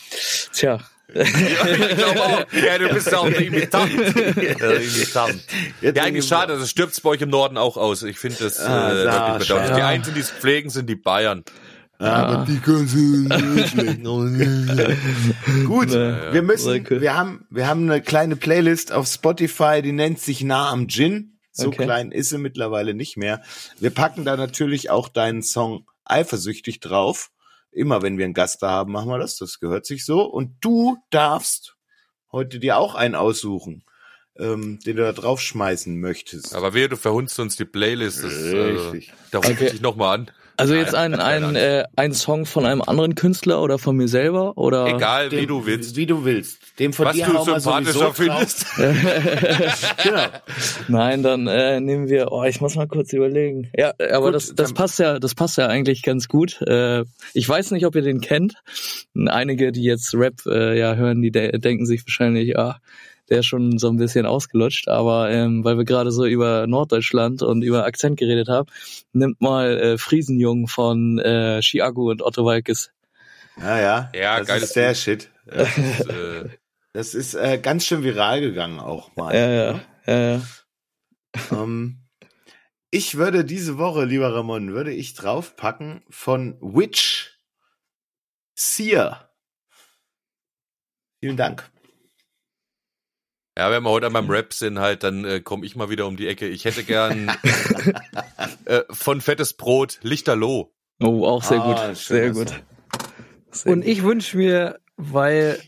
Tja, 0.53 0.79
Ja, 1.15 1.23
ich 1.23 1.97
glaube 1.97 2.21
auch. 2.23 2.45
Ja, 2.65 2.79
du 2.79 2.89
bist 2.95 3.15
auch 3.15 3.25
ein 3.27 3.35
Imitant. 3.35 3.91
Ja, 3.93 4.71
Imitant. 4.73 5.41
Ja, 5.83 6.03
eigentlich 6.03 6.27
schade, 6.27 6.57
das 6.59 6.71
stirbt 6.71 7.01
bei 7.03 7.11
euch 7.11 7.21
im 7.21 7.29
Norden 7.31 7.59
auch 7.59 7.77
aus. 7.77 8.03
Ich 8.03 8.19
finde 8.19 8.39
das 8.41 8.59
äh, 8.59 8.63
Ah, 8.63 8.89
wirklich 8.95 9.05
da, 9.05 9.39
bedauerlich. 9.39 9.77
Die 9.77 9.83
Einzigen, 9.83 10.15
die 10.15 10.21
es 10.23 10.31
pflegen, 10.31 10.71
sind 10.71 10.89
die 10.89 10.97
Bayern. 10.97 11.45
Aber 11.99 12.45
die 12.49 12.59
können 12.59 12.89
sie 12.89 13.29
nicht 13.29 13.69
schlecht. 13.71 14.03
Gut, 15.67 15.89
Nee, 15.91 16.33
wir 16.33 16.43
müssen, 16.43 16.87
cool. 16.91 17.01
wir 17.01 17.17
haben, 17.17 17.47
wir 17.51 17.67
haben 17.69 17.89
eine 17.91 18.01
kleine 18.03 18.35
Playlist 18.37 18.91
auf 18.93 19.07
Spotify, 19.07 19.83
die 19.83 19.93
nennt 19.93 20.19
sich 20.19 20.43
Nah 20.43 20.71
am 20.71 20.89
Gin. 20.89 21.39
So 21.53 21.69
Okay. 21.69 21.85
klein 21.85 22.11
ist 22.13 22.31
sie 22.31 22.39
mittlerweile 22.39 22.95
nicht 22.95 23.17
mehr. 23.19 23.43
Wir 23.79 23.91
packen 23.91 24.25
da 24.25 24.37
natürlich 24.39 24.89
auch 24.91 25.09
deinen 25.09 25.43
Song 25.43 25.85
Eifersüchtig 26.05 26.81
drauf. 26.81 27.31
Immer 27.71 28.03
wenn 28.03 28.19
wir 28.19 28.25
einen 28.27 28.35
Gast 28.35 28.63
da 28.63 28.71
haben, 28.71 28.93
machen 28.93 29.09
wir 29.09 29.19
das. 29.19 29.37
Das 29.37 29.59
gehört 29.61 29.87
sich 29.87 30.05
so. 30.05 30.23
Und 30.23 30.57
du 30.61 30.99
darfst 31.11 31.77
heute 32.31 32.59
dir 32.59 32.77
auch 32.77 32.95
einen 32.95 33.15
aussuchen, 33.15 33.85
ähm, 34.37 34.79
den 34.81 34.97
du 34.97 35.03
da 35.03 35.13
draufschmeißen 35.13 35.99
möchtest. 35.99 36.55
Aber 36.55 36.75
wehe, 36.75 36.89
du 36.89 36.97
verhunzt 36.97 37.39
uns 37.39 37.57
die 37.57 37.65
Playlist. 37.65 38.25
Das, 38.25 38.33
äh, 38.33 38.57
Richtig. 38.57 39.13
da 39.31 39.39
rufe 39.39 39.53
Okay. 39.53 39.65
ich 39.67 39.71
dich 39.73 39.81
nochmal 39.81 40.19
an. 40.19 40.31
Also 40.57 40.75
jetzt 40.75 40.95
ein, 40.95 41.15
ein, 41.15 41.57
äh, 41.57 41.85
ein 41.97 42.13
Song 42.13 42.47
von 42.47 42.67
einem 42.67 42.83
anderen 42.83 43.15
Künstler 43.15 43.63
oder 43.63 43.79
von 43.79 43.97
mir 43.97 44.09
selber 44.09 44.57
oder? 44.57 44.87
Egal, 44.87 45.31
wie 45.31 45.37
Dem- 45.37 45.49
du 45.49 45.67
willst. 45.67 45.97
Wie 45.97 46.07
du 46.07 46.25
willst. 46.25 46.59
Dem 46.79 46.93
von 46.93 47.07
Was 47.07 47.17
dir 47.17 47.27
du 47.27 47.45
sympathischer 47.45 48.15
findest. 48.15 48.67
Genau. 50.03 50.25
Nein, 50.89 51.23
dann 51.23 51.47
äh, 51.47 51.81
nehmen 51.81 52.09
wir. 52.09 52.33
Oh, 52.33 52.45
ich 52.45 52.61
muss 52.61 52.75
mal 52.77 52.89
kurz 52.89 53.13
überlegen. 53.13 53.71
Ja, 53.77 53.93
aber 54.13 54.27
Gut, 54.27 54.35
das, 54.35 54.55
das 54.55 54.73
passt 54.73 54.99
ja, 54.99 55.19
das 55.19 55.35
passt 55.35 55.59
ja 55.59 55.67
eigentlich 55.67 56.03
ganz 56.03 56.29
gut. 56.29 56.61
Äh, 56.63 57.05
ich 57.35 57.49
weiß 57.49 57.71
nicht, 57.73 57.87
ob 57.87 57.95
ihr 57.95 58.03
den 58.03 58.21
kennt. 58.21 58.55
Einige, 59.27 59.73
die 59.73 59.83
jetzt 59.83 60.15
Rap 60.15 60.35
äh, 60.47 60.79
ja 60.79 60.95
hören, 60.95 61.23
die 61.23 61.31
de 61.31 61.59
denken 61.59 61.87
sich 61.87 62.05
wahrscheinlich, 62.07 62.59
ah, 62.59 62.79
der 63.29 63.41
ist 63.41 63.47
schon 63.47 63.79
so 63.79 63.89
ein 63.89 63.97
bisschen 63.97 64.27
ausgelutscht. 64.27 64.89
Aber 64.89 65.31
ähm, 65.31 65.65
weil 65.65 65.79
wir 65.79 65.85
gerade 65.85 66.11
so 66.11 66.25
über 66.27 66.67
Norddeutschland 66.67 67.43
und 67.43 67.63
über 67.63 67.85
Akzent 67.85 68.19
geredet 68.19 68.49
haben, 68.49 68.69
nimmt 69.13 69.41
mal 69.41 69.79
äh, 69.79 69.99
Friesenjung 69.99 70.69
von 70.69 71.19
äh, 71.19 71.61
Chiago 71.63 72.11
und 72.11 72.23
Otto 72.23 72.45
Walkes. 72.45 72.91
Ja, 73.59 73.79
ja. 73.79 74.11
Ja, 74.15 74.39
das 74.39 74.49
geiles 74.49 74.65
ist 74.65 74.77
der. 74.77 74.95
Shit. 74.95 75.31
Das 75.47 75.79
ist, 75.79 76.09
äh, 76.09 76.49
Das 76.93 77.15
ist 77.15 77.35
äh, 77.35 77.59
ganz 77.59 77.87
schön 77.87 78.03
viral 78.03 78.41
gegangen 78.41 78.81
auch 78.81 79.15
mal. 79.17 79.35
Ja, 79.35 79.51
ja, 79.51 79.81
ja, 80.07 80.37
ja. 80.37 80.43
Ähm, 81.51 82.03
ich 82.91 83.17
würde 83.17 83.45
diese 83.47 83.79
Woche, 83.79 84.05
lieber 84.05 84.35
Ramon, 84.35 84.75
würde 84.75 84.93
ich 84.93 85.15
draufpacken 85.15 86.03
von 86.11 86.59
Witch 86.61 87.39
Seer. 88.55 89.31
Vielen 91.21 91.39
Dank. 91.39 91.72
Ja, 93.59 93.71
wenn 93.71 93.83
wir 93.83 93.91
heute 93.91 94.11
beim 94.11 94.31
Rap 94.31 94.53
sind, 94.53 94.79
halt, 94.79 95.03
dann 95.03 95.25
äh, 95.25 95.41
komme 95.41 95.67
ich 95.67 95.77
mal 95.77 95.91
wieder 95.91 96.07
um 96.07 96.17
die 96.17 96.27
Ecke. 96.27 96.49
Ich 96.49 96.65
hätte 96.65 96.85
gern 96.85 97.31
äh, 98.65 98.83
von 98.91 99.21
Fettes 99.21 99.55
Brot 99.55 99.99
Lichterloh. 100.03 100.73
Oh, 101.03 101.27
auch 101.27 101.43
sehr 101.43 101.61
Ah, 101.61 101.89
gut, 101.89 101.97
sehr 101.97 102.31
gut. 102.31 102.63
Sehr 103.51 103.73
Und 103.73 103.85
ich 103.85 104.03
wünsche 104.03 104.37
mir, 104.37 104.79
weil 104.97 105.61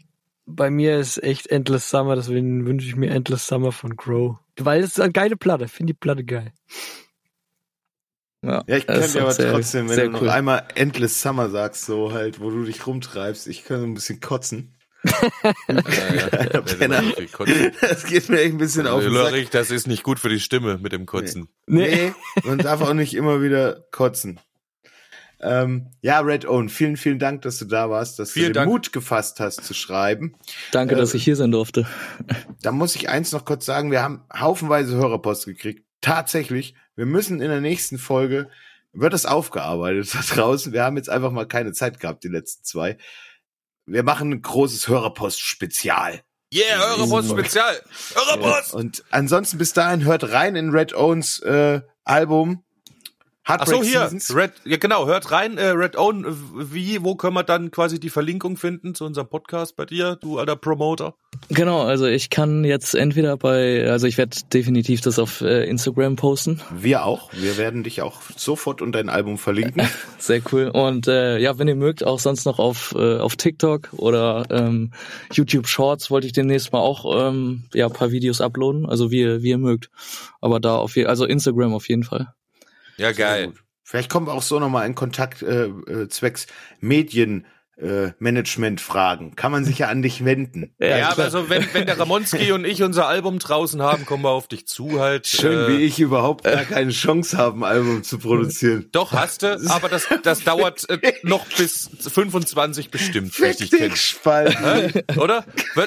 bei 0.46 0.70
mir 0.70 0.98
ist 0.98 1.22
echt 1.22 1.48
Endless 1.48 1.90
Summer, 1.90 2.16
deswegen 2.16 2.66
wünsche 2.66 2.86
ich 2.86 2.96
mir 2.96 3.10
Endless 3.10 3.46
Summer 3.46 3.72
von 3.72 3.96
Crow. 3.96 4.36
Weil 4.58 4.82
es 4.82 4.90
ist 4.90 5.00
eine 5.00 5.12
geile 5.12 5.36
Platte, 5.36 5.68
finde 5.68 5.92
die 5.92 5.98
Platte 5.98 6.24
geil. 6.24 6.52
Ja, 8.42 8.62
Ja, 8.66 8.76
ich 8.76 8.86
ist 8.86 9.14
dir 9.14 9.22
aber 9.22 9.32
sehr- 9.32 9.52
trotzdem, 9.52 9.88
wenn 9.88 9.96
du 9.98 10.10
noch 10.10 10.20
cool. 10.22 10.28
einmal 10.28 10.68
Endless 10.74 11.20
Summer 11.20 11.48
sagst, 11.48 11.86
so 11.86 12.12
halt, 12.12 12.40
wo 12.40 12.50
du 12.50 12.64
dich 12.64 12.86
rumtreibst, 12.86 13.46
ich 13.48 13.64
kann 13.64 13.80
so 13.80 13.86
ein 13.86 13.94
bisschen 13.94 14.20
kotzen. 14.20 14.73
Ja, 15.68 16.60
Penner. 16.60 17.02
Das 17.80 18.04
geht 18.04 18.28
mir 18.28 18.40
echt 18.40 18.52
ein 18.54 18.58
bisschen 18.58 18.86
auf. 18.86 19.04
Ulrich, 19.04 19.50
das 19.50 19.70
ist 19.70 19.86
nicht 19.86 20.02
gut 20.02 20.18
für 20.18 20.28
die 20.28 20.40
Stimme 20.40 20.78
mit 20.78 20.92
dem 20.92 21.06
Kotzen. 21.06 21.48
Nee, 21.66 22.12
man 22.44 22.58
darf 22.58 22.80
auch 22.80 22.94
nicht 22.94 23.14
immer 23.14 23.42
wieder 23.42 23.84
kotzen. 23.90 24.40
Ähm, 25.40 25.88
ja, 26.00 26.20
Red 26.20 26.46
Own, 26.46 26.68
vielen, 26.70 26.96
vielen 26.96 27.18
Dank, 27.18 27.42
dass 27.42 27.58
du 27.58 27.66
da 27.66 27.90
warst, 27.90 28.18
dass 28.18 28.30
Vielen 28.30 28.46
du 28.46 28.50
den 28.52 28.54
Dank. 28.54 28.70
Mut 28.70 28.92
gefasst 28.94 29.40
hast 29.40 29.62
zu 29.64 29.74
schreiben. 29.74 30.36
Danke, 30.72 30.94
Äh, 30.94 30.98
dass 30.98 31.12
ich 31.12 31.22
hier 31.24 31.36
sein 31.36 31.50
durfte. 31.50 31.86
Da 32.62 32.72
muss 32.72 32.94
ich 32.96 33.10
eins 33.10 33.32
noch 33.32 33.44
kurz 33.44 33.66
sagen, 33.66 33.90
wir 33.90 34.02
haben 34.02 34.22
haufenweise 34.34 34.96
Hörerpost 34.96 35.44
gekriegt. 35.44 35.84
Tatsächlich, 36.00 36.74
wir 36.96 37.04
müssen 37.04 37.42
in 37.42 37.50
der 37.50 37.60
nächsten 37.60 37.98
Folge, 37.98 38.48
wird 38.94 39.12
das 39.12 39.26
aufgearbeitet 39.26 40.14
da 40.14 40.20
draußen. 40.34 40.72
Wir 40.72 40.84
haben 40.84 40.96
jetzt 40.96 41.10
einfach 41.10 41.32
mal 41.32 41.46
keine 41.46 41.72
Zeit 41.72 42.00
gehabt, 42.00 42.24
die 42.24 42.28
letzten 42.28 42.64
zwei. 42.64 42.96
Wir 43.86 44.02
machen 44.02 44.32
ein 44.32 44.42
großes 44.42 44.88
Hörerpost-Spezial. 44.88 46.22
Yeah, 46.52 46.94
Europost 46.94 47.30
Spezial. 47.30 47.82
Europost! 48.14 48.74
Und 48.74 49.04
ansonsten 49.10 49.58
bis 49.58 49.72
dahin 49.72 50.04
hört 50.04 50.30
rein 50.30 50.56
in 50.56 50.70
Red 50.70 50.94
Owns 50.94 51.40
äh, 51.40 51.80
Album. 52.04 52.63
Ach 53.46 53.58
Heartbreak 53.58 53.76
so, 53.76 53.82
hier, 53.82 54.00
Seasons. 54.08 54.34
Red, 54.34 54.52
ja 54.64 54.78
genau, 54.78 55.06
hört 55.06 55.30
rein, 55.30 55.58
äh, 55.58 55.66
Red 55.68 55.96
Own, 55.96 56.24
äh, 56.24 56.28
wie, 56.72 57.04
wo 57.04 57.14
können 57.14 57.34
wir 57.34 57.42
dann 57.42 57.70
quasi 57.70 58.00
die 58.00 58.08
Verlinkung 58.08 58.56
finden 58.56 58.94
zu 58.94 59.04
unserem 59.04 59.28
Podcast 59.28 59.76
bei 59.76 59.84
dir, 59.84 60.16
du 60.16 60.38
alter 60.38 60.56
Promoter? 60.56 61.14
Genau, 61.50 61.82
also 61.82 62.06
ich 62.06 62.30
kann 62.30 62.64
jetzt 62.64 62.94
entweder 62.94 63.36
bei, 63.36 63.86
also 63.90 64.06
ich 64.06 64.16
werde 64.16 64.36
definitiv 64.52 65.02
das 65.02 65.18
auf 65.18 65.42
äh, 65.42 65.64
Instagram 65.68 66.16
posten. 66.16 66.60
Wir 66.74 67.04
auch. 67.04 67.30
Wir 67.34 67.58
werden 67.58 67.82
dich 67.84 68.00
auch 68.00 68.22
sofort 68.36 68.80
und 68.80 68.92
dein 68.92 69.10
Album 69.10 69.36
verlinken. 69.36 69.86
Sehr 70.18 70.40
cool. 70.52 70.68
Und 70.68 71.06
äh, 71.08 71.38
ja, 71.38 71.58
wenn 71.58 71.68
ihr 71.68 71.74
mögt, 71.76 72.06
auch 72.06 72.20
sonst 72.20 72.46
noch 72.46 72.58
auf, 72.58 72.94
äh, 72.96 73.18
auf 73.18 73.36
TikTok 73.36 73.88
oder 73.92 74.46
ähm, 74.50 74.92
YouTube 75.32 75.66
Shorts 75.68 76.10
wollte 76.10 76.26
ich 76.26 76.32
demnächst 76.32 76.72
mal 76.72 76.78
auch 76.80 77.28
ähm, 77.28 77.64
ja, 77.74 77.86
ein 77.88 77.92
paar 77.92 78.10
Videos 78.10 78.40
uploaden. 78.40 78.86
Also 78.86 79.10
wie, 79.10 79.20
ihr- 79.20 79.42
wie 79.42 79.50
ihr 79.50 79.58
mögt. 79.58 79.90
Aber 80.40 80.60
da 80.60 80.76
auf 80.76 80.96
jeden 80.96 81.10
also 81.10 81.26
Instagram 81.26 81.74
auf 81.74 81.88
jeden 81.90 82.04
Fall. 82.04 82.32
Ja, 82.96 83.12
geil. 83.12 83.52
Vielleicht 83.82 84.10
kommen 84.10 84.26
wir 84.26 84.32
auch 84.32 84.42
so 84.42 84.58
nochmal 84.58 84.86
in 84.86 84.94
Kontakt 84.94 85.42
äh, 85.42 85.66
äh, 85.66 86.08
zwecks 86.08 86.46
Medien. 86.80 87.46
Äh, 87.76 88.12
Management-Fragen. 88.20 89.34
Kann 89.34 89.50
man 89.50 89.64
sich 89.64 89.78
ja 89.78 89.88
an 89.88 90.00
dich 90.00 90.24
wenden. 90.24 90.76
Ja, 90.78 91.06
aber 91.06 91.14
klar. 91.14 91.24
also 91.24 91.50
wenn, 91.50 91.66
wenn 91.72 91.86
der 91.86 91.98
Ramonski 91.98 92.52
und 92.52 92.64
ich 92.64 92.84
unser 92.84 93.08
Album 93.08 93.40
draußen 93.40 93.82
haben, 93.82 94.06
kommen 94.06 94.22
wir 94.22 94.30
auf 94.30 94.46
dich 94.46 94.68
zu 94.68 95.00
halt. 95.00 95.26
Schön, 95.26 95.58
äh, 95.58 95.68
wie 95.68 95.82
ich 95.82 95.98
überhaupt 95.98 96.44
gar 96.44 96.64
keine 96.66 96.92
Chance 96.92 97.36
habe, 97.36 97.58
ein 97.58 97.64
Album 97.64 98.04
zu 98.04 98.18
produzieren. 98.18 98.88
Doch, 98.92 99.10
hast 99.10 99.42
du, 99.42 99.60
aber 99.70 99.88
das, 99.88 100.06
das 100.22 100.44
dauert 100.44 100.88
äh, 100.88 101.14
noch 101.24 101.46
bis 101.56 101.90
25 101.98 102.92
bestimmt, 102.92 103.36
wie 103.40 103.46
ich 103.46 103.48
Fick 103.48 103.58
dich 103.58 103.70
dich, 103.70 103.80
kenne. 103.80 103.96
Spalt. 103.96 104.56
Oder? 105.16 105.44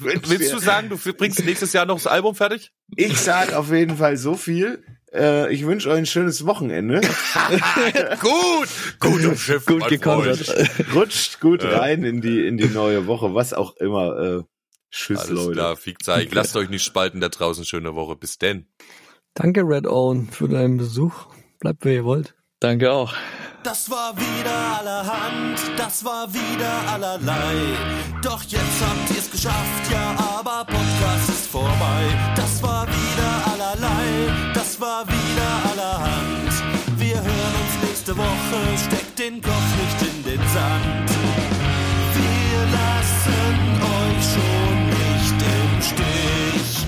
Willst 0.00 0.52
du 0.52 0.58
sagen, 0.58 0.88
du 0.88 0.96
bringst 0.96 1.44
nächstes 1.44 1.72
Jahr 1.72 1.86
noch 1.86 1.98
das 1.98 2.08
Album 2.08 2.34
fertig? 2.34 2.72
Ich 2.96 3.16
sag 3.16 3.52
auf 3.52 3.70
jeden 3.70 3.96
Fall 3.96 4.16
so 4.16 4.34
viel. 4.34 4.82
Äh, 5.12 5.52
ich 5.52 5.64
wünsche 5.66 5.88
euch 5.90 5.98
ein 5.98 6.06
schönes 6.06 6.44
Wochenende. 6.46 7.00
Gut! 8.20 8.68
Gut 9.00 9.22
im 9.22 9.36
Schiff, 9.36 9.66
Gut 9.66 9.88
gekontert. 9.88 10.38
Freund. 10.38 10.94
Rutscht 10.94 11.40
gut 11.40 11.64
rein 11.64 12.04
in 12.04 12.20
die 12.20 12.46
in 12.46 12.56
die 12.58 12.68
neue 12.68 13.06
Woche, 13.06 13.34
was 13.34 13.52
auch 13.54 13.76
immer. 13.76 14.18
Äh, 14.18 14.42
tschüss, 14.90 15.20
Alles 15.20 15.30
Leute. 15.30 15.52
klar, 15.52 15.76
Fickzeig. 15.76 16.34
Lasst 16.34 16.56
euch 16.56 16.68
nicht 16.68 16.84
spalten 16.84 17.20
da 17.20 17.28
draußen. 17.28 17.64
Schöne 17.64 17.94
Woche. 17.94 18.16
Bis 18.16 18.38
denn. 18.38 18.66
Danke, 19.34 19.62
Red 19.62 19.86
Own, 19.86 20.28
für 20.30 20.48
deinen 20.48 20.76
Besuch. 20.78 21.26
Bleibt, 21.60 21.84
wer 21.84 21.94
ihr 21.94 22.04
wollt. 22.04 22.34
Danke 22.60 22.92
auch. 22.92 23.14
Das 23.62 23.90
war 23.90 24.16
wieder 24.16 24.78
allerhand, 24.78 25.58
das 25.76 26.04
war 26.04 26.32
wieder 26.32 26.92
allerlei. 26.92 27.54
Doch 28.22 28.42
jetzt 28.44 28.80
habt 28.80 29.10
ihr's 29.16 29.30
geschafft, 29.30 29.92
ja, 29.92 30.16
aber 30.38 30.64
Podcast 30.64 31.28
ist 31.28 31.46
vorbei. 31.48 32.34
Das 32.36 32.62
war 32.62 32.86
wieder 33.18 33.52
allerlei, 33.52 34.52
das 34.54 34.80
war 34.80 35.04
wieder 35.06 35.50
allerhand. 35.70 36.52
Wir 36.96 37.16
hören 37.16 37.54
uns 37.62 37.88
nächste 37.88 38.16
Woche, 38.16 38.58
steckt 38.86 39.18
den 39.18 39.42
Kopf 39.42 39.70
nicht 39.82 40.02
in 40.10 40.24
den 40.24 40.48
Sand. 40.48 41.10
Wir 42.14 42.60
lassen 42.78 43.58
euch 43.98 44.24
schon 44.34 44.86
nicht 44.86 45.38
im 45.42 45.82
Stich. 45.82 46.86